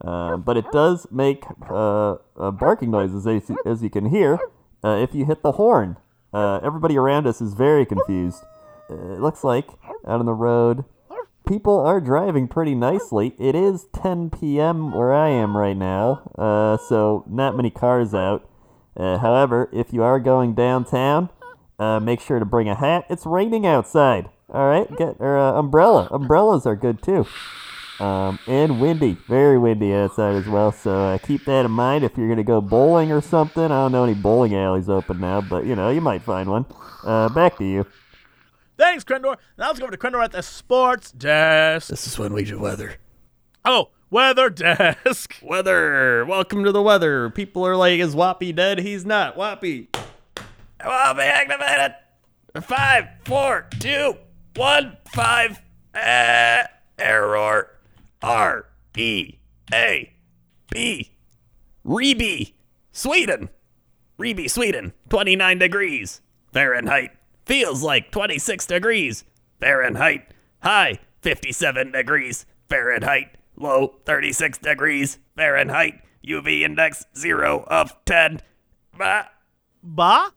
Uh, 0.00 0.36
but 0.36 0.56
it 0.56 0.64
does 0.72 1.06
make 1.10 1.44
uh, 1.68 2.12
uh, 2.36 2.50
barking 2.50 2.90
noises, 2.90 3.26
as 3.26 3.48
you, 3.48 3.58
as 3.66 3.82
you 3.82 3.90
can 3.90 4.06
hear, 4.06 4.38
uh, 4.82 4.96
if 4.96 5.14
you 5.14 5.26
hit 5.26 5.42
the 5.42 5.52
horn. 5.52 5.96
Everybody 6.34 6.96
around 6.96 7.26
us 7.26 7.40
is 7.40 7.54
very 7.54 7.84
confused. 7.84 8.42
It 8.88 9.20
looks 9.20 9.44
like 9.44 9.66
out 10.06 10.20
on 10.20 10.26
the 10.26 10.32
road, 10.32 10.84
people 11.46 11.78
are 11.78 12.00
driving 12.00 12.48
pretty 12.48 12.74
nicely. 12.74 13.34
It 13.38 13.54
is 13.54 13.86
10 13.94 14.30
p.m. 14.30 14.92
where 14.92 15.12
I 15.12 15.28
am 15.28 15.56
right 15.56 15.76
now, 15.76 16.30
uh, 16.38 16.76
so 16.76 17.24
not 17.28 17.56
many 17.56 17.70
cars 17.70 18.14
out. 18.14 18.48
Uh, 18.96 19.18
however, 19.18 19.70
if 19.72 19.92
you 19.92 20.02
are 20.02 20.20
going 20.20 20.54
downtown, 20.54 21.30
uh, 21.78 21.98
make 22.00 22.20
sure 22.20 22.38
to 22.38 22.44
bring 22.44 22.68
a 22.68 22.74
hat. 22.74 23.06
It's 23.08 23.26
raining 23.26 23.66
outside. 23.66 24.28
All 24.48 24.66
right, 24.66 24.88
get 24.96 25.16
or 25.18 25.38
uh, 25.38 25.52
umbrella. 25.52 26.08
Umbrellas 26.10 26.66
are 26.66 26.76
good 26.76 27.02
too. 27.02 27.26
Um, 27.98 28.38
and 28.46 28.80
windy, 28.80 29.16
very 29.28 29.58
windy 29.58 29.94
outside 29.94 30.34
as 30.34 30.46
well. 30.46 30.72
So 30.72 30.90
uh, 30.90 31.18
keep 31.18 31.44
that 31.46 31.64
in 31.64 31.70
mind 31.70 32.04
if 32.04 32.18
you're 32.18 32.28
gonna 32.28 32.44
go 32.44 32.60
bowling 32.60 33.12
or 33.12 33.20
something. 33.20 33.64
I 33.64 33.68
don't 33.68 33.92
know 33.92 34.04
any 34.04 34.14
bowling 34.14 34.54
alleys 34.54 34.88
open 34.88 35.20
now, 35.20 35.40
but 35.40 35.64
you 35.64 35.74
know 35.74 35.88
you 35.88 36.00
might 36.00 36.22
find 36.22 36.50
one. 36.50 36.66
Uh, 37.04 37.28
back 37.30 37.56
to 37.58 37.64
you. 37.64 37.86
Thanks, 38.76 39.04
Crendor. 39.04 39.36
Now 39.58 39.68
let's 39.68 39.78
go 39.78 39.86
over 39.86 39.96
to 39.96 39.98
Crendor 39.98 40.22
at 40.24 40.32
the 40.32 40.42
sports 40.42 41.12
desk. 41.12 41.88
This 41.88 42.06
is 42.06 42.18
when 42.18 42.32
we 42.32 42.44
do 42.44 42.58
weather. 42.58 42.96
Oh, 43.64 43.90
weather 44.10 44.50
desk. 44.50 45.36
Weather. 45.42 46.24
Welcome 46.24 46.64
to 46.64 46.72
the 46.72 46.82
weather. 46.82 47.30
People 47.30 47.64
are 47.66 47.76
like, 47.76 48.00
is 48.00 48.14
Wappy 48.14 48.54
dead? 48.54 48.78
He's 48.80 49.04
not. 49.06 49.36
Wappy. 49.36 49.86
Be 49.92 50.00
activated. 50.84 51.94
Five, 52.62 53.06
four, 53.24 53.68
two, 53.78 54.16
one, 54.56 54.96
five. 55.12 55.60
Uh, 55.94 56.64
error. 56.98 57.70
R 58.22 58.66
E 58.96 59.34
A 59.72 60.12
B. 60.70 61.10
Reby, 61.84 62.52
Sweden. 62.92 63.48
Reby, 64.18 64.50
Sweden. 64.50 64.92
29 65.08 65.58
degrees 65.58 66.20
Fahrenheit. 66.52 67.10
Feels 67.52 67.82
like 67.82 68.10
26 68.10 68.64
degrees 68.64 69.24
Fahrenheit. 69.60 70.32
High 70.62 71.00
57 71.20 71.92
degrees 71.92 72.46
Fahrenheit. 72.70 73.36
Low 73.56 73.96
36 74.06 74.56
degrees 74.56 75.18
Fahrenheit. 75.36 76.00
UV 76.26 76.62
index 76.62 77.04
0 77.14 77.64
of 77.66 77.94
10. 78.06 78.40
Bah. 78.96 79.24
Ba? 79.82 80.30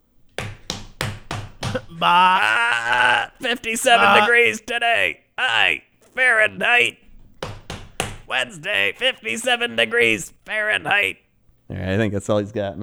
ba. 1.89 2.01
Ah, 2.01 3.32
57 3.39 4.06
Ah. 4.06 4.19
degrees 4.19 4.60
today. 4.60 5.21
High 5.39 5.84
Fahrenheit. 6.13 6.97
Wednesday, 8.28 8.93
57 8.97 9.78
degrees 9.78 10.34
Fahrenheit. 10.45 11.19
All 11.69 11.78
right, 11.78 11.93
I 11.93 11.95
think 11.95 12.12
that's 12.12 12.30
all 12.30 12.39
he's 12.39 12.51
got. 12.51 12.75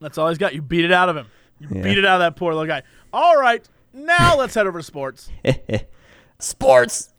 That's 0.00 0.16
all 0.16 0.28
he's 0.28 0.38
got. 0.38 0.54
You 0.54 0.62
beat 0.62 0.84
it 0.84 0.92
out 0.92 1.08
of 1.08 1.16
him. 1.16 1.26
You 1.60 1.68
Yeah. 1.72 1.82
beat 1.82 1.98
it 1.98 2.04
out 2.04 2.20
of 2.20 2.20
that 2.20 2.36
poor 2.36 2.52
little 2.54 2.68
guy. 2.68 2.84
All 3.12 3.36
right. 3.40 3.66
Now 3.92 4.36
let's 4.36 4.54
head 4.54 4.66
over 4.66 4.78
to 4.78 4.84
sports. 4.84 5.30
Sports. 6.38 7.10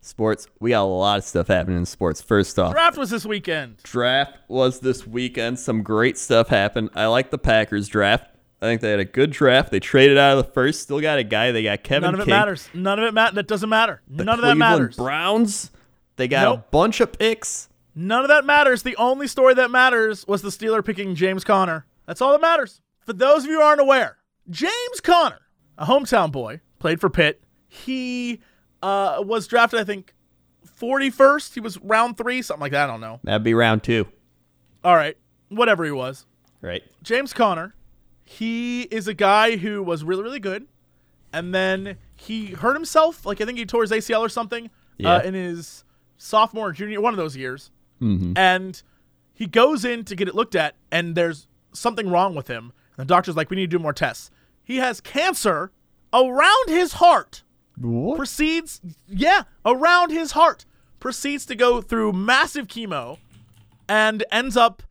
Sports. 0.00 0.46
We 0.60 0.70
got 0.70 0.82
a 0.82 0.84
lot 0.84 1.18
of 1.18 1.24
stuff 1.24 1.48
happening 1.48 1.78
in 1.78 1.86
sports. 1.86 2.20
First 2.22 2.58
off, 2.58 2.72
Draft 2.72 2.96
was 2.96 3.10
this 3.10 3.26
weekend. 3.26 3.78
draft 3.82 4.38
was 4.48 4.80
this 4.80 5.06
weekend. 5.06 5.58
Some 5.58 5.82
great 5.82 6.16
stuff 6.18 6.48
happened. 6.48 6.90
I 6.94 7.06
like 7.06 7.30
the 7.30 7.38
Packers 7.38 7.88
draft. 7.88 8.26
I 8.60 8.66
think 8.66 8.80
they 8.80 8.90
had 8.90 9.00
a 9.00 9.04
good 9.04 9.30
draft. 9.30 9.70
They 9.70 9.80
traded 9.80 10.18
out 10.18 10.36
of 10.36 10.44
the 10.46 10.52
first. 10.52 10.82
Still 10.82 11.00
got 11.00 11.18
a 11.18 11.24
guy. 11.24 11.52
They 11.52 11.62
got 11.62 11.82
Kevin 11.84 12.06
None 12.08 12.14
of 12.14 12.20
it 12.20 12.24
King. 12.24 12.34
matters. 12.34 12.68
None 12.74 12.98
of 12.98 13.04
it 13.04 13.14
matters. 13.14 13.34
That 13.36 13.46
doesn't 13.46 13.68
matter. 13.68 14.02
The 14.08 14.24
None 14.24 14.34
of 14.38 14.40
that 14.42 14.52
Cleveland 14.54 14.58
matters. 14.58 14.96
Browns. 14.96 15.70
They 16.16 16.26
got 16.26 16.52
a 16.54 16.58
bunch 16.70 17.00
of 17.00 17.12
picks. 17.16 17.68
None 17.94 18.22
of 18.22 18.28
that 18.28 18.44
matters. 18.44 18.82
The 18.82 18.96
only 18.96 19.28
story 19.28 19.54
that 19.54 19.70
matters 19.70 20.26
was 20.26 20.42
the 20.42 20.48
Steeler 20.50 20.84
picking 20.84 21.14
James 21.14 21.44
Conner. 21.44 21.86
That's 22.06 22.20
all 22.20 22.32
that 22.32 22.40
matters. 22.40 22.80
For 23.06 23.12
those 23.12 23.44
of 23.44 23.50
you 23.50 23.56
who 23.60 23.62
aren't 23.62 23.80
aware, 23.80 24.17
James 24.50 25.00
Conner, 25.02 25.40
a 25.76 25.86
hometown 25.86 26.32
boy, 26.32 26.60
played 26.78 27.00
for 27.00 27.10
Pitt. 27.10 27.42
He 27.68 28.40
uh, 28.82 29.22
was 29.26 29.46
drafted, 29.46 29.80
I 29.80 29.84
think, 29.84 30.14
41st. 30.80 31.54
He 31.54 31.60
was 31.60 31.78
round 31.82 32.16
three, 32.16 32.42
something 32.42 32.60
like 32.60 32.72
that. 32.72 32.84
I 32.88 32.92
don't 32.92 33.00
know. 33.00 33.20
That'd 33.24 33.44
be 33.44 33.54
round 33.54 33.82
two, 33.82 34.06
All 34.84 34.94
right. 34.96 35.16
Whatever 35.48 35.84
he 35.84 35.90
was. 35.90 36.26
right? 36.60 36.82
James 37.02 37.32
Conner, 37.32 37.74
he 38.24 38.82
is 38.82 39.08
a 39.08 39.14
guy 39.14 39.56
who 39.56 39.82
was 39.82 40.04
really, 40.04 40.22
really 40.22 40.40
good. 40.40 40.66
And 41.32 41.54
then 41.54 41.96
he 42.16 42.46
hurt 42.48 42.74
himself. 42.74 43.26
Like, 43.26 43.40
I 43.40 43.44
think 43.44 43.58
he 43.58 43.66
tore 43.66 43.82
his 43.82 43.90
ACL 43.90 44.20
or 44.20 44.28
something 44.28 44.70
Yeah. 44.98 45.16
uh, 45.16 45.22
in 45.22 45.34
his 45.34 45.84
sophomore 46.16 46.72
junior, 46.72 47.00
one 47.00 47.12
of 47.12 47.18
those 47.18 47.36
years. 47.36 47.70
And 48.00 48.80
he 49.34 49.46
goes 49.46 49.84
in 49.84 50.04
to 50.04 50.14
get 50.14 50.28
it 50.28 50.34
looked 50.36 50.54
at, 50.54 50.76
and 50.92 51.16
there's 51.16 51.48
something 51.72 52.08
wrong 52.08 52.34
with 52.36 52.46
him. 52.46 52.72
And 52.96 53.08
the 53.08 53.12
doctor's 53.14 53.34
like, 53.36 53.50
we 53.50 53.56
need 53.56 53.70
to 53.70 53.76
do 53.76 53.82
more 53.82 53.92
tests. 53.92 54.30
He 54.68 54.76
has 54.76 55.00
cancer 55.00 55.72
around 56.12 56.68
his 56.68 56.92
heart. 56.92 57.42
What? 57.78 58.18
Proceeds, 58.18 58.82
yeah, 59.08 59.44
around 59.64 60.10
his 60.10 60.32
heart. 60.32 60.66
Proceeds 61.00 61.46
to 61.46 61.54
go 61.54 61.80
through 61.80 62.12
massive 62.12 62.66
chemo 62.66 63.16
and 63.88 64.22
ends 64.30 64.58
up 64.58 64.82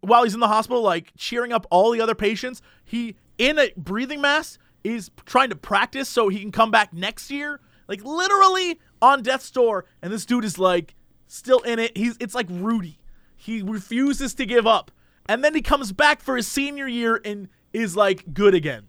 while 0.00 0.22
he's 0.22 0.34
in 0.34 0.38
the 0.38 0.46
hospital, 0.46 0.80
like 0.80 1.12
cheering 1.18 1.52
up 1.52 1.66
all 1.72 1.90
the 1.90 2.00
other 2.00 2.14
patients. 2.14 2.62
He, 2.84 3.16
in 3.36 3.58
a 3.58 3.72
breathing 3.76 4.20
mask, 4.20 4.60
is 4.84 5.10
trying 5.24 5.50
to 5.50 5.56
practice 5.56 6.08
so 6.08 6.28
he 6.28 6.38
can 6.38 6.52
come 6.52 6.70
back 6.70 6.92
next 6.92 7.28
year. 7.28 7.58
Like 7.88 8.04
literally 8.04 8.78
on 9.02 9.22
death's 9.22 9.50
door, 9.50 9.86
and 10.02 10.12
this 10.12 10.24
dude 10.24 10.44
is 10.44 10.56
like 10.56 10.94
still 11.26 11.62
in 11.62 11.80
it. 11.80 11.96
He's 11.96 12.16
it's 12.20 12.34
like 12.36 12.46
Rudy. 12.48 13.00
He 13.36 13.60
refuses 13.60 14.34
to 14.34 14.46
give 14.46 14.68
up. 14.68 14.92
And 15.28 15.42
then 15.42 15.52
he 15.52 15.62
comes 15.62 15.90
back 15.90 16.22
for 16.22 16.36
his 16.36 16.46
senior 16.46 16.86
year 16.86 17.20
and 17.24 17.48
is 17.72 17.96
like 17.96 18.32
good 18.32 18.54
again. 18.54 18.86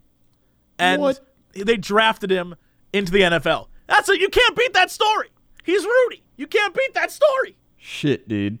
And 0.78 1.00
What? 1.02 1.20
they 1.54 1.76
drafted 1.76 2.30
him 2.30 2.54
into 2.92 3.10
the 3.12 3.20
NFL. 3.22 3.68
That's 3.86 4.08
it. 4.08 4.20
You 4.20 4.28
can't 4.28 4.56
beat 4.56 4.72
that 4.74 4.90
story. 4.90 5.28
He's 5.64 5.84
Rudy. 5.84 6.22
You 6.36 6.46
can't 6.46 6.74
beat 6.74 6.94
that 6.94 7.10
story. 7.10 7.56
Shit, 7.76 8.28
dude. 8.28 8.58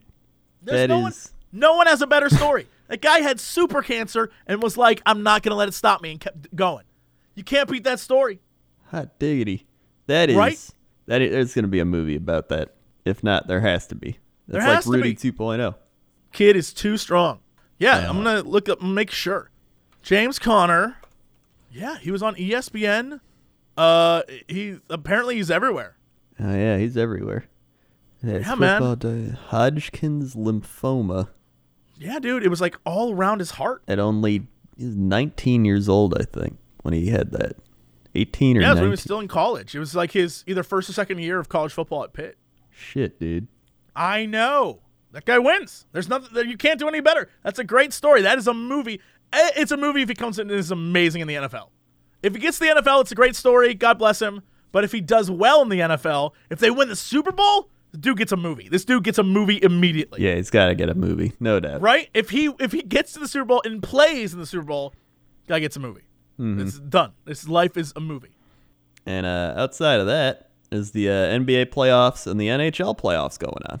There's 0.62 0.80
That 0.80 0.88
no 0.88 1.00
one, 1.00 1.12
no 1.52 1.76
one 1.76 1.86
has 1.86 2.02
a 2.02 2.06
better 2.06 2.28
story. 2.28 2.66
that 2.88 3.00
guy 3.00 3.20
had 3.20 3.38
super 3.40 3.82
cancer 3.82 4.30
and 4.46 4.62
was 4.62 4.76
like, 4.76 5.00
I'm 5.06 5.22
not 5.22 5.42
going 5.42 5.50
to 5.50 5.56
let 5.56 5.68
it 5.68 5.74
stop 5.74 6.02
me 6.02 6.10
and 6.12 6.20
kept 6.20 6.54
going. 6.56 6.84
You 7.34 7.44
can't 7.44 7.68
beat 7.70 7.84
that 7.84 8.00
story. 8.00 8.40
Hot 8.90 9.18
diggity. 9.18 9.66
That 10.06 10.30
is 10.30 10.36
Right? 10.36 10.70
that 11.06 11.20
is, 11.22 11.30
there's 11.30 11.54
gonna 11.54 11.68
be 11.68 11.80
a 11.80 11.84
movie 11.84 12.16
about 12.16 12.48
that. 12.48 12.74
If 13.04 13.22
not, 13.22 13.46
there 13.46 13.60
has 13.60 13.86
to 13.88 13.94
be. 13.94 14.18
That's 14.48 14.58
There 14.58 14.60
like 14.62 14.74
has 14.76 14.84
to 14.84 14.90
Rudy 14.90 15.12
be. 15.14 15.32
2.0. 15.32 15.74
Kid 16.32 16.56
is 16.56 16.72
too 16.72 16.96
strong. 16.96 17.40
Yeah, 17.78 17.98
I'm 17.98 18.04
uh-huh. 18.18 18.22
going 18.22 18.42
to 18.44 18.48
look 18.48 18.68
up 18.68 18.82
make 18.82 19.10
sure. 19.10 19.50
James 20.02 20.38
Conner. 20.38 20.96
Yeah, 21.78 21.98
he 21.98 22.10
was 22.10 22.22
on 22.22 22.34
ESPN. 22.34 23.20
Uh, 23.76 24.22
he 24.48 24.78
apparently 24.90 25.36
he's 25.36 25.50
everywhere. 25.50 25.96
Oh 26.40 26.54
yeah, 26.54 26.78
he's 26.78 26.96
everywhere. 26.96 27.46
Yeah, 28.22 28.38
Yeah, 28.38 28.54
man. 28.56 28.98
di- 28.98 29.30
Hodgkin's 29.48 30.34
lymphoma. 30.34 31.28
Yeah, 31.96 32.18
dude, 32.18 32.44
it 32.44 32.48
was 32.48 32.60
like 32.60 32.76
all 32.84 33.14
around 33.14 33.38
his 33.38 33.52
heart. 33.52 33.82
At 33.86 33.98
only 33.98 34.46
he's 34.76 34.96
19 34.96 35.64
years 35.64 35.88
old, 35.88 36.16
I 36.18 36.24
think, 36.24 36.58
when 36.82 36.94
he 36.94 37.08
had 37.08 37.30
that. 37.32 37.56
18 38.14 38.56
or 38.56 38.60
Yeah, 38.60 38.68
it 38.68 38.70
was 38.70 38.76
19. 38.76 38.82
when 38.82 38.88
he 38.88 38.90
was 38.90 39.00
still 39.00 39.20
in 39.20 39.28
college. 39.28 39.74
It 39.74 39.78
was 39.78 39.94
like 39.94 40.12
his 40.12 40.42
either 40.46 40.62
first 40.64 40.88
or 40.90 40.92
second 40.92 41.18
year 41.20 41.38
of 41.38 41.48
college 41.48 41.72
football 41.72 42.02
at 42.04 42.12
Pitt. 42.12 42.36
Shit, 42.70 43.20
dude. 43.20 43.46
I 43.94 44.26
know. 44.26 44.80
That 45.12 45.24
guy 45.24 45.38
wins. 45.38 45.86
There's 45.92 46.08
nothing 46.08 46.48
you 46.48 46.56
can't 46.56 46.78
do 46.78 46.88
any 46.88 47.00
better. 47.00 47.28
That's 47.44 47.58
a 47.58 47.64
great 47.64 47.92
story. 47.92 48.22
That 48.22 48.38
is 48.38 48.46
a 48.46 48.54
movie. 48.54 49.00
Eh, 49.32 49.50
It's 49.56 49.72
a 49.72 49.76
movie 49.76 50.02
if 50.02 50.08
he 50.08 50.14
comes 50.14 50.38
in 50.38 50.50
and 50.50 50.58
is 50.58 50.70
amazing 50.70 51.20
in 51.22 51.28
the 51.28 51.34
NFL. 51.34 51.68
If 52.22 52.34
he 52.34 52.40
gets 52.40 52.58
to 52.58 52.64
the 52.64 52.70
NFL, 52.80 53.02
it's 53.02 53.12
a 53.12 53.14
great 53.14 53.36
story. 53.36 53.74
God 53.74 53.98
bless 53.98 54.20
him. 54.20 54.42
But 54.72 54.84
if 54.84 54.92
he 54.92 55.00
does 55.00 55.30
well 55.30 55.62
in 55.62 55.68
the 55.68 55.80
NFL, 55.80 56.32
if 56.50 56.58
they 56.58 56.70
win 56.70 56.88
the 56.88 56.96
Super 56.96 57.32
Bowl, 57.32 57.70
the 57.92 57.98
dude 57.98 58.18
gets 58.18 58.32
a 58.32 58.36
movie. 58.36 58.68
This 58.68 58.84
dude 58.84 59.02
gets 59.04 59.16
a 59.18 59.22
movie 59.22 59.58
immediately. 59.62 60.22
Yeah, 60.22 60.34
he's 60.34 60.50
got 60.50 60.66
to 60.66 60.74
get 60.74 60.90
a 60.90 60.94
movie, 60.94 61.32
no 61.40 61.58
doubt. 61.58 61.80
Right? 61.80 62.10
If 62.12 62.30
he 62.30 62.50
if 62.60 62.72
he 62.72 62.82
gets 62.82 63.12
to 63.14 63.20
the 63.20 63.28
Super 63.28 63.46
Bowl 63.46 63.62
and 63.64 63.82
plays 63.82 64.34
in 64.34 64.40
the 64.40 64.46
Super 64.46 64.64
Bowl, 64.66 64.94
guy 65.46 65.58
gets 65.60 65.76
a 65.76 65.80
movie. 65.80 66.02
It's 66.40 66.78
done. 66.78 67.12
His 67.26 67.48
life 67.48 67.76
is 67.76 67.92
a 67.96 68.00
movie. 68.00 68.36
And 69.06 69.24
uh, 69.26 69.54
outside 69.56 69.98
of 70.00 70.06
that 70.06 70.50
is 70.70 70.90
the 70.92 71.08
uh, 71.08 71.12
NBA 71.12 71.66
playoffs 71.66 72.26
and 72.26 72.38
the 72.40 72.46
NHL 72.48 72.96
playoffs 72.98 73.38
going 73.38 73.62
on. 73.70 73.80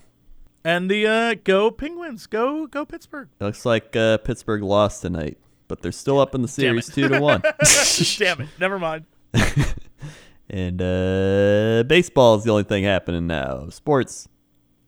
And 0.68 0.90
the 0.90 1.06
uh, 1.06 1.34
go 1.44 1.70
Penguins, 1.70 2.26
go 2.26 2.66
go 2.66 2.84
Pittsburgh. 2.84 3.30
It 3.40 3.44
looks 3.44 3.64
like 3.64 3.96
uh, 3.96 4.18
Pittsburgh 4.18 4.62
lost 4.62 5.00
tonight, 5.00 5.38
but 5.66 5.80
they're 5.80 5.92
still 5.92 6.20
up 6.20 6.34
in 6.34 6.42
the 6.42 6.48
series 6.48 6.92
two 6.92 7.08
to 7.08 7.18
one. 7.18 7.40
Damn 8.18 8.42
it. 8.42 8.48
Never 8.60 8.78
mind. 8.78 9.06
and 10.50 10.82
uh, 10.82 11.84
baseball 11.86 12.34
is 12.34 12.44
the 12.44 12.50
only 12.50 12.64
thing 12.64 12.84
happening 12.84 13.26
now. 13.26 13.70
Sports. 13.70 14.28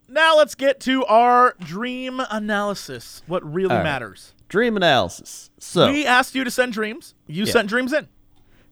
Now 0.07 0.37
let's 0.37 0.53
get 0.53 0.79
to 0.81 1.03
our 1.05 1.55
dream 1.61 2.21
analysis. 2.29 3.23
What 3.25 3.43
really 3.43 3.71
All 3.71 3.77
right. 3.77 3.83
matters. 3.83 4.35
Dream 4.49 4.77
analysis. 4.77 5.49
So 5.57 5.91
We 5.91 6.05
asked 6.05 6.35
you 6.35 6.43
to 6.43 6.51
send 6.51 6.73
dreams. 6.73 7.15
You 7.25 7.45
Yeah. 7.45 7.53
sent 7.53 7.69
dreams 7.69 7.91
in. 7.91 8.07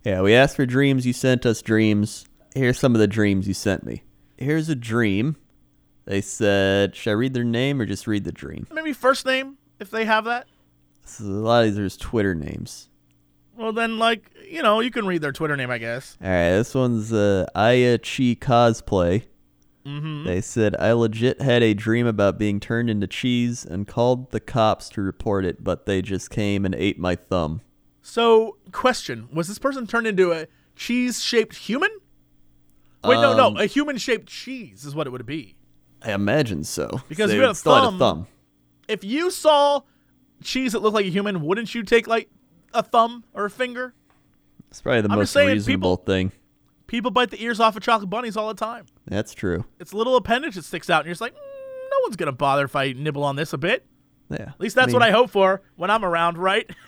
yeah, 0.04 0.22
we 0.22 0.36
asked 0.36 0.56
for 0.56 0.68
dreams. 0.68 1.08
You 1.08 1.14
sent 1.14 1.44
us 1.48 1.64
dreams. 1.64 2.28
Here's 2.54 2.78
some 2.78 2.94
of 2.94 3.00
the 3.00 3.08
dreams 3.08 3.48
you 3.48 3.56
sent 3.56 3.84
me. 3.84 4.04
Here's 4.38 4.70
a 4.70 4.76
dream. 4.76 5.38
They 6.06 6.22
said, 6.22 6.96
should 6.96 7.12
I 7.12 7.14
read 7.14 7.34
their 7.34 7.44
name 7.44 7.80
or 7.80 7.86
just 7.86 8.08
read 8.08 8.24
the 8.24 8.32
dream? 8.32 8.68
Maybe 8.72 8.94
first 8.94 9.26
name 9.26 9.58
if 9.80 9.92
they 9.92 10.06
have 10.06 10.26
that. 10.26 10.48
So 11.06 11.24
a 11.24 11.28
lot 11.28 11.64
of 11.64 11.70
these 11.70 11.80
are 11.80 11.86
just 11.86 12.02
Twitter 12.02 12.34
names. 12.36 12.90
Well, 13.56 13.74
then, 13.74 13.98
like 14.00 14.32
you 14.50 14.64
know, 14.64 14.80
you 14.80 14.90
can 14.90 15.06
read 15.06 15.22
their 15.22 15.32
Twitter 15.32 15.58
name, 15.58 15.70
I 15.70 15.78
guess. 15.80 16.18
All 16.24 16.30
right, 16.30 16.52
this 16.52 16.74
one's 16.74 17.12
uh, 17.12 17.46
Aya 17.54 17.98
Chi 17.98 18.36
cosplay. 18.40 19.24
Mm-hmm. 19.86 20.26
They 20.26 20.40
said 20.42 20.76
I 20.78 20.92
legit 20.94 21.42
had 21.42 21.62
a 21.64 21.74
dream 21.74 22.08
about 22.08 22.38
being 22.38 22.60
turned 22.60 22.90
into 22.90 23.08
cheese 23.08 23.66
and 23.66 23.88
called 23.88 24.32
the 24.32 24.40
cops 24.40 24.88
to 24.90 25.02
report 25.02 25.46
it, 25.46 25.64
but 25.64 25.86
they 25.86 26.02
just 26.02 26.30
came 26.30 26.66
and 26.66 26.74
ate 26.76 27.00
my 27.00 27.16
thumb. 27.16 27.62
So, 28.02 28.58
question: 28.72 29.28
Was 29.34 29.48
this 29.48 29.60
person 29.60 29.88
turned 29.88 30.08
into 30.08 30.32
a 30.32 30.48
cheese-shaped 30.76 31.56
human? 31.56 31.92
Wait, 33.04 33.16
no, 33.16 33.32
Um, 33.32 33.56
no, 33.56 33.60
a 33.60 33.66
human-shaped 33.66 34.28
cheese 34.28 34.86
is 34.86 34.96
what 34.96 35.08
it 35.08 35.10
would 35.10 35.26
be. 35.26 35.56
I 36.02 36.14
imagine 36.14 36.64
so. 36.64 37.02
Because 37.10 37.30
they 37.30 37.36
you 37.36 37.42
had 37.42 37.52
a 37.52 37.54
thumb. 37.56 37.96
a 37.96 37.98
thumb. 37.98 38.28
If 38.88 39.04
you 39.04 39.32
saw 39.32 39.82
cheese 40.44 40.72
that 40.74 40.80
looked 40.82 40.96
like 40.96 41.06
a 41.06 41.10
human, 41.10 41.42
wouldn't 41.42 41.74
you 41.76 41.84
take 41.84 42.08
like 42.08 42.30
a 42.74 42.82
thumb 42.84 43.24
or 43.34 43.46
a 43.46 43.50
finger? 43.50 43.94
It's 44.70 44.82
probably 44.82 45.02
the 45.02 45.12
I'm 45.12 45.20
most 45.20 45.32
saying, 45.32 45.50
reasonable 45.50 45.98
people- 45.98 46.06
thing. 46.06 46.32
People 46.88 47.12
bite 47.12 47.30
the 47.30 47.42
ears 47.44 47.60
off 47.60 47.76
of 47.76 47.84
chocolate 47.84 48.10
bunnies 48.10 48.36
all 48.36 48.48
the 48.48 48.56
time. 48.56 48.88
That's 49.06 49.36
true. 49.36 49.64
It's 49.80 49.92
a 49.92 49.98
little 49.98 50.16
appendage 50.16 50.56
that 50.56 50.66
sticks 50.66 50.90
out, 50.90 51.02
and 51.02 51.06
you're 51.06 51.12
just 51.14 51.22
like, 51.22 51.36
mm, 51.36 51.38
no 51.92 51.98
one's 52.02 52.16
gonna 52.16 52.32
bother 52.32 52.66
if 52.66 52.76
I 52.76 52.94
nibble 52.94 53.24
on 53.24 53.36
this 53.36 53.54
a 53.54 53.60
bit. 53.60 53.86
Yeah. 54.32 54.38
At 54.50 54.60
least 54.60 54.76
that's 54.76 54.92
what 54.92 55.04
I 55.04 55.12
hope 55.12 55.30
for 55.30 55.62
when 55.76 55.92
I'm 55.92 56.04
around, 56.04 56.40
right? 56.40 56.68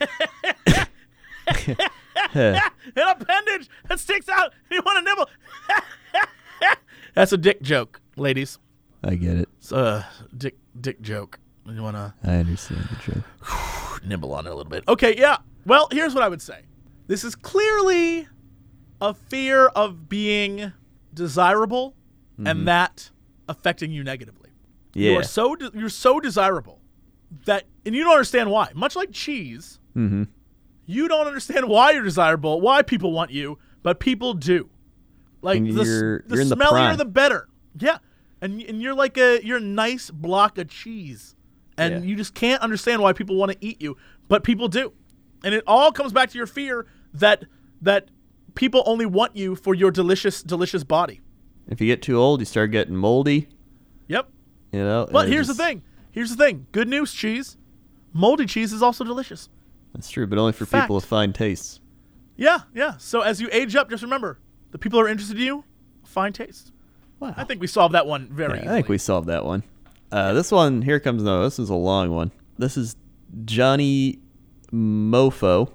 An 2.34 2.60
appendage 2.96 3.68
that 3.88 3.98
sticks 4.00 4.28
out. 4.28 4.52
You 4.70 4.82
want 4.84 5.04
to 5.06 5.10
nibble? 5.10 5.28
that's 7.14 7.32
a 7.32 7.36
dick 7.36 7.62
joke, 7.62 8.00
ladies. 8.16 8.58
I 9.04 9.14
get 9.16 9.36
it. 9.36 9.48
It's 9.58 9.72
a 9.72 10.06
dick 10.36 10.56
dick 10.80 11.00
joke. 11.02 11.38
You 11.66 11.82
want 11.82 11.96
to 11.96 12.14
I 12.24 12.36
understand 12.36 12.84
the 12.90 13.12
joke. 13.12 14.02
nibble 14.04 14.32
on 14.34 14.46
it 14.46 14.50
a 14.50 14.54
little 14.54 14.70
bit. 14.70 14.84
Okay, 14.88 15.14
yeah. 15.16 15.38
Well, 15.64 15.88
here's 15.92 16.14
what 16.14 16.22
I 16.24 16.28
would 16.28 16.42
say. 16.42 16.62
This 17.06 17.22
is 17.24 17.34
clearly 17.34 18.26
a 19.00 19.14
fear 19.14 19.66
of 19.68 20.08
being 20.08 20.72
desirable 21.14 21.94
and 22.44 22.66
that 22.66 23.10
affecting 23.48 23.92
you 23.92 24.02
negatively. 24.02 24.50
Yeah. 24.94 25.12
You 25.12 25.18
are 25.18 25.22
so 25.22 25.54
de- 25.54 25.70
you're 25.74 25.88
so 25.88 26.18
desirable 26.18 26.80
that 27.46 27.64
and 27.86 27.94
you 27.94 28.02
don't 28.04 28.12
understand 28.14 28.50
why. 28.50 28.70
Much 28.74 28.96
like 28.96 29.12
cheese, 29.12 29.78
Mm-hmm. 29.96 30.24
you 30.86 31.06
don't 31.06 31.26
understand 31.26 31.68
why 31.68 31.90
you're 31.92 32.02
desirable, 32.02 32.60
why 32.60 32.82
people 32.82 33.12
want 33.12 33.30
you, 33.30 33.58
but 33.82 34.00
people 34.00 34.32
do. 34.34 34.70
Like 35.42 35.62
the, 35.62 35.72
the 36.26 36.36
the 36.36 36.36
smellier 36.56 36.70
prime. 36.70 36.96
the 36.96 37.04
better. 37.04 37.48
Yeah. 37.78 37.98
And 38.42 38.60
and 38.62 38.82
you're 38.82 38.94
like 38.94 39.16
a 39.16 39.42
you're 39.42 39.56
a 39.58 39.60
nice 39.60 40.10
block 40.10 40.58
of 40.58 40.68
cheese. 40.68 41.34
And 41.78 42.04
Yeah. 42.04 42.10
you 42.10 42.16
just 42.16 42.34
can't 42.34 42.60
understand 42.60 43.00
why 43.00 43.14
people 43.14 43.36
want 43.36 43.52
to 43.52 43.58
eat 43.60 43.80
you, 43.80 43.96
but 44.28 44.44
people 44.44 44.68
do. 44.68 44.92
And 45.44 45.54
it 45.54 45.64
all 45.66 45.90
comes 45.92 46.12
back 46.12 46.28
to 46.30 46.36
your 46.38 46.46
fear 46.46 46.86
that 47.14 47.44
that 47.80 48.08
people 48.54 48.82
only 48.84 49.06
want 49.06 49.34
you 49.36 49.54
for 49.54 49.74
your 49.74 49.90
delicious 49.90 50.42
delicious 50.42 50.84
body. 50.84 51.20
If 51.68 51.80
you 51.80 51.86
get 51.86 52.02
too 52.02 52.16
old, 52.18 52.40
you 52.40 52.44
start 52.46 52.72
getting 52.72 52.96
moldy. 52.96 53.48
Yep. 54.08 54.28
You 54.72 54.80
know. 54.80 55.08
But 55.10 55.28
here's 55.28 55.46
just- 55.46 55.58
the 55.58 55.64
thing. 55.64 55.82
Here's 56.10 56.30
the 56.34 56.36
thing. 56.44 56.66
Good 56.72 56.88
news, 56.88 57.12
cheese. 57.14 57.56
Moldy 58.12 58.44
cheese 58.44 58.72
is 58.74 58.82
also 58.82 59.04
delicious. 59.04 59.48
That's 59.94 60.10
true, 60.10 60.26
but 60.26 60.38
only 60.38 60.52
for 60.52 60.66
Fact. 60.66 60.84
people 60.84 60.96
with 60.96 61.04
fine 61.06 61.32
tastes. 61.32 61.80
Yeah, 62.36 62.60
yeah. 62.74 62.96
So 62.98 63.20
as 63.20 63.40
you 63.40 63.48
age 63.52 63.76
up, 63.76 63.88
just 63.88 64.02
remember 64.02 64.38
the 64.72 64.78
people 64.78 64.98
who 64.98 65.06
are 65.06 65.08
interested 65.08 65.38
in 65.38 65.44
you, 65.44 65.64
fine 66.04 66.32
taste. 66.32 66.71
Wow. 67.22 67.34
I 67.36 67.44
think 67.44 67.60
we 67.60 67.68
solved 67.68 67.94
that 67.94 68.08
one 68.08 68.26
very 68.32 68.58
Yeah. 68.58 68.72
I 68.72 68.74
think 68.74 68.88
we 68.88 68.98
solved 68.98 69.28
that 69.28 69.44
one. 69.44 69.62
Uh, 70.10 70.32
this 70.32 70.50
one, 70.50 70.82
here 70.82 70.98
comes 70.98 71.22
no. 71.22 71.44
This 71.44 71.60
is 71.60 71.70
a 71.70 71.74
long 71.74 72.10
one. 72.10 72.32
This 72.58 72.76
is 72.76 72.96
Johnny 73.44 74.18
Mofo. 74.72 75.70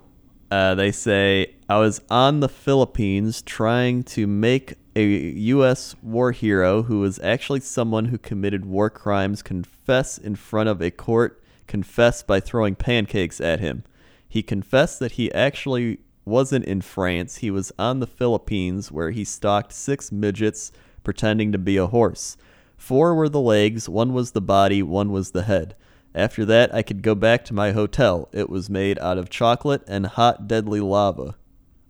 Uh, 0.52 0.76
they 0.76 0.92
say 0.92 1.56
I 1.70 1.80
was 1.80 2.02
on 2.10 2.42
the 2.42 2.50
Philippines 2.50 3.42
trying 3.42 4.04
to 4.04 4.28
make 4.28 4.74
a 4.94 5.06
U.S. 5.06 5.96
war 6.04 6.34
hero 6.34 6.84
who 6.84 7.00
was 7.00 7.18
actually 7.20 7.62
someone 7.62 8.06
who 8.06 8.18
committed 8.18 8.66
war 8.66 8.90
crimes 8.90 9.42
confess 9.42 10.18
in 10.18 10.36
front 10.36 10.68
of 10.68 10.82
a 10.82 10.92
court. 10.92 11.42
Confess 11.66 12.24
by 12.24 12.42
throwing 12.42 12.76
pancakes 12.76 13.40
at 13.40 13.62
him. 13.62 13.86
He 14.28 14.44
confessed 14.44 15.00
that 15.00 15.14
he 15.14 15.32
actually 15.32 16.00
wasn't 16.26 16.66
in 16.66 16.82
France. 16.82 17.38
He 17.38 17.50
was 17.50 17.72
on 17.80 18.02
the 18.02 18.08
Philippines 18.08 18.92
where 18.92 19.12
he 19.12 19.24
stalked 19.24 19.72
six 19.72 20.12
midgets 20.12 20.74
pretending 21.08 21.54
to 21.54 21.58
be 21.58 21.78
a 21.78 21.88
horse. 21.88 22.36
Four 22.76 23.16
were 23.16 23.30
the 23.30 23.40
legs, 23.40 23.88
one 23.88 24.12
was 24.12 24.32
the 24.32 24.42
body, 24.42 24.84
one 24.84 25.10
was 25.10 25.32
the 25.32 25.44
head. 25.44 25.74
After 26.14 26.44
that, 26.44 26.76
I 26.76 26.82
could 26.82 27.02
go 27.02 27.16
back 27.16 27.46
to 27.46 27.54
my 27.54 27.72
hotel. 27.72 28.28
It 28.34 28.50
was 28.50 28.70
made 28.70 29.00
out 29.00 29.18
of 29.18 29.30
chocolate 29.30 29.84
and 29.88 30.06
hot, 30.06 30.50
deadly 30.50 30.82
lava. 30.82 31.38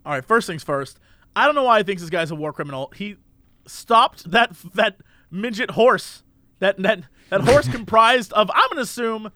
All 0.06 0.12
right, 0.14 0.24
first 0.24 0.46
things 0.46 0.64
first. 0.64 1.00
I 1.36 1.48
don't 1.48 1.56
know 1.56 1.64
why 1.64 1.80
he 1.80 1.84
thinks 1.84 2.04
this 2.04 2.12
guy's 2.12 2.30
a 2.30 2.36
war 2.36 2.54
criminal. 2.54 2.94
He 2.96 3.16
stopped 3.66 4.30
that 4.30 4.56
that 4.76 4.98
midget 5.32 5.72
horse. 5.72 6.22
That 6.60 6.78
that 6.84 7.06
that 7.32 7.42
horse 7.42 7.68
comprised 7.72 8.32
of 8.34 8.52
I'm 8.54 8.70
gonna 8.70 8.82
assume 8.82 9.32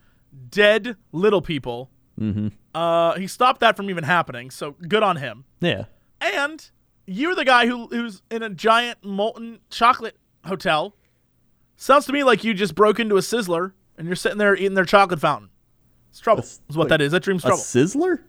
dead 0.51 0.95
little 1.11 1.41
people. 1.41 1.89
Mm-hmm. 2.19 2.49
Uh, 2.75 3.15
he 3.15 3.25
stopped 3.25 3.61
that 3.61 3.75
from 3.75 3.89
even 3.89 4.03
happening. 4.03 4.51
So 4.51 4.75
good 4.87 5.01
on 5.01 5.15
him. 5.15 5.45
Yeah. 5.59 5.85
And 6.21 6.69
you're 7.11 7.35
the 7.35 7.45
guy 7.45 7.67
who 7.67 7.87
who's 7.87 8.21
in 8.31 8.43
a 8.43 8.49
giant 8.49 9.03
molten 9.03 9.59
chocolate 9.69 10.17
hotel. 10.45 10.95
Sounds 11.75 12.05
to 12.05 12.13
me 12.13 12.23
like 12.23 12.43
you 12.43 12.53
just 12.53 12.75
broke 12.75 12.99
into 12.99 13.17
a 13.17 13.21
sizzler 13.21 13.73
and 13.97 14.07
you're 14.07 14.15
sitting 14.15 14.37
there 14.37 14.55
eating 14.55 14.75
their 14.75 14.85
chocolate 14.85 15.19
fountain. 15.19 15.49
It's 16.09 16.19
trouble. 16.19 16.41
That's 16.41 16.61
is 16.69 16.77
what 16.77 16.85
like 16.85 16.89
that 16.89 17.01
is. 17.01 17.11
That 17.11 17.23
dream's 17.23 17.41
trouble. 17.41 17.57
A 17.57 17.61
sizzler? 17.61 18.19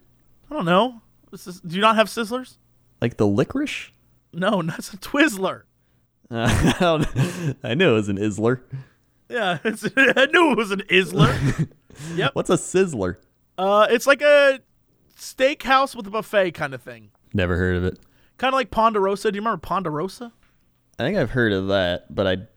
I 0.50 0.54
don't 0.54 0.64
know. 0.64 1.02
This 1.30 1.46
is, 1.46 1.60
do 1.60 1.74
you 1.74 1.80
not 1.80 1.96
have 1.96 2.08
sizzlers? 2.08 2.58
Like 3.00 3.16
the 3.16 3.26
licorice? 3.26 3.90
No, 4.32 4.62
that's 4.66 4.92
a 4.92 4.96
Twizzler. 4.96 5.62
Uh, 6.30 7.04
I, 7.14 7.56
I 7.64 7.74
knew 7.74 7.90
it 7.90 7.94
was 7.94 8.08
an 8.08 8.18
Isler. 8.18 8.60
Yeah, 9.28 9.58
it's, 9.64 9.84
I 9.96 10.26
knew 10.26 10.52
it 10.52 10.56
was 10.58 10.70
an 10.70 10.82
Isler. 10.90 11.68
yep. 12.14 12.34
What's 12.34 12.50
a 12.50 12.54
sizzler? 12.56 13.16
Uh, 13.58 13.86
it's 13.90 14.06
like 14.06 14.22
a 14.22 14.60
steakhouse 15.18 15.94
with 15.94 16.06
a 16.06 16.10
buffet 16.10 16.52
kind 16.52 16.74
of 16.74 16.82
thing. 16.82 17.10
Never 17.34 17.56
heard 17.56 17.76
of 17.76 17.84
it. 17.84 17.98
Kind 18.42 18.52
of 18.52 18.58
like 18.58 18.72
Ponderosa. 18.72 19.30
Do 19.30 19.36
you 19.36 19.40
remember 19.40 19.58
Ponderosa? 19.58 20.32
I 20.98 21.04
think 21.04 21.16
I've 21.16 21.30
heard 21.30 21.52
of 21.52 21.68
that, 21.68 22.12
but 22.12 22.26
I've 22.26 22.48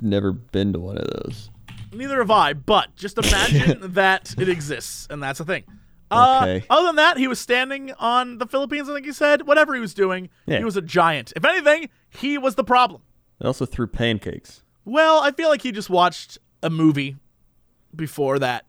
never 0.00 0.30
been 0.30 0.72
to 0.72 0.78
one 0.78 0.96
of 0.98 1.04
those. 1.08 1.50
Neither 1.92 2.18
have 2.18 2.30
I, 2.30 2.52
but 2.52 2.94
just 2.94 3.18
imagine 3.18 3.78
that 3.94 4.36
it 4.38 4.48
exists, 4.48 5.08
and 5.10 5.20
that's 5.20 5.40
a 5.40 5.44
thing. 5.44 5.64
Uh, 6.12 6.38
Okay. 6.44 6.64
Other 6.70 6.86
than 6.86 6.94
that, 6.96 7.16
he 7.18 7.26
was 7.26 7.40
standing 7.40 7.90
on 7.98 8.38
the 8.38 8.46
Philippines, 8.46 8.88
I 8.88 8.94
think 8.94 9.04
he 9.06 9.12
said. 9.12 9.44
Whatever 9.48 9.74
he 9.74 9.80
was 9.80 9.94
doing, 9.94 10.28
Yeah. 10.46 10.58
he 10.58 10.64
was 10.64 10.76
a 10.76 10.80
giant. 10.82 11.32
If 11.34 11.44
anything, 11.44 11.88
he 12.08 12.38
was 12.38 12.54
the 12.54 12.62
problem. 12.64 13.02
They 13.40 13.46
also 13.48 13.66
threw 13.66 13.88
pancakes. 13.88 14.62
Well, 14.84 15.18
I 15.22 15.32
feel 15.32 15.48
like 15.48 15.62
he 15.62 15.72
just 15.72 15.90
watched 15.90 16.38
a 16.62 16.70
movie 16.70 17.16
before 17.96 18.38
that. 18.38 18.64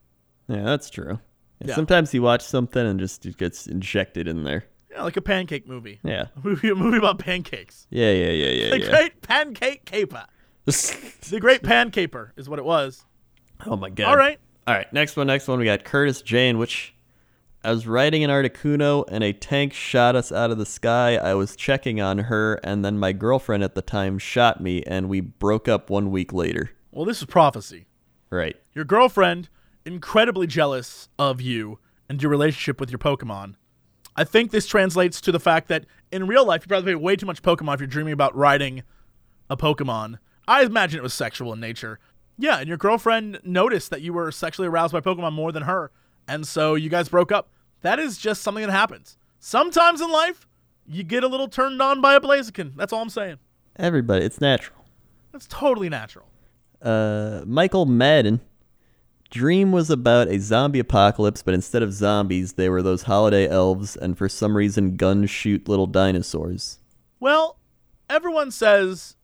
Yeah, 0.47 0.63
that's 0.63 0.89
true. 0.89 1.19
Yeah. 1.63 1.75
Sometimes 1.75 2.15
you 2.15 2.23
watch 2.23 2.41
something 2.41 2.83
and 2.83 2.99
just 2.99 3.27
it 3.27 3.37
gets 3.37 3.67
injected 3.67 4.27
in 4.27 4.43
there. 4.43 4.65
Yeah, 4.93 5.03
like 5.03 5.17
a 5.17 5.21
pancake 5.21 5.67
movie. 5.67 5.99
Yeah. 6.03 6.27
A 6.35 6.47
movie, 6.47 6.69
a 6.69 6.75
movie 6.75 6.97
about 6.97 7.19
pancakes. 7.19 7.87
Yeah, 7.89 8.11
yeah, 8.11 8.29
yeah, 8.29 8.49
yeah, 8.49 8.69
The 8.71 8.79
yeah. 8.81 8.89
Great 8.89 9.21
Pancake 9.21 9.85
Caper. 9.85 10.25
The 10.65 11.39
Great 11.39 11.63
Pan 11.63 11.91
Caper 11.91 12.33
is 12.37 12.47
what 12.47 12.59
it 12.59 12.65
was. 12.65 13.05
oh 13.65 13.75
my 13.75 13.89
god. 13.89 14.07
All 14.07 14.17
right. 14.17 14.39
All 14.65 14.73
right, 14.73 14.91
next 14.93 15.17
one, 15.17 15.27
next 15.27 15.47
one. 15.47 15.59
We 15.59 15.65
got 15.65 15.83
Curtis 15.83 16.21
Jane, 16.21 16.57
which 16.57 16.93
I 17.65 17.71
was 17.71 17.85
riding 17.85 18.23
an 18.23 18.29
Articuno 18.29 19.03
and 19.09 19.23
a 19.23 19.33
tank 19.33 19.73
shot 19.73 20.15
us 20.15 20.31
out 20.31 20.51
of 20.51 20.57
the 20.57 20.65
sky. 20.65 21.17
I 21.17 21.33
was 21.33 21.55
checking 21.57 21.99
on 21.99 22.17
her, 22.19 22.61
and 22.63 22.83
then 22.85 22.97
my 22.97 23.11
girlfriend 23.11 23.63
at 23.63 23.75
the 23.75 23.81
time 23.81 24.19
shot 24.19 24.61
me, 24.61 24.81
and 24.83 25.09
we 25.09 25.19
broke 25.19 25.67
up 25.67 25.89
one 25.89 26.11
week 26.11 26.31
later. 26.31 26.71
Well, 26.91 27.03
this 27.03 27.17
is 27.19 27.25
prophecy. 27.25 27.87
Right. 28.29 28.55
Your 28.73 28.85
girlfriend, 28.85 29.49
incredibly 29.85 30.47
jealous 30.47 31.09
of 31.19 31.41
you 31.41 31.79
and 32.07 32.21
your 32.21 32.31
relationship 32.31 32.79
with 32.79 32.89
your 32.89 32.99
Pokemon. 32.99 33.55
I 34.15 34.23
think 34.23 34.51
this 34.51 34.67
translates 34.67 35.19
to 35.21 35.31
the 35.31 35.39
fact 35.39 35.67
that 35.69 35.85
in 36.11 36.27
real 36.27 36.45
life, 36.45 36.63
you 36.63 36.67
probably 36.67 36.93
play 36.93 36.95
way 36.95 37.15
too 37.15 37.25
much 37.25 37.41
Pokemon 37.41 37.75
if 37.75 37.79
you're 37.79 37.87
dreaming 37.87 38.13
about 38.13 38.35
riding 38.35 38.83
a 39.49 39.57
Pokemon. 39.57 40.19
I 40.47 40.63
imagine 40.63 40.99
it 40.99 41.03
was 41.03 41.13
sexual 41.13 41.53
in 41.53 41.59
nature. 41.59 41.99
Yeah, 42.37 42.59
and 42.59 42.67
your 42.67 42.77
girlfriend 42.77 43.39
noticed 43.43 43.89
that 43.91 44.01
you 44.01 44.13
were 44.13 44.31
sexually 44.31 44.67
aroused 44.67 44.93
by 44.93 45.01
Pokemon 45.01 45.33
more 45.33 45.51
than 45.51 45.63
her, 45.63 45.91
and 46.27 46.47
so 46.47 46.75
you 46.75 46.89
guys 46.89 47.09
broke 47.09 47.31
up. 47.31 47.49
That 47.81 47.99
is 47.99 48.17
just 48.17 48.41
something 48.41 48.65
that 48.65 48.71
happens. 48.71 49.17
Sometimes 49.39 50.01
in 50.01 50.11
life, 50.11 50.47
you 50.87 51.03
get 51.03 51.23
a 51.23 51.27
little 51.27 51.47
turned 51.47 51.81
on 51.81 52.01
by 52.01 52.15
a 52.15 52.19
Blaziken. 52.19 52.75
That's 52.75 52.93
all 52.93 53.01
I'm 53.01 53.09
saying. 53.09 53.37
Everybody, 53.75 54.25
it's 54.25 54.39
natural. 54.39 54.79
That's 55.31 55.47
totally 55.47 55.89
natural. 55.89 56.25
Uh, 56.81 57.41
Michael 57.45 57.85
Madden. 57.85 58.41
Dream 59.33 59.71
was 59.71 59.89
about 59.89 60.27
a 60.27 60.39
zombie 60.39 60.77
apocalypse, 60.77 61.41
but 61.41 61.55
instead 61.55 61.81
of 61.81 61.91
zombies, 61.91 62.53
they 62.53 62.69
were 62.69 62.83
those 62.83 63.01
holiday 63.01 63.47
elves, 63.49 63.95
and 63.95 64.15
for 64.15 64.29
some 64.29 64.55
reason, 64.55 64.95
guns 64.95 65.31
shoot 65.31 65.67
little 65.67 65.87
dinosaurs. 65.87 66.77
Well, 67.19 67.57
everyone 68.11 68.51
says 68.51 69.15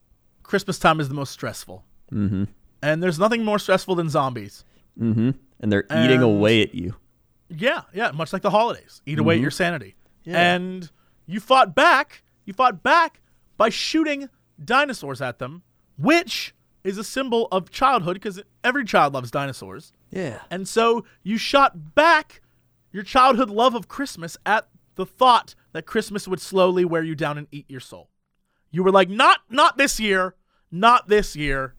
Christmas 0.42 0.80
time 0.80 0.98
is 0.98 1.08
the 1.08 1.14
most 1.14 1.30
stressful. 1.30 1.84
Mm-hmm. 2.12 2.44
And 2.82 3.00
there's 3.00 3.20
nothing 3.20 3.44
more 3.44 3.60
stressful 3.60 3.94
than 3.94 4.08
zombies. 4.08 4.64
Mm-hmm. 5.00 5.30
And 5.60 5.70
they're 5.72 5.84
eating 5.84 6.16
And- 6.16 6.22
away 6.24 6.62
at 6.62 6.74
you. 6.74 6.96
Yeah, 7.48 7.82
yeah, 7.94 8.10
much 8.10 8.32
like 8.32 8.42
the 8.42 8.50
holidays. 8.50 9.02
Eat 9.06 9.20
away 9.20 9.36
at 9.36 9.40
your 9.40 9.52
sanity. 9.52 9.94
And 10.26 10.90
you 11.26 11.38
fought 11.38 11.76
back. 11.76 12.24
You 12.46 12.52
fought 12.52 12.82
back 12.82 13.20
by 13.56 13.68
shooting 13.68 14.28
dinosaurs 14.64 15.22
at 15.22 15.38
them, 15.38 15.62
which 15.96 16.52
is 16.82 16.98
a 16.98 17.04
symbol 17.04 17.46
of 17.52 17.70
childhood 17.70 18.14
because 18.14 18.42
every 18.64 18.84
child 18.84 19.14
loves 19.14 19.30
dinosaurs. 19.30 19.92
Yeah. 20.10 20.40
And 20.50 20.66
so 20.68 21.04
you 21.22 21.38
shot 21.38 21.94
back 21.94 22.40
your 22.92 23.02
childhood 23.02 23.50
love 23.50 23.74
of 23.74 23.88
Christmas 23.88 24.36
at 24.44 24.66
the 24.96 25.06
thought 25.06 25.54
that 25.72 25.86
Christmas 25.86 26.26
would 26.26 26.40
slowly 26.40 26.84
wear 26.84 27.02
you 27.02 27.14
down 27.14 27.38
and 27.38 27.46
eat 27.52 27.66
your 27.68 27.80
soul. 27.80 28.10
You 28.72 28.82
were 28.82 28.90
like, 28.92 29.08
not 29.08 29.40
not 29.48 29.76
this 29.78 29.98
year, 30.00 30.34
not 30.70 31.08
this 31.08 31.36
year. 31.36 31.74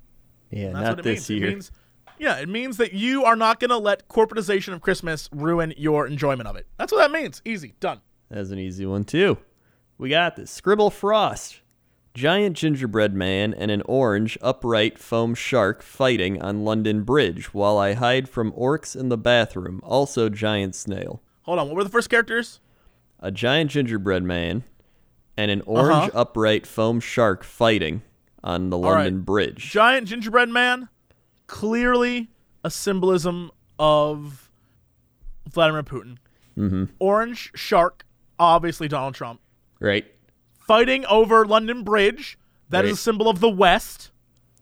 Yeah, 0.49 0.67
That's 0.71 0.75
not 0.75 0.89
what 0.89 0.99
it 0.99 1.03
this 1.03 1.29
means. 1.29 1.29
year. 1.29 1.47
It 1.47 1.51
means, 1.51 1.71
yeah, 2.19 2.35
it 2.39 2.49
means 2.49 2.77
that 2.77 2.93
you 2.93 3.23
are 3.23 3.35
not 3.35 3.59
going 3.59 3.69
to 3.69 3.77
let 3.77 4.07
corporatization 4.09 4.73
of 4.73 4.81
Christmas 4.81 5.29
ruin 5.31 5.73
your 5.77 6.07
enjoyment 6.07 6.47
of 6.47 6.55
it. 6.55 6.67
That's 6.77 6.91
what 6.91 6.99
that 6.99 7.11
means. 7.11 7.41
Easy, 7.45 7.73
done. 7.79 8.01
That's 8.29 8.51
an 8.51 8.59
easy 8.59 8.85
one 8.85 9.03
too. 9.03 9.37
We 9.97 10.09
got 10.09 10.35
this 10.35 10.51
Scribble 10.51 10.89
Frost, 10.89 11.61
giant 12.13 12.57
gingerbread 12.57 13.13
man, 13.13 13.53
and 13.53 13.71
an 13.71 13.81
orange 13.85 14.37
upright 14.41 14.99
foam 14.99 15.33
shark 15.35 15.81
fighting 15.81 16.41
on 16.41 16.63
London 16.63 17.03
Bridge 17.03 17.53
while 17.53 17.77
I 17.77 17.93
hide 17.93 18.27
from 18.27 18.51
orcs 18.53 18.95
in 18.99 19.09
the 19.09 19.17
bathroom. 19.17 19.81
Also, 19.83 20.29
giant 20.29 20.75
snail. 20.75 21.21
Hold 21.43 21.59
on. 21.59 21.67
What 21.67 21.75
were 21.77 21.83
the 21.83 21.89
first 21.89 22.09
characters? 22.09 22.59
A 23.19 23.31
giant 23.31 23.71
gingerbread 23.71 24.23
man 24.23 24.63
and 25.37 25.51
an 25.51 25.61
orange 25.65 26.11
upright 26.13 26.65
foam 26.67 26.99
shark 26.99 27.43
fighting 27.43 28.01
on 28.43 28.69
the 28.69 28.77
right. 28.77 29.03
London 29.03 29.21
Bridge. 29.21 29.57
Giant 29.71 30.07
gingerbread 30.07 30.49
man, 30.49 30.89
clearly 31.47 32.29
a 32.63 32.69
symbolism 32.69 33.51
of 33.79 34.51
Vladimir 35.49 35.83
Putin. 35.83 36.17
Mm-hmm. 36.57 36.85
Orange 36.99 37.51
shark, 37.55 38.05
obviously 38.37 38.87
Donald 38.87 39.15
Trump. 39.15 39.39
right. 39.79 40.05
Fighting 40.71 41.05
over 41.07 41.45
London 41.45 41.83
Bridge. 41.83 42.37
That 42.69 42.85
is 42.85 42.93
a 42.93 42.95
symbol 42.95 43.27
of 43.27 43.41
the 43.41 43.49
West. 43.49 44.09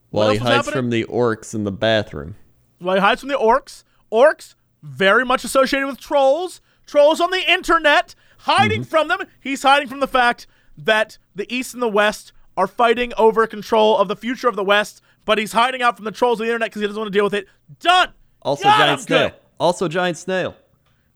While 0.10 0.32
he 0.32 0.38
hides 0.38 0.66
happening? 0.66 0.74
from 0.74 0.90
the 0.90 1.04
orcs 1.04 1.54
in 1.54 1.66
the 1.66 1.72
bathroom. 1.72 2.36
While 2.80 2.96
he 2.96 3.00
hides 3.02 3.20
from 3.22 3.30
the 3.30 3.38
orcs. 3.38 3.84
Orcs, 4.12 4.56
very 4.82 5.24
much 5.24 5.44
associated 5.44 5.86
with 5.86 6.00
trolls. 6.00 6.62
Trolls 6.88 7.22
on 7.22 7.30
the 7.30 7.48
internet, 7.48 8.16
hiding 8.40 8.82
Mm-hmm. 8.82 8.90
from 8.90 9.08
them. 9.08 9.20
He's 9.40 9.62
hiding 9.62 9.88
from 9.88 10.00
the 10.00 10.08
fact 10.08 10.48
that 10.80 11.20
the 11.36 11.46
East 11.54 11.76
and 11.76 11.84
the 11.84 11.88
West 11.88 12.32
are 12.58 12.66
fighting 12.66 13.14
over 13.16 13.46
control 13.46 13.96
of 13.96 14.08
the 14.08 14.16
future 14.16 14.48
of 14.48 14.56
the 14.56 14.64
West, 14.64 15.04
but 15.26 15.38
he's 15.38 15.52
hiding 15.52 15.84
out 15.84 15.96
from 15.96 16.06
the 16.06 16.12
trolls 16.12 16.40
of 16.40 16.48
the 16.48 16.52
internet 16.52 16.72
because 16.72 16.82
he 16.82 16.88
doesn't 16.88 17.00
want 17.00 17.14
to 17.14 17.16
deal 17.16 17.26
with 17.26 17.36
it. 17.36 17.46
Done! 17.80 18.14
Also, 18.42 18.64
God, 18.64 18.78
giant 18.80 18.92
I'm 18.94 19.06
snail. 19.06 19.30
good. 19.30 19.38
Also, 19.60 19.88
giant 19.88 20.18
snail. 20.18 20.56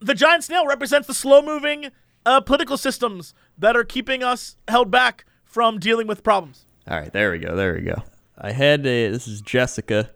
The 0.01 0.13
giant 0.13 0.43
snail 0.43 0.67
represents 0.67 1.07
the 1.07 1.15
slow 1.15 1.41
moving 1.41 1.87
uh, 2.27 2.41
political 2.41 2.77
systems 2.77 3.33
that 3.57 3.75
are 3.75 3.83
keeping 3.83 4.23
us 4.23 4.57
held 4.67 4.91
back 4.91 5.25
from 5.43 5.79
dealing 5.79 6.07
with 6.07 6.23
problems. 6.23 6.65
All 6.87 6.99
right, 6.99 7.11
there 7.11 7.31
we 7.31 7.39
go. 7.39 7.55
There 7.55 7.73
we 7.73 7.81
go. 7.81 8.03
I 8.37 8.51
had 8.51 8.85
a. 8.85 9.09
This 9.09 9.27
is 9.27 9.41
Jessica. 9.41 10.09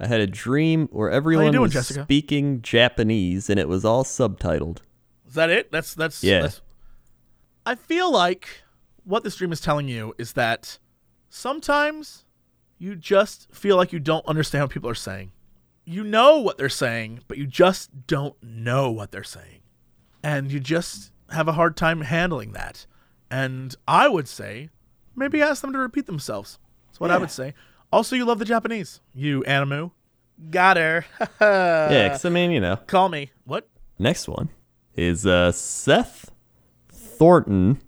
I 0.00 0.06
had 0.06 0.20
a 0.20 0.26
dream 0.26 0.88
where 0.92 1.10
everyone 1.10 1.52
doing, 1.52 1.62
was 1.62 1.72
Jessica? 1.72 2.04
speaking 2.04 2.62
Japanese 2.62 3.50
and 3.50 3.58
it 3.58 3.68
was 3.68 3.84
all 3.84 4.04
subtitled. 4.04 4.78
Is 5.26 5.34
that 5.34 5.50
it? 5.50 5.72
That's 5.72 5.94
that's 5.94 6.22
Yeah. 6.22 6.42
That's, 6.42 6.60
I 7.66 7.74
feel 7.74 8.10
like 8.10 8.62
what 9.04 9.24
this 9.24 9.36
dream 9.36 9.52
is 9.52 9.60
telling 9.60 9.88
you 9.88 10.14
is 10.16 10.34
that 10.34 10.78
sometimes 11.28 12.24
you 12.78 12.94
just 12.94 13.52
feel 13.52 13.76
like 13.76 13.92
you 13.92 13.98
don't 13.98 14.24
understand 14.26 14.64
what 14.64 14.70
people 14.70 14.88
are 14.88 14.94
saying. 14.94 15.32
You 15.84 16.04
know 16.04 16.38
what 16.38 16.58
they're 16.58 16.68
saying, 16.68 17.20
but 17.26 17.38
you 17.38 17.46
just 17.46 18.06
don't 18.06 18.36
know 18.42 18.90
what 18.90 19.10
they're 19.10 19.24
saying. 19.24 19.62
And 20.22 20.52
you 20.52 20.60
just 20.60 21.12
have 21.30 21.48
a 21.48 21.52
hard 21.52 21.76
time 21.76 22.02
handling 22.02 22.52
that. 22.52 22.86
And 23.30 23.74
I 23.86 24.08
would 24.08 24.28
say 24.28 24.70
maybe 25.14 25.42
ask 25.42 25.62
them 25.62 25.72
to 25.72 25.78
repeat 25.78 26.06
themselves. 26.06 26.58
That's 26.86 27.00
what 27.00 27.10
I 27.10 27.18
would 27.18 27.30
say. 27.30 27.54
Also, 27.92 28.16
you 28.16 28.24
love 28.24 28.38
the 28.38 28.44
Japanese. 28.44 29.00
You, 29.14 29.42
Animu. 29.46 29.92
Got 30.50 30.76
her. 30.76 31.04
yeah, 31.40 32.08
because 32.08 32.24
I 32.24 32.30
mean, 32.30 32.50
you 32.50 32.60
know. 32.60 32.76
Call 32.86 33.08
me. 33.08 33.32
What? 33.44 33.68
Next 33.98 34.28
one 34.28 34.50
is 34.94 35.26
uh, 35.26 35.52
Seth 35.52 36.30
Thornton. 36.90 37.80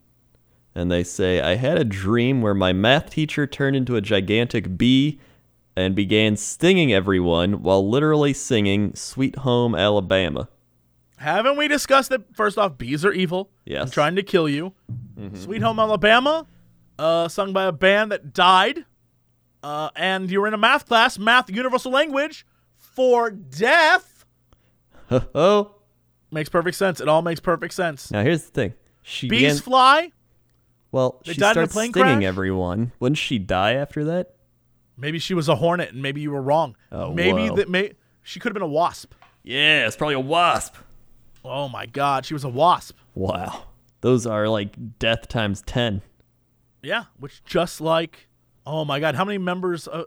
And 0.75 0.91
they 0.91 1.05
say, 1.05 1.41
I 1.41 1.57
had 1.57 1.79
a 1.79 1.85
dream 1.85 2.43
where 2.43 2.55
my 2.55 2.73
math 2.73 3.11
teacher 3.11 3.47
turned 3.47 3.77
into 3.77 3.97
a 3.97 4.01
gigantic 4.01 4.79
bee 4.79 5.21
and 5.77 5.95
began 5.95 6.37
stinging 6.37 6.93
everyone 6.93 7.63
while 7.63 7.89
literally 7.89 8.33
singing 8.33 8.95
Sweet 8.95 9.37
Home 9.37 9.75
Alabama. 9.75 10.49
Haven't 11.21 11.59
we 11.59 11.69
discussed 11.69 12.09
that? 12.11 12.35
First 12.35 12.57
off, 12.57 12.79
bees 12.79 13.05
are 13.05 13.13
evil. 13.13 13.51
Yes. 13.67 13.83
And 13.83 13.93
trying 13.93 14.17
to 14.17 14.23
kill 14.23 14.49
you. 14.49 14.73
Sweet 15.35 15.61
Home 15.61 15.79
Alabama, 15.79 16.47
uh, 16.99 17.29
sung 17.29 17.53
by 17.53 17.65
a 17.65 17.73
band 17.73 18.11
that 18.11 18.33
died. 18.33 18.87
Uh, 19.63 19.91
and 19.95 20.31
you 20.31 20.41
were 20.41 20.49
in 20.49 20.55
a 20.55 20.59
math 20.59 20.87
class, 20.87 21.19
math 21.19 21.51
universal 21.51 21.93
language, 21.93 22.47
for 22.79 23.31
death. 23.31 24.25
oh. 25.35 25.75
Makes 26.31 26.49
perfect 26.49 26.77
sense. 26.79 27.01
It 27.03 27.09
all 27.09 27.21
makes 27.21 27.39
perfect 27.41 27.75
sense. 27.75 28.11
Now 28.11 28.23
here's 28.23 28.45
the 28.45 28.51
thing. 28.53 28.75
She 29.03 29.29
Bees 29.29 29.41
began, 29.41 29.57
fly. 29.59 30.13
well, 30.93 31.21
they 31.27 31.35
she 31.35 31.41
died 31.41 31.57
in 31.59 31.65
a 31.65 31.67
starts 31.67 31.73
stinging 31.73 31.93
crash? 31.93 32.23
everyone. 32.23 32.93
Wouldn't 32.99 33.19
she 33.19 33.39
die 33.39 33.75
after 33.75 34.05
that? 34.05 34.37
Maybe 34.97 35.19
she 35.19 35.35
was 35.35 35.49
a 35.49 35.57
hornet, 35.57 35.93
and 35.93 36.01
maybe 36.01 36.21
you 36.21 36.31
were 36.31 36.41
wrong. 36.41 36.77
Oh, 36.93 37.13
maybe 37.13 37.49
that 37.57 37.69
may 37.69 37.93
she 38.23 38.39
could 38.41 38.51
have 38.51 38.55
been 38.55 38.63
a 38.63 38.67
wasp. 38.67 39.13
Yeah, 39.43 39.87
it's 39.87 39.97
probably 39.97 40.15
a 40.15 40.21
wasp. 40.21 40.77
Oh 41.45 41.69
my 41.69 41.87
God, 41.87 42.27
she 42.27 42.35
was 42.35 42.45
a 42.45 42.49
wasp. 42.49 42.97
Wow. 43.15 43.65
Those 44.01 44.27
are 44.27 44.49
like 44.49 44.99
death 44.99 45.29
times 45.29 45.63
10. 45.63 46.03
Yeah, 46.83 47.05
which 47.19 47.45
just 47.45 47.81
like, 47.81 48.29
oh 48.67 48.85
my 48.85 49.01
God, 49.01 49.15
how 49.15 49.25
many 49.25 49.39
members? 49.39 49.87
Uh, 49.87 50.05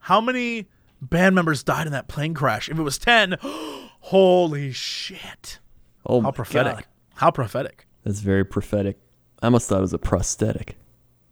how 0.00 0.20
many 0.20 0.66
band 1.00 1.34
members 1.34 1.62
died 1.62 1.86
in 1.86 1.92
that 1.92 2.08
plane 2.08 2.34
crash? 2.34 2.68
If 2.68 2.78
it 2.78 2.82
was 2.82 2.98
ten, 2.98 3.36
holy 3.42 4.72
shit! 4.72 5.60
Oh, 6.04 6.20
How 6.20 6.28
my 6.28 6.30
prophetic! 6.32 6.74
God. 6.74 6.84
How 7.14 7.30
prophetic! 7.30 7.86
That's 8.02 8.20
very 8.20 8.44
prophetic. 8.44 8.98
I 9.40 9.46
almost 9.46 9.68
thought 9.68 9.78
it 9.78 9.82
was 9.82 9.92
a 9.92 9.98
prosthetic. 9.98 10.76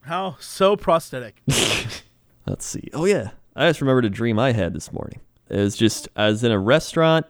How 0.02 0.36
so 0.38 0.76
prosthetic! 0.76 1.42
Let's 2.46 2.66
see. 2.66 2.88
Oh, 2.92 3.07
yeah. 3.07 3.30
I 3.57 3.68
just 3.68 3.80
remembered 3.80 4.05
a 4.05 4.11
dream 4.11 4.38
I 4.38 4.52
had 4.52 4.74
this 4.74 4.92
morning. 4.92 5.20
It 5.48 5.57
was 5.57 5.76
just, 5.76 6.09
I 6.14 6.26
was 6.28 6.44
in 6.44 6.52
a 6.52 6.59
restaurant 6.59 7.26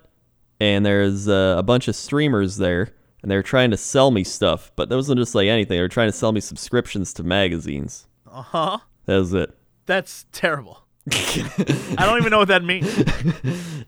and 0.61 0.85
there's 0.85 1.29
uh, 1.29 1.57
a 1.59 1.63
bunch 1.63 1.89
of 1.89 1.97
streamers 1.97 2.57
there 2.57 2.91
and 3.23 3.31
they're 3.31 3.43
trying 3.43 3.71
to 3.71 3.77
sell 3.79 4.11
me 4.11 4.23
stuff, 4.23 4.71
but 4.77 4.91
that 4.91 4.97
wasn't 4.97 5.19
just 5.19 5.35
like 5.35 5.49
anything. 5.49 5.77
They 5.77 5.81
were 5.81 5.89
trying 5.89 6.11
to 6.11 6.17
sell 6.17 6.31
me 6.31 6.41
subscriptions 6.41 7.15
to 7.15 7.23
magazines. 7.23 8.07
Uh 8.31 8.43
huh. 8.43 8.79
That 9.07 9.17
was 9.17 9.33
it. 9.33 9.57
That's 9.87 10.27
terrible. 10.31 10.85
I 11.11 11.97
don't 12.01 12.19
even 12.19 12.31
know 12.31 12.39
what 12.39 12.49
that 12.49 12.65
means. 12.65 12.95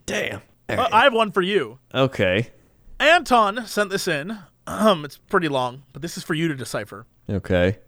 Damn. 0.07 0.41
Uh, 0.69 0.89
I 0.91 1.05
have 1.05 1.13
one 1.13 1.33
for 1.33 1.43
you. 1.43 1.79
Okay. 1.95 2.49
Anton 2.99 3.67
sent 3.67 3.91
this 3.91 4.09
in. 4.09 4.39
Um, 4.67 5.05
it's 5.05 5.19
pretty 5.19 5.49
long, 5.49 5.83
but 5.93 6.03
this 6.03 6.17
is 6.17 6.25
for 6.25 6.35
you 6.35 6.49
to 6.49 6.55
decipher. 6.55 7.07
Okay. 7.29 7.79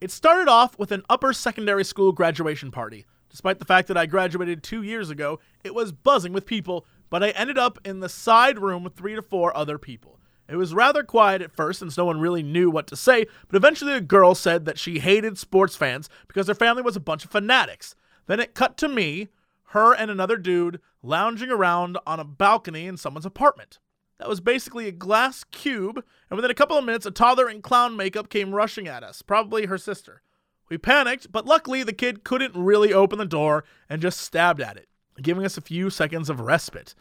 It 0.00 0.10
started 0.10 0.48
off 0.48 0.78
with 0.78 0.92
an 0.92 1.02
upper 1.08 1.32
secondary 1.32 1.84
school 1.84 2.12
graduation 2.12 2.70
party. 2.70 3.06
Despite 3.30 3.58
the 3.58 3.64
fact 3.64 3.88
that 3.88 3.96
I 3.96 4.06
graduated 4.06 4.62
two 4.62 4.82
years 4.82 5.10
ago, 5.10 5.40
it 5.64 5.74
was 5.74 5.92
buzzing 5.92 6.32
with 6.32 6.46
people, 6.46 6.86
but 7.14 7.22
I 7.22 7.30
ended 7.30 7.56
up 7.56 7.78
in 7.84 8.00
the 8.00 8.08
side 8.08 8.58
room 8.58 8.82
with 8.82 8.96
three 8.96 9.14
to 9.14 9.22
four 9.22 9.56
other 9.56 9.78
people. 9.78 10.18
It 10.48 10.56
was 10.56 10.74
rather 10.74 11.04
quiet 11.04 11.42
at 11.42 11.52
first 11.52 11.78
since 11.78 11.96
no 11.96 12.04
one 12.04 12.18
really 12.18 12.42
knew 12.42 12.72
what 12.72 12.88
to 12.88 12.96
say, 12.96 13.26
but 13.46 13.54
eventually 13.54 13.92
a 13.92 14.00
girl 14.00 14.34
said 14.34 14.64
that 14.64 14.80
she 14.80 14.98
hated 14.98 15.38
sports 15.38 15.76
fans 15.76 16.08
because 16.26 16.48
her 16.48 16.56
family 16.56 16.82
was 16.82 16.96
a 16.96 17.00
bunch 17.00 17.24
of 17.24 17.30
fanatics. 17.30 17.94
Then 18.26 18.40
it 18.40 18.56
cut 18.56 18.76
to 18.78 18.88
me, 18.88 19.28
her 19.66 19.94
and 19.94 20.10
another 20.10 20.36
dude 20.36 20.80
lounging 21.04 21.52
around 21.52 21.98
on 22.04 22.18
a 22.18 22.24
balcony 22.24 22.88
in 22.88 22.96
someone's 22.96 23.24
apartment. 23.24 23.78
That 24.18 24.28
was 24.28 24.40
basically 24.40 24.88
a 24.88 24.90
glass 24.90 25.44
cube, 25.44 26.04
and 26.28 26.36
within 26.36 26.50
a 26.50 26.54
couple 26.54 26.76
of 26.76 26.84
minutes, 26.84 27.06
a 27.06 27.12
toddler 27.12 27.48
in 27.48 27.62
clown 27.62 27.96
makeup 27.96 28.28
came 28.28 28.56
rushing 28.56 28.88
at 28.88 29.04
us, 29.04 29.22
probably 29.22 29.66
her 29.66 29.78
sister. 29.78 30.20
We 30.68 30.78
panicked, 30.78 31.30
but 31.30 31.46
luckily 31.46 31.84
the 31.84 31.92
kid 31.92 32.24
couldn't 32.24 32.56
really 32.56 32.92
open 32.92 33.20
the 33.20 33.24
door 33.24 33.62
and 33.88 34.02
just 34.02 34.18
stabbed 34.18 34.60
at 34.60 34.76
it, 34.76 34.88
giving 35.22 35.44
us 35.44 35.56
a 35.56 35.62
few 35.62 35.90
seconds 35.90 36.28
of 36.28 36.40
respite. 36.40 36.94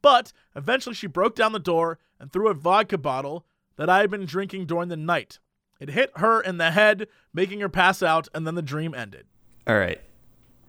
But 0.00 0.32
eventually 0.54 0.94
she 0.94 1.06
broke 1.06 1.34
down 1.34 1.52
the 1.52 1.58
door 1.58 1.98
and 2.20 2.32
threw 2.32 2.48
a 2.48 2.54
vodka 2.54 2.98
bottle 2.98 3.46
that 3.76 3.90
I 3.90 4.00
had 4.00 4.10
been 4.10 4.26
drinking 4.26 4.66
during 4.66 4.88
the 4.88 4.96
night. 4.96 5.38
It 5.80 5.90
hit 5.90 6.12
her 6.16 6.40
in 6.40 6.58
the 6.58 6.70
head, 6.70 7.08
making 7.34 7.60
her 7.60 7.68
pass 7.68 8.02
out, 8.02 8.28
and 8.34 8.46
then 8.46 8.54
the 8.54 8.62
dream 8.62 8.94
ended. 8.94 9.26
All 9.66 9.76
right. 9.76 10.00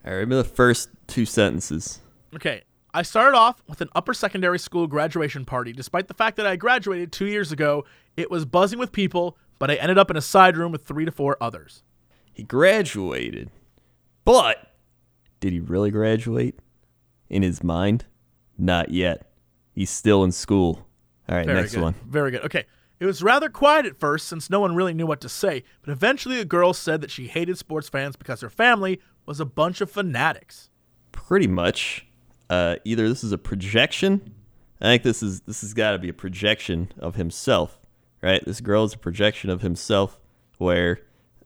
All 0.05 0.11
right. 0.11 0.17
Remember 0.17 0.37
the 0.37 0.49
first 0.49 0.89
two 1.05 1.25
sentences. 1.25 1.99
Okay, 2.35 2.63
I 2.95 3.03
started 3.03 3.37
off 3.37 3.61
with 3.67 3.81
an 3.81 3.89
upper 3.93 4.13
secondary 4.13 4.57
school 4.57 4.87
graduation 4.87 5.45
party. 5.45 5.71
Despite 5.71 6.07
the 6.07 6.15
fact 6.15 6.37
that 6.37 6.47
I 6.47 6.55
graduated 6.55 7.11
two 7.11 7.27
years 7.27 7.51
ago, 7.51 7.85
it 8.17 8.31
was 8.31 8.45
buzzing 8.45 8.79
with 8.79 8.91
people, 8.91 9.37
but 9.59 9.69
I 9.69 9.75
ended 9.75 9.99
up 9.99 10.09
in 10.09 10.17
a 10.17 10.21
side 10.21 10.57
room 10.57 10.71
with 10.71 10.83
three 10.83 11.05
to 11.05 11.11
four 11.11 11.37
others. 11.39 11.83
He 12.31 12.41
graduated, 12.41 13.51
but 14.25 14.73
did 15.39 15.53
he 15.53 15.59
really 15.59 15.91
graduate? 15.91 16.59
In 17.33 17.41
his 17.41 17.63
mind, 17.63 18.05
not 18.59 18.89
yet. 18.89 19.31
He's 19.73 19.89
still 19.89 20.23
in 20.23 20.31
school. 20.31 20.87
All 21.27 21.35
right, 21.35 21.45
Very 21.47 21.61
next 21.61 21.73
good. 21.73 21.81
one. 21.81 21.95
Very 22.07 22.29
good. 22.29 22.43
Okay. 22.45 22.65
It 22.99 23.05
was 23.07 23.23
rather 23.23 23.49
quiet 23.49 23.85
at 23.87 23.99
first 23.99 24.27
since 24.27 24.49
no 24.51 24.59
one 24.59 24.75
really 24.75 24.93
knew 24.93 25.07
what 25.07 25.19
to 25.21 25.29
say, 25.29 25.63
but 25.81 25.91
eventually 25.91 26.37
the 26.37 26.45
girl 26.45 26.73
said 26.73 27.01
that 27.01 27.09
she 27.09 27.27
hated 27.27 27.57
sports 27.57 27.89
fans 27.89 28.15
because 28.15 28.41
her 28.41 28.51
family 28.51 29.01
was 29.25 29.39
a 29.39 29.45
bunch 29.45 29.81
of 29.81 29.89
fanatics. 29.89 30.69
Pretty 31.11 31.47
much. 31.47 32.05
Uh, 32.51 32.75
either 32.85 33.09
this 33.09 33.23
is 33.23 33.31
a 33.31 33.37
projection. 33.37 34.33
I 34.79 34.85
think 34.85 35.03
this 35.03 35.23
is 35.23 35.41
this 35.41 35.61
has 35.61 35.73
got 35.73 35.93
to 35.93 35.97
be 35.99 36.09
a 36.09 36.13
projection 36.13 36.91
of 36.99 37.15
himself, 37.15 37.79
right? 38.21 38.43
This 38.45 38.61
girl 38.61 38.83
is 38.83 38.93
a 38.93 38.97
projection 38.97 39.49
of 39.49 39.61
himself, 39.61 40.19
where 40.59 40.99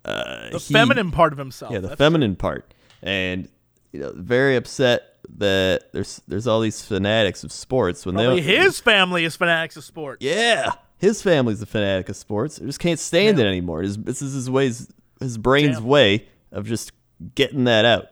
uh, 0.03 0.49
The 0.51 0.57
he- 0.59 0.73
feminine 0.73 1.11
part 1.11 1.31
of 1.33 1.39
himself. 1.39 1.71
yeah, 1.71 1.77
the 1.79 1.83
That's- 1.87 1.97
feminine 1.97 2.35
part, 2.35 2.73
and 3.01 3.47
you 3.93 3.99
know, 4.01 4.11
very 4.15 4.55
upset 4.57 5.16
that 5.37 5.91
there's 5.93 6.21
there's 6.27 6.47
all 6.47 6.61
these 6.61 6.81
fanatics 6.81 7.43
of 7.43 7.51
sports 7.51 8.05
when 8.05 8.15
Probably 8.15 8.41
they 8.41 8.57
his 8.57 8.79
family 8.79 9.25
is 9.25 9.35
fanatics 9.35 9.77
of 9.77 9.83
sports. 9.83 10.23
Yeah, 10.23 10.73
his 10.97 11.21
family's 11.21 11.61
a 11.61 11.65
fanatic 11.65 12.09
of 12.09 12.15
sports. 12.15 12.57
They 12.57 12.65
just 12.65 12.79
can't 12.79 12.99
stand 12.99 13.39
it 13.39 13.45
anymore. 13.45 13.81
His, 13.81 13.97
this 13.97 14.21
is 14.21 14.33
his 14.33 14.49
ways, 14.49 14.91
his 15.19 15.37
brain's 15.37 15.77
Damn. 15.77 15.85
way 15.85 16.27
of 16.51 16.65
just 16.65 16.91
getting 17.35 17.65
that 17.65 17.85
out. 17.85 18.07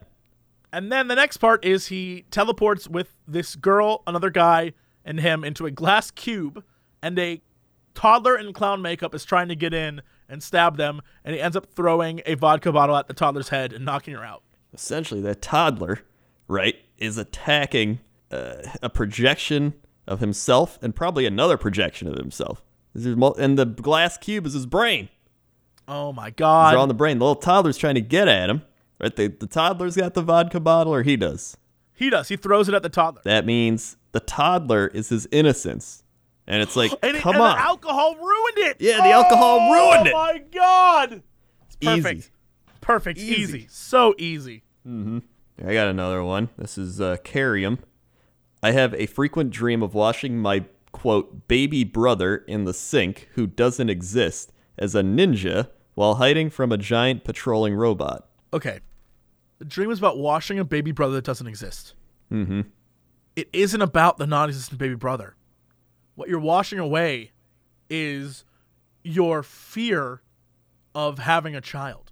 And 0.71 0.91
then 0.91 1.07
the 1.07 1.15
next 1.15 1.37
part 1.37 1.63
is 1.63 1.87
he 1.87 2.25
teleports 2.31 2.87
with 2.87 3.15
this 3.27 3.55
girl, 3.55 4.03
another 4.05 4.29
guy, 4.29 4.73
and 5.05 5.19
him 5.19 5.43
into 5.43 5.65
a 5.65 5.71
glass 5.71 6.11
cube, 6.11 6.63
and 7.01 7.17
a 7.17 7.41
toddler 7.93 8.37
in 8.37 8.51
clown 8.51 8.81
makeup 8.81 9.15
is 9.15 9.23
trying 9.23 9.47
to 9.47 9.55
get 9.55 9.73
in 9.73 10.01
and 10.27 10.43
stab 10.43 10.75
them, 10.77 11.01
and 11.23 11.33
he 11.33 11.41
ends 11.41 11.55
up 11.55 11.67
throwing 11.73 12.21
a 12.25 12.35
vodka 12.35 12.71
bottle 12.71 12.95
at 12.97 13.07
the 13.07 13.13
toddler's 13.13 13.49
head 13.49 13.71
and 13.71 13.85
knocking 13.85 14.13
her 14.13 14.23
out. 14.25 14.43
Essentially, 14.73 15.21
that 15.21 15.41
toddler, 15.41 16.01
right, 16.47 16.75
is 16.97 17.17
attacking 17.17 17.99
uh, 18.31 18.55
a 18.81 18.89
projection 18.89 19.73
of 20.07 20.19
himself 20.19 20.77
and 20.81 20.95
probably 20.95 21.25
another 21.25 21.57
projection 21.57 22.07
of 22.07 22.15
himself. 22.15 22.63
This 22.93 23.05
is 23.05 23.15
And 23.37 23.57
the 23.59 23.65
glass 23.65 24.17
cube 24.17 24.45
is 24.45 24.53
his 24.53 24.65
brain. 24.65 25.09
Oh 25.87 26.11
my 26.13 26.25
They're 26.25 26.31
god. 26.31 26.75
on 26.75 26.87
the 26.87 26.93
brain. 26.93 27.19
The 27.19 27.25
little 27.25 27.41
toddler's 27.41 27.77
trying 27.77 27.95
to 27.95 28.01
get 28.01 28.27
at 28.27 28.49
him. 28.49 28.63
Right, 28.99 29.15
the, 29.15 29.27
the 29.27 29.45
toddler's 29.47 29.97
got 29.97 30.13
the 30.13 30.21
vodka 30.21 30.59
bottle, 30.61 30.93
or 30.95 31.03
he 31.03 31.17
does. 31.17 31.57
he 31.93 32.09
does. 32.09 32.29
He 32.29 32.37
throws 32.37 32.69
it 32.69 32.73
at 32.73 32.81
the 32.81 32.89
toddler. 32.89 33.21
That 33.25 33.45
means 33.45 33.97
the 34.13 34.21
toddler 34.21 34.87
is 34.87 35.09
his 35.09 35.27
innocence, 35.33 36.01
and 36.47 36.61
it's 36.61 36.77
like, 36.77 36.91
And, 37.03 37.17
it- 37.17 37.21
come 37.21 37.35
and 37.35 37.43
on, 37.43 37.55
the 37.57 37.61
alcohol 37.61 38.15
ruined 38.15 38.57
it. 38.57 38.77
Yeah, 38.79 38.97
the 39.01 39.11
alcohol 39.11 39.69
ruined 39.69 40.07
it. 40.07 40.13
Oh 40.15 40.17
my 40.17 40.41
god. 40.51 41.23
It's 41.67 41.75
perfect. 41.75 42.19
Easy. 42.19 42.29
Perfect. 42.79 43.19
Easy. 43.19 43.41
Easy. 43.41 43.67
So 43.69 44.15
easy. 44.17 44.63
I 45.63 45.73
got 45.73 45.87
another 45.87 46.23
one. 46.23 46.49
This 46.57 46.77
is 46.77 46.99
uh, 46.99 47.17
Carium. 47.23 47.79
I 48.61 48.71
have 48.71 48.93
a 48.95 49.05
frequent 49.05 49.51
dream 49.51 49.81
of 49.81 49.93
washing 49.93 50.37
my 50.37 50.65
quote 50.91 51.47
baby 51.47 51.83
brother 51.83 52.37
in 52.37 52.63
the 52.63 52.73
sink 52.73 53.29
who 53.33 53.47
doesn't 53.47 53.89
exist 53.89 54.51
as 54.77 54.95
a 54.95 55.01
ninja 55.01 55.69
while 55.93 56.15
hiding 56.15 56.49
from 56.49 56.71
a 56.71 56.77
giant 56.77 57.23
patrolling 57.23 57.75
robot. 57.75 58.27
Okay. 58.53 58.79
The 59.59 59.65
dream 59.65 59.91
is 59.91 59.99
about 59.99 60.17
washing 60.17 60.59
a 60.59 60.65
baby 60.65 60.91
brother 60.91 61.15
that 61.15 61.23
doesn't 61.23 61.47
exist. 61.47 61.95
Mm-hmm. 62.31 62.61
It 63.35 63.49
isn't 63.53 63.81
about 63.81 64.17
the 64.17 64.27
non 64.27 64.49
existent 64.49 64.79
baby 64.79 64.95
brother. 64.95 65.35
What 66.15 66.29
you're 66.29 66.39
washing 66.39 66.79
away 66.79 67.31
is 67.89 68.45
your 69.03 69.43
fear 69.43 70.21
of 70.93 71.19
having 71.19 71.55
a 71.55 71.61
child. 71.61 72.11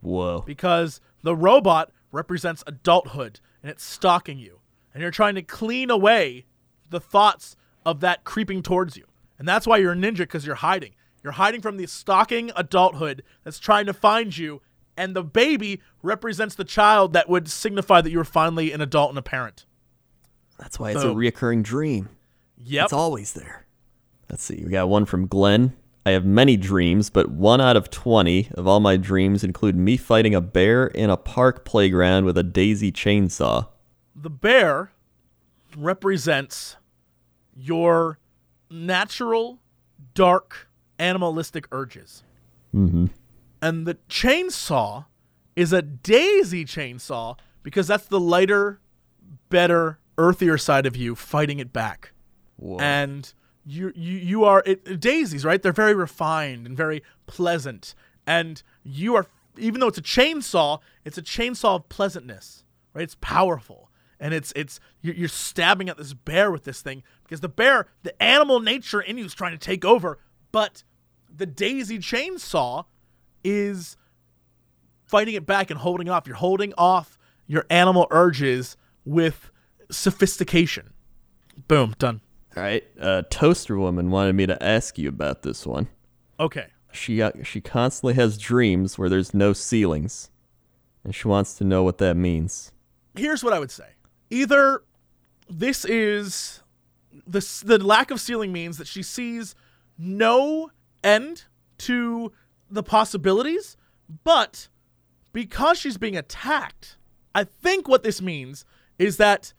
Whoa. 0.00 0.42
Because 0.46 1.00
the 1.22 1.34
robot 1.34 1.90
represents 2.14 2.64
adulthood 2.66 3.40
and 3.62 3.70
it's 3.70 3.84
stalking 3.84 4.38
you. 4.38 4.60
And 4.92 5.02
you're 5.02 5.10
trying 5.10 5.34
to 5.34 5.42
clean 5.42 5.90
away 5.90 6.46
the 6.88 7.00
thoughts 7.00 7.56
of 7.84 8.00
that 8.00 8.24
creeping 8.24 8.62
towards 8.62 8.96
you. 8.96 9.04
And 9.38 9.48
that's 9.48 9.66
why 9.66 9.78
you're 9.78 9.92
a 9.92 9.96
ninja 9.96 10.18
because 10.18 10.46
you're 10.46 10.54
hiding. 10.54 10.94
You're 11.22 11.32
hiding 11.32 11.60
from 11.60 11.76
the 11.76 11.86
stalking 11.86 12.52
adulthood 12.54 13.22
that's 13.42 13.58
trying 13.58 13.86
to 13.86 13.92
find 13.92 14.36
you. 14.36 14.62
And 14.96 15.16
the 15.16 15.24
baby 15.24 15.80
represents 16.02 16.54
the 16.54 16.64
child 16.64 17.14
that 17.14 17.28
would 17.28 17.50
signify 17.50 18.00
that 18.00 18.10
you're 18.10 18.24
finally 18.24 18.70
an 18.70 18.80
adult 18.80 19.10
and 19.10 19.18
a 19.18 19.22
parent. 19.22 19.66
That's 20.58 20.78
why 20.78 20.92
it's 20.92 21.02
a 21.02 21.06
reoccurring 21.06 21.64
dream. 21.64 22.10
Yep. 22.58 22.84
It's 22.84 22.92
always 22.92 23.32
there. 23.32 23.66
Let's 24.30 24.44
see. 24.44 24.62
We 24.64 24.70
got 24.70 24.88
one 24.88 25.04
from 25.04 25.26
Glenn. 25.26 25.76
I 26.06 26.10
have 26.10 26.24
many 26.24 26.56
dreams, 26.56 27.08
but 27.08 27.30
one 27.30 27.60
out 27.60 27.76
of 27.76 27.90
20 27.90 28.50
of 28.54 28.66
all 28.66 28.80
my 28.80 28.96
dreams 28.96 29.42
include 29.42 29.74
me 29.74 29.96
fighting 29.96 30.34
a 30.34 30.40
bear 30.40 30.86
in 30.86 31.08
a 31.08 31.16
park 31.16 31.64
playground 31.64 32.24
with 32.26 32.36
a 32.36 32.42
daisy 32.42 32.92
chainsaw. 32.92 33.68
the 34.14 34.30
bear 34.30 34.92
represents 35.76 36.76
your 37.56 38.18
natural, 38.70 39.60
dark, 40.14 40.68
animalistic 40.98 41.66
urges. 41.72 42.22
Mm-hmm. 42.74 43.06
And 43.62 43.86
the 43.86 43.94
chainsaw 44.08 45.06
is 45.56 45.72
a 45.72 45.82
daisy 45.82 46.64
chainsaw 46.64 47.38
because 47.62 47.86
that's 47.86 48.06
the 48.06 48.20
lighter, 48.20 48.80
better, 49.48 49.98
earthier 50.18 50.58
side 50.58 50.86
of 50.86 50.96
you 50.96 51.14
fighting 51.14 51.58
it 51.58 51.72
back. 51.72 52.12
Whoa. 52.56 52.78
And 52.78 53.32
you 53.66 53.92
you 53.94 54.18
you 54.18 54.44
are 54.44 54.62
it, 54.66 55.00
daisies, 55.00 55.44
right? 55.44 55.62
They're 55.62 55.72
very 55.72 55.94
refined 55.94 56.66
and 56.66 56.76
very 56.76 57.02
pleasant. 57.26 57.94
And 58.26 58.62
you 58.82 59.14
are 59.16 59.26
even 59.58 59.80
though 59.80 59.88
it's 59.88 59.98
a 59.98 60.02
chainsaw, 60.02 60.80
it's 61.04 61.18
a 61.18 61.22
chainsaw 61.22 61.76
of 61.76 61.88
pleasantness, 61.88 62.64
right? 62.92 63.02
It's 63.02 63.16
powerful. 63.20 63.90
And 64.20 64.32
it's 64.32 64.52
it's 64.56 64.80
you're, 65.02 65.14
you're 65.14 65.28
stabbing 65.28 65.88
at 65.88 65.96
this 65.96 66.14
bear 66.14 66.50
with 66.50 66.64
this 66.64 66.80
thing 66.80 67.02
because 67.24 67.40
the 67.40 67.48
bear, 67.48 67.86
the 68.02 68.20
animal 68.22 68.60
nature 68.60 69.00
in 69.00 69.18
you 69.18 69.24
is 69.24 69.34
trying 69.34 69.52
to 69.52 69.58
take 69.58 69.84
over, 69.84 70.18
but 70.52 70.84
the 71.34 71.46
daisy 71.46 71.98
chainsaw 71.98 72.84
is 73.42 73.96
fighting 75.04 75.34
it 75.34 75.46
back 75.46 75.70
and 75.70 75.80
holding 75.80 76.08
off. 76.08 76.26
You're 76.26 76.36
holding 76.36 76.72
off 76.78 77.18
your 77.46 77.66
animal 77.68 78.06
urges 78.10 78.76
with 79.04 79.50
sophistication. 79.90 80.92
Boom, 81.68 81.94
done. 81.98 82.20
All 82.56 82.62
right. 82.62 82.84
Uh, 83.00 83.22
Toaster 83.30 83.76
Woman 83.78 84.10
wanted 84.10 84.34
me 84.34 84.46
to 84.46 84.62
ask 84.62 84.98
you 84.98 85.08
about 85.08 85.42
this 85.42 85.66
one. 85.66 85.88
Okay. 86.38 86.66
She 86.92 87.20
uh, 87.20 87.32
she 87.42 87.60
constantly 87.60 88.14
has 88.14 88.38
dreams 88.38 88.96
where 88.96 89.08
there's 89.08 89.34
no 89.34 89.52
ceilings, 89.52 90.30
and 91.02 91.14
she 91.14 91.26
wants 91.26 91.54
to 91.54 91.64
know 91.64 91.82
what 91.82 91.98
that 91.98 92.16
means. 92.16 92.70
Here's 93.16 93.42
what 93.42 93.52
I 93.52 93.58
would 93.58 93.72
say. 93.72 93.88
Either 94.30 94.82
this 95.48 95.84
is 95.84 96.62
the 97.26 97.40
the 97.64 97.78
lack 97.82 98.10
of 98.12 98.20
ceiling 98.20 98.52
means 98.52 98.78
that 98.78 98.86
she 98.86 99.02
sees 99.02 99.56
no 99.98 100.70
end 101.02 101.44
to 101.78 102.32
the 102.70 102.82
possibilities, 102.82 103.76
but 104.22 104.68
because 105.32 105.78
she's 105.78 105.98
being 105.98 106.16
attacked, 106.16 106.96
I 107.34 107.42
think 107.44 107.88
what 107.88 108.04
this 108.04 108.22
means 108.22 108.64
is 108.98 109.16
that 109.16 109.52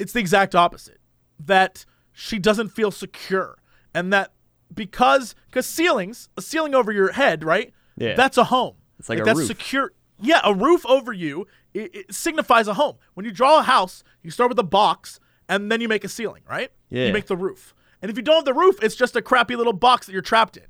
it's 0.00 0.12
the 0.12 0.20
exact 0.20 0.54
opposite. 0.56 0.98
that 1.38 1.86
she 2.20 2.38
doesn't 2.38 2.68
feel 2.68 2.90
secure 2.90 3.56
and 3.94 4.12
that 4.12 4.32
because 4.74 5.34
because 5.46 5.66
ceilings 5.66 6.28
a 6.36 6.42
ceiling 6.42 6.74
over 6.74 6.92
your 6.92 7.12
head 7.12 7.42
right 7.44 7.72
Yeah. 7.96 8.14
that's 8.14 8.36
a 8.36 8.44
home 8.44 8.76
It's 8.98 9.08
like 9.08 9.18
a 9.18 9.22
roof. 9.22 9.26
that's 9.26 9.38
roof. 9.38 9.48
secure 9.48 9.92
yeah 10.20 10.40
a 10.44 10.54
roof 10.54 10.84
over 10.86 11.12
you 11.12 11.46
it, 11.72 11.94
it 11.94 12.14
signifies 12.14 12.68
a 12.68 12.74
home 12.74 12.96
when 13.14 13.24
you 13.24 13.32
draw 13.32 13.58
a 13.60 13.62
house 13.62 14.04
you 14.22 14.30
start 14.30 14.50
with 14.50 14.58
a 14.58 14.62
box 14.80 15.18
and 15.48 15.72
then 15.72 15.80
you 15.80 15.88
make 15.88 16.04
a 16.04 16.08
ceiling 16.08 16.42
right 16.48 16.70
Yeah. 16.90 17.06
you 17.06 17.12
make 17.12 17.26
the 17.26 17.36
roof 17.36 17.74
and 18.02 18.10
if 18.10 18.16
you 18.16 18.22
don't 18.22 18.36
have 18.36 18.44
the 18.44 18.54
roof 18.54 18.76
it's 18.82 18.94
just 18.96 19.16
a 19.16 19.22
crappy 19.22 19.56
little 19.56 19.72
box 19.72 20.06
that 20.06 20.12
you're 20.12 20.22
trapped 20.22 20.56
in 20.58 20.66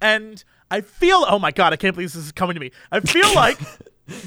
and 0.00 0.42
i 0.70 0.80
feel 0.80 1.24
oh 1.28 1.38
my 1.38 1.50
god 1.52 1.72
i 1.72 1.76
can't 1.76 1.94
believe 1.94 2.12
this 2.12 2.24
is 2.24 2.32
coming 2.32 2.54
to 2.54 2.60
me 2.60 2.70
i 2.90 2.98
feel 3.00 3.32
like 3.44 3.58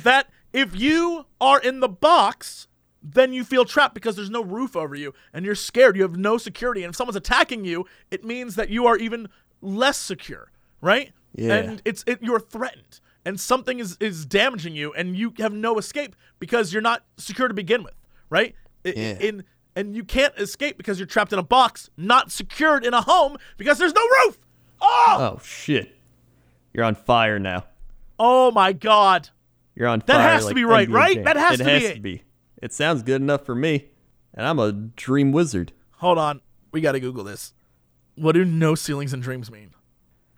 that 0.04 0.30
if 0.54 0.80
you 0.80 1.26
are 1.42 1.60
in 1.60 1.80
the 1.82 1.90
box 1.90 2.67
then 3.14 3.34
you 3.34 3.44
feel 3.44 3.64
trapped 3.64 3.94
because 3.94 4.16
there's 4.16 4.30
no 4.30 4.44
roof 4.44 4.76
over 4.76 4.96
you 4.96 5.14
and 5.34 5.46
you're 5.46 5.56
scared. 5.56 5.96
You 5.96 6.02
have 6.04 6.18
no 6.18 6.38
security. 6.38 6.84
And 6.84 6.92
if 6.92 6.96
someone's 6.96 7.16
attacking 7.16 7.64
you, 7.64 7.86
it 8.12 8.24
means 8.24 8.56
that 8.56 8.70
you 8.70 8.86
are 8.86 8.98
even 8.98 9.30
less 9.62 9.98
secure, 9.98 10.52
right? 10.82 11.12
Yeah. 11.34 11.56
And 11.56 11.82
it's 11.86 12.04
it, 12.08 12.22
you're 12.22 12.40
threatened 12.40 13.00
and 13.26 13.40
something 13.40 13.80
is 13.80 13.98
is 14.00 14.26
damaging 14.26 14.76
you 14.76 14.94
and 14.94 15.16
you 15.16 15.34
have 15.40 15.54
no 15.54 15.78
escape 15.78 16.16
because 16.40 16.72
you're 16.74 16.82
not 16.82 17.04
secure 17.18 17.48
to 17.48 17.54
begin 17.54 17.84
with, 17.84 17.96
right? 18.30 18.56
Yeah. 18.84 19.18
In 19.20 19.44
and 19.76 19.96
you 19.96 20.04
can't 20.04 20.34
escape 20.38 20.78
because 20.78 20.98
you're 20.98 21.08
trapped 21.08 21.34
in 21.34 21.40
a 21.40 21.44
box, 21.44 21.90
not 21.98 22.32
secured 22.32 22.86
in 22.86 22.94
a 22.94 23.02
home 23.02 23.38
because 23.58 23.78
there's 23.78 23.94
no 23.94 24.02
roof. 24.02 24.40
Oh, 24.82 25.18
Oh 25.36 25.42
shit. 25.44 25.96
You're 26.74 26.86
on 26.86 26.96
fire 26.96 27.40
now. 27.40 27.66
oh 28.18 28.52
my 28.52 28.74
god. 28.74 29.30
You're 29.76 29.88
on 29.88 30.02
fire. 30.02 30.18
That 30.18 30.24
fire. 30.24 30.32
has 30.32 30.42
to 30.42 30.48
like 30.48 30.56
be 30.56 30.64
right, 30.66 30.90
right? 30.90 31.24
That 31.24 31.36
has 31.38 31.56
it 31.56 31.58
to 31.58 31.64
be 31.66 31.72
has 31.72 31.94
to 31.94 32.00
be. 32.00 32.24
It 32.62 32.74
sounds 32.74 33.04
good 33.04 33.22
enough 33.22 33.46
for 33.46 33.56
me. 33.56 33.88
And 34.34 34.46
I'm 34.46 34.60
a 34.60 34.72
dream 34.72 35.32
wizard. 35.32 35.74
Hold 35.98 36.18
on. 36.18 36.42
We 36.72 36.82
got 36.82 36.94
to 36.94 37.00
Google 37.00 37.24
this. 37.24 37.54
What 38.16 38.34
do 38.34 38.44
no 38.46 38.76
ceilings 38.76 39.14
and 39.14 39.22
dreams 39.22 39.52
mean? 39.52 39.72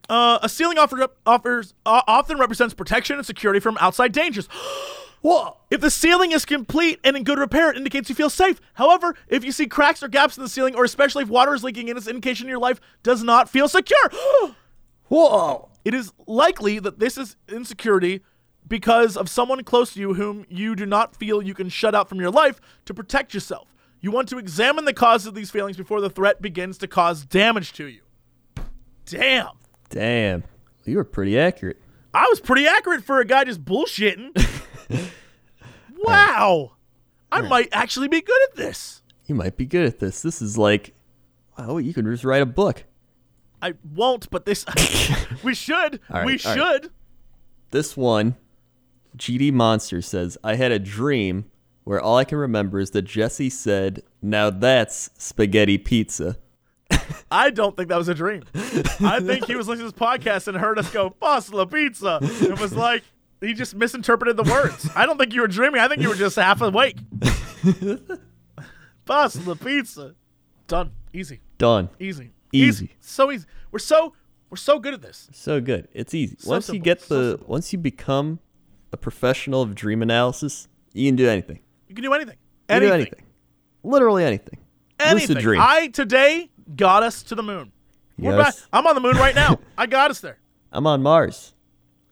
Uh, 0.09 0.39
a 0.41 0.49
ceiling 0.49 0.77
offer, 0.77 1.07
offers 1.25 1.73
uh, 1.85 2.01
often 2.07 2.37
represents 2.39 2.73
protection 2.73 3.17
and 3.17 3.25
security 3.25 3.59
from 3.59 3.77
outside 3.79 4.11
dangers. 4.11 4.47
Whoa! 5.21 5.57
If 5.69 5.81
the 5.81 5.91
ceiling 5.91 6.31
is 6.31 6.45
complete 6.45 6.99
and 7.03 7.17
in 7.17 7.25
good 7.25 7.39
repair, 7.39 7.69
it 7.69 7.75
indicates 7.75 8.07
you 8.07 8.15
feel 8.15 8.29
safe. 8.29 8.61
However, 8.75 9.15
if 9.27 9.43
you 9.43 9.51
see 9.51 9.67
cracks 9.67 10.01
or 10.01 10.07
gaps 10.07 10.37
in 10.37 10.43
the 10.43 10.49
ceiling, 10.49 10.75
or 10.75 10.85
especially 10.85 11.23
if 11.23 11.29
water 11.29 11.53
is 11.53 11.61
leaking 11.61 11.89
in, 11.89 11.97
it's 11.97 12.07
an 12.07 12.11
indication 12.11 12.47
your 12.47 12.57
life 12.57 12.79
does 13.03 13.21
not 13.21 13.49
feel 13.49 13.67
secure. 13.67 14.09
Whoa! 15.09 15.69
It 15.83 15.93
is 15.93 16.13
likely 16.25 16.79
that 16.79 16.99
this 16.99 17.17
is 17.17 17.35
insecurity 17.49 18.21
because 18.69 19.17
of 19.17 19.27
someone 19.27 19.63
close 19.63 19.93
to 19.95 19.99
you 19.99 20.13
whom 20.13 20.45
you 20.47 20.75
do 20.75 20.85
not 20.85 21.15
feel 21.15 21.41
you 21.41 21.53
can 21.53 21.67
shut 21.69 21.93
out 21.93 22.07
from 22.07 22.19
your 22.19 22.31
life 22.31 22.61
to 22.85 22.93
protect 22.93 23.33
yourself. 23.33 23.73
You 23.99 24.11
want 24.11 24.29
to 24.29 24.37
examine 24.37 24.85
the 24.85 24.93
cause 24.93 25.25
of 25.25 25.33
these 25.33 25.51
feelings 25.51 25.75
before 25.75 25.99
the 25.99 26.09
threat 26.09 26.41
begins 26.41 26.77
to 26.77 26.87
cause 26.87 27.25
damage 27.25 27.73
to 27.73 27.87
you. 27.87 28.01
Damn. 29.05 29.57
Damn. 29.89 30.43
You 30.85 30.97
were 30.97 31.03
pretty 31.03 31.37
accurate. 31.37 31.81
I 32.13 32.27
was 32.29 32.39
pretty 32.39 32.65
accurate 32.65 33.03
for 33.03 33.19
a 33.19 33.25
guy 33.25 33.43
just 33.43 33.65
bullshitting. 33.65 34.31
wow. 35.97 36.71
I 37.31 37.41
might 37.41 37.69
actually 37.71 38.07
be 38.07 38.21
good 38.21 38.41
at 38.49 38.55
this. 38.55 39.03
You 39.27 39.35
might 39.35 39.57
be 39.57 39.65
good 39.65 39.85
at 39.85 39.99
this. 39.99 40.21
This 40.21 40.41
is 40.41 40.57
like, 40.57 40.93
oh, 41.57 41.77
you 41.77 41.93
could 41.93 42.05
just 42.05 42.23
write 42.23 42.41
a 42.41 42.47
book. 42.47 42.85
I 43.61 43.73
won't, 43.93 44.29
but 44.29 44.45
this 44.45 44.65
we 45.43 45.53
should. 45.53 45.99
Right, 46.09 46.25
we 46.25 46.39
all 46.45 46.55
right. 46.55 46.81
should. 46.81 46.91
This 47.71 47.95
one, 47.95 48.35
GD 49.19 49.51
Monster 49.53 50.01
says, 50.01 50.37
I 50.43 50.55
had 50.55 50.71
a 50.71 50.79
dream 50.79 51.45
where 51.83 51.99
all 52.01 52.17
I 52.17 52.23
can 52.23 52.37
remember 52.37 52.79
is 52.79 52.91
that 52.91 53.03
Jesse 53.03 53.49
said, 53.49 54.01
Now 54.21 54.49
that's 54.49 55.09
spaghetti 55.17 55.77
pizza. 55.77 56.37
I 57.31 57.51
don't 57.51 57.75
think 57.77 57.89
that 57.89 57.97
was 57.97 58.07
a 58.07 58.13
dream. 58.15 58.43
I 58.55 59.19
think 59.19 59.45
he 59.45 59.55
was 59.55 59.67
listening 59.67 59.89
to 59.89 59.93
this 59.95 59.99
podcast 60.01 60.47
and 60.47 60.57
heard 60.57 60.79
us 60.79 60.89
go 60.91 61.09
pasta 61.11 61.55
la 61.55 61.65
pizza. 61.65 62.19
It 62.21 62.59
was 62.59 62.73
like 62.73 63.03
he 63.41 63.53
just 63.53 63.75
misinterpreted 63.75 64.37
the 64.37 64.43
words. 64.43 64.89
I 64.95 65.05
don't 65.05 65.17
think 65.17 65.33
you 65.33 65.41
were 65.41 65.47
dreaming. 65.47 65.79
I 65.81 65.87
think 65.87 66.01
you 66.01 66.09
were 66.09 66.15
just 66.15 66.35
half 66.35 66.61
awake. 66.61 66.97
pasta 69.05 69.41
la 69.47 69.55
pizza. 69.55 70.15
Done. 70.67 70.91
Easy. 71.13 71.39
Done. 71.57 71.89
Easy. 71.99 72.31
Easy. 72.51 72.95
So 72.99 73.31
easy. 73.31 73.45
We're 73.71 73.79
so 73.79 74.13
we're 74.49 74.57
so 74.57 74.79
good 74.79 74.93
at 74.93 75.01
this. 75.01 75.29
So 75.31 75.61
good. 75.61 75.87
It's 75.93 76.13
easy. 76.13 76.37
So 76.39 76.49
once 76.51 76.69
you 76.69 76.79
get 76.79 77.01
So 77.01 77.15
the 77.23 77.29
simple. 77.31 77.47
once 77.47 77.71
you 77.73 77.79
become 77.79 78.39
a 78.91 78.97
professional 78.97 79.61
of 79.61 79.75
dream 79.75 80.01
analysis, 80.01 80.67
you 80.93 81.07
can 81.07 81.15
do 81.15 81.27
anything. 81.27 81.59
You 81.87 81.95
can 81.95 82.03
do 82.03 82.13
anything. 82.13 82.37
Can 82.67 82.81
do 82.81 82.87
Anything. 82.87 83.01
anything. 83.01 83.25
Literally 83.83 84.23
anything. 84.23 84.57
Anything. 84.99 85.29
Lucid 85.29 85.43
dream. 85.43 85.61
I 85.61 85.87
today 85.87 86.49
got 86.75 87.03
us 87.03 87.23
to 87.23 87.35
the 87.35 87.43
moon. 87.43 87.71
We're 88.17 88.37
back. 88.37 88.53
Yes. 88.53 88.67
I'm 88.73 88.85
on 88.85 88.95
the 88.95 89.01
moon 89.01 89.15
right 89.17 89.33
now. 89.33 89.59
I 89.77 89.85
got 89.85 90.11
us 90.11 90.19
there. 90.19 90.39
I'm 90.71 90.85
on 90.85 91.01
Mars. 91.01 91.53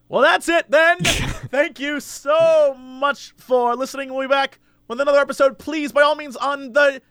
Well, 0.09 0.21
that's 0.21 0.47
it 0.47 0.71
then. 0.71 0.99
Thank 1.03 1.79
you 1.79 1.99
so 1.99 2.73
much 2.75 3.33
for 3.35 3.75
listening. 3.75 4.13
We'll 4.13 4.27
be 4.27 4.31
back 4.31 4.59
with 4.87 5.01
another 5.01 5.19
episode. 5.19 5.59
Please, 5.59 5.91
by 5.91 6.01
all 6.01 6.15
means, 6.15 6.37
on 6.37 6.71
the 6.73 7.01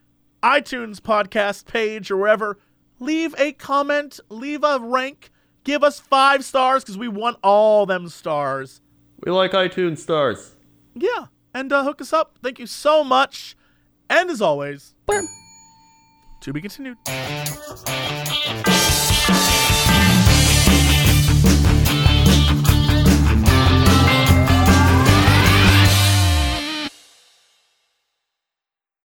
iTunes 0.42 0.96
podcast 0.98 1.66
page 1.66 2.10
or 2.10 2.16
wherever, 2.16 2.58
leave 2.98 3.34
a 3.38 3.52
comment, 3.52 4.18
leave 4.30 4.64
a 4.64 4.78
rank, 4.80 5.30
give 5.62 5.84
us 5.84 6.00
five 6.00 6.42
stars 6.44 6.82
because 6.82 6.96
we 6.96 7.08
want 7.08 7.36
all 7.42 7.84
them 7.84 8.08
stars. 8.08 8.80
We 9.24 9.32
like 9.32 9.52
iTunes 9.52 9.98
stars. 9.98 10.54
Yeah, 10.94 11.26
and 11.54 11.72
uh, 11.72 11.82
hook 11.84 12.00
us 12.00 12.12
up. 12.12 12.38
Thank 12.42 12.58
you 12.58 12.66
so 12.66 13.02
much. 13.02 13.56
And 14.08 14.30
as 14.30 14.40
always, 14.40 14.94
to 16.40 16.52
be 16.52 16.60
continued. 16.60 16.96